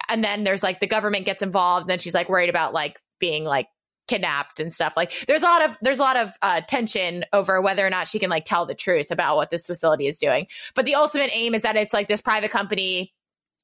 and 0.08 0.24
then 0.24 0.44
there's 0.44 0.62
like 0.62 0.80
the 0.80 0.86
government 0.86 1.24
gets 1.24 1.42
involved 1.42 1.84
and 1.84 1.90
then 1.90 1.98
she's 1.98 2.14
like 2.14 2.28
worried 2.28 2.50
about 2.50 2.74
like 2.74 2.98
being 3.20 3.44
like 3.44 3.68
kidnapped 4.10 4.58
and 4.58 4.72
stuff. 4.72 4.94
Like 4.96 5.12
there's 5.26 5.42
a 5.42 5.46
lot 5.46 5.64
of 5.64 5.78
there's 5.80 6.00
a 6.00 6.02
lot 6.02 6.16
of 6.16 6.32
uh, 6.42 6.60
tension 6.62 7.24
over 7.32 7.60
whether 7.60 7.86
or 7.86 7.90
not 7.90 8.08
she 8.08 8.18
can 8.18 8.28
like 8.28 8.44
tell 8.44 8.66
the 8.66 8.74
truth 8.74 9.12
about 9.12 9.36
what 9.36 9.50
this 9.50 9.66
facility 9.66 10.08
is 10.08 10.18
doing. 10.18 10.48
But 10.74 10.84
the 10.84 10.96
ultimate 10.96 11.30
aim 11.32 11.54
is 11.54 11.62
that 11.62 11.76
it's 11.76 11.92
like 11.92 12.08
this 12.08 12.20
private 12.20 12.50
company 12.50 13.14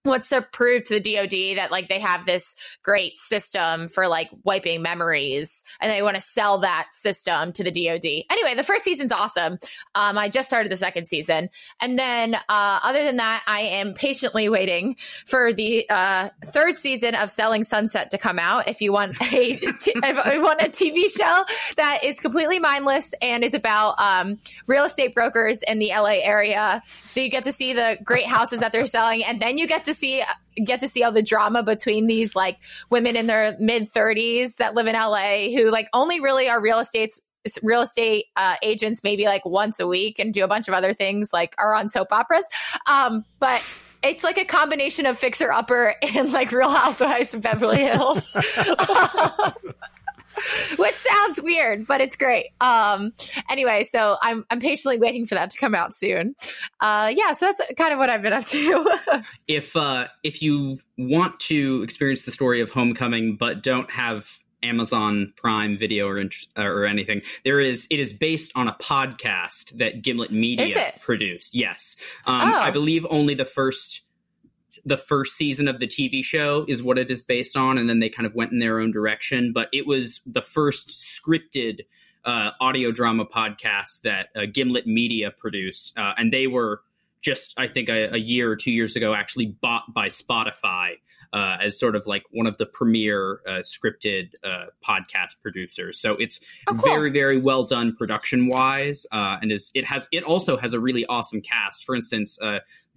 wants 0.07 0.29
to 0.31 0.43
prove 0.43 0.85
to 0.85 0.99
the 0.99 1.15
DoD 1.15 1.59
that 1.59 1.71
like 1.71 1.89
they 1.89 2.01
have 2.01 2.25
this 2.25 2.57
great 2.83 3.17
system 3.17 3.89
for 3.89 4.09
like 4.09 4.31
wiping 4.45 4.83
memories 4.83 5.65
and 5.81 5.91
they 5.91 6.03
want 6.03 6.17
to 6.17 6.23
sell 6.23 6.59
that 6.59 6.89
system 6.93 7.53
to 7.53 7.65
the 7.65 7.71
DoD. 7.71 8.25
Anyway, 8.31 8.55
the 8.55 8.63
first 8.63 8.85
season's 8.85 9.13
awesome. 9.13 9.59
Um, 9.95 10.17
I 10.17 10.29
just 10.29 10.49
started 10.49 10.71
the 10.71 10.77
second 10.77 11.07
season. 11.07 11.51
And 11.81 11.99
then 11.99 12.35
uh, 12.35 12.41
other 12.49 13.05
than 13.05 13.17
that, 13.17 13.43
I 13.47 13.61
am 13.61 13.95
patiently 13.95 14.49
waiting 14.57 14.97
for 15.27 15.53
the 15.53 15.89
uh, 15.89 16.31
third 16.45 16.79
season 16.79 17.15
of 17.15 17.31
Selling 17.31 17.63
Sunset 17.63 18.13
to 18.13 18.19
come 18.19 18.39
out. 18.39 18.69
If 18.69 18.81
you 18.81 18.93
want 18.93 19.21
a 19.21 19.57
t- 19.57 19.93
if 19.95 20.33
you 20.33 20.43
want 20.43 20.61
a 20.61 20.69
TV 20.69 21.11
show 21.11 21.45
that 21.77 22.05
is 22.05 22.21
completely 22.21 22.59
mindless 22.59 23.13
and 23.21 23.43
is 23.45 23.55
about 23.55 23.99
um, 23.99 24.39
real 24.67 24.85
estate 24.85 25.15
brokers 25.15 25.63
in 25.63 25.79
the 25.79 25.89
LA 25.89 26.21
area. 26.23 26.83
So 27.07 27.21
you 27.21 27.29
get 27.29 27.45
to 27.45 27.53
see 27.53 27.73
the 27.73 27.99
great 28.03 28.27
houses 28.27 28.61
that 28.61 28.73
they're 28.73 28.87
selling 28.87 29.25
and 29.25 29.41
then 29.41 29.59
you 29.59 29.67
get 29.67 29.85
to 29.87 29.95
see 29.97 30.23
get 30.65 30.81
to 30.81 30.89
see 30.89 31.03
all 31.03 31.13
the 31.13 31.23
drama 31.23 31.63
between 31.63 32.07
these 32.07 32.35
like 32.35 32.59
women 32.91 33.17
in 33.17 33.27
their 33.27 33.57
mid 33.59 33.91
30s 33.91 34.57
that 34.57 34.75
live 34.75 34.87
in 34.87 34.95
LA 34.95 35.49
who 35.49 35.71
like 35.71 35.89
only 35.93 36.21
really 36.21 36.49
are 36.49 36.61
real 36.61 36.79
estates 36.79 37.21
real 37.63 37.83
estate 37.83 38.27
uh, 38.37 38.57
agents 38.63 39.03
maybe 39.05 39.25
like 39.25 39.45
once 39.45 39.79
a 39.81 39.87
week 39.87 40.19
and 40.19 40.35
do 40.35 40.43
a 40.45 40.49
bunch 40.49 40.69
of 40.69 40.75
other 40.75 40.93
things 40.93 41.31
like 41.33 41.55
are 41.59 41.75
on 41.75 41.89
soap 41.89 42.09
operas. 42.13 42.47
Um, 42.89 43.25
but 43.39 43.63
it's 44.03 44.25
like 44.25 44.39
a 44.39 44.45
combination 44.45 45.07
of 45.07 45.19
fixer 45.19 45.53
upper 45.53 45.95
and 46.03 46.33
like 46.33 46.53
real 46.53 46.71
housewives 46.71 47.35
of 47.35 47.43
beverly 47.43 47.85
hills 47.85 48.37
which 50.77 50.95
sounds 50.95 51.41
weird, 51.41 51.87
but 51.87 52.01
it's 52.01 52.17
great. 52.17 52.51
Um, 52.61 53.13
anyway, 53.51 53.85
so 53.85 54.17
I'm 54.21 54.45
I'm 54.51 54.61
patiently 54.61 54.99
waiting 54.99 55.27
for 55.27 55.35
that 55.35 55.51
to 55.51 55.59
come 55.59 55.75
out 55.75 55.95
soon. 55.95 56.35
Uh, 56.81 57.13
yeah, 57.15 57.33
so 57.33 57.47
that's 57.47 57.61
kind 57.77 57.93
of 57.93 57.99
what 57.99 58.11
I've 58.11 58.23
been 58.23 58.33
up 58.33 58.45
to. 58.47 58.99
if 59.49 59.77
uh, 59.77 60.07
if 60.23 60.43
you 60.43 60.79
want 60.99 61.41
to 61.41 61.83
experience 61.83 62.25
the 62.25 62.31
story 62.31 62.61
of 62.61 62.71
Homecoming, 62.71 63.37
but 63.37 63.63
don't 63.63 63.91
have 63.91 64.29
Amazon 64.63 65.33
Prime 65.37 65.79
Video 65.79 66.09
or 66.09 66.23
or 66.57 66.85
anything. 66.85 67.23
There 67.45 67.61
is 67.61 67.87
it 67.91 68.01
is 68.01 68.13
based 68.13 68.53
on 68.55 68.69
a 68.69 68.73
podcast 68.75 69.79
that 69.79 70.03
Gimlet 70.03 70.33
Media 70.33 70.93
produced. 71.01 71.55
Yes, 71.55 71.97
um, 72.25 72.53
oh. 72.53 72.61
I 72.61 72.71
believe 72.71 73.07
only 73.09 73.35
the 73.35 73.45
first 73.45 74.03
the 74.85 74.97
first 74.97 75.35
season 75.35 75.69
of 75.69 75.79
the 75.79 75.87
TV 75.87 76.23
show 76.23 76.65
is 76.69 76.83
what 76.83 76.99
it 76.99 77.11
is 77.11 77.23
based 77.23 77.57
on, 77.57 77.79
and 77.79 77.89
then 77.89 78.01
they 78.01 78.09
kind 78.09 78.27
of 78.27 78.35
went 78.35 78.53
in 78.53 78.59
their 78.59 78.81
own 78.81 78.93
direction. 78.93 79.53
But 79.53 79.69
it 79.73 79.87
was 79.87 80.21
the 80.27 80.43
first 80.43 80.89
scripted 80.91 81.81
uh, 82.25 82.51
audio 82.61 82.91
drama 82.91 83.25
podcast 83.25 84.03
that 84.03 84.29
uh, 84.35 84.47
Gimlet 84.53 84.87
Media 84.87 85.31
produced, 85.31 85.97
uh, 85.97 86.13
and 86.17 86.33
they 86.33 86.47
were 86.47 86.83
just 87.21 87.55
I 87.59 87.69
think 87.69 87.89
a, 87.89 88.15
a, 88.15 88.19
year 88.19 88.51
or 88.51 88.57
two 88.57 88.71
years 88.71 88.95
ago 88.95 89.15
actually 89.15 89.47
bought 89.47 89.93
by 89.93 90.09
Spotify 90.09 90.95
uh, 91.33 91.57
as 91.63 91.79
sort 91.79 91.97
of 91.97 92.07
like 92.07 92.25
one 92.31 92.47
of 92.47 92.57
the 92.57 92.67
premier 92.67 93.41
uh, 93.47 93.63
scripted 93.63 94.31
uh, 94.45 94.67
podcast 94.87 95.37
producers. 95.43 95.99
So 95.99 96.13
it's 96.13 96.41
oh, 96.67 96.73
cool. 96.73 96.83
very 96.83 97.11
very 97.11 97.39
well 97.39 97.65
done 97.65 97.95
production 97.95 98.49
wise, 98.49 99.07
and 99.13 99.53
is 99.53 99.71
it 99.75 99.87
has 99.87 100.09
it 100.13 100.25
also 100.25 100.57
has 100.57 100.75
a 100.75 100.81
really 100.81 101.07
awesome 101.07 101.41
cast. 101.41 101.85
For 101.85 101.95
instance 101.95 102.39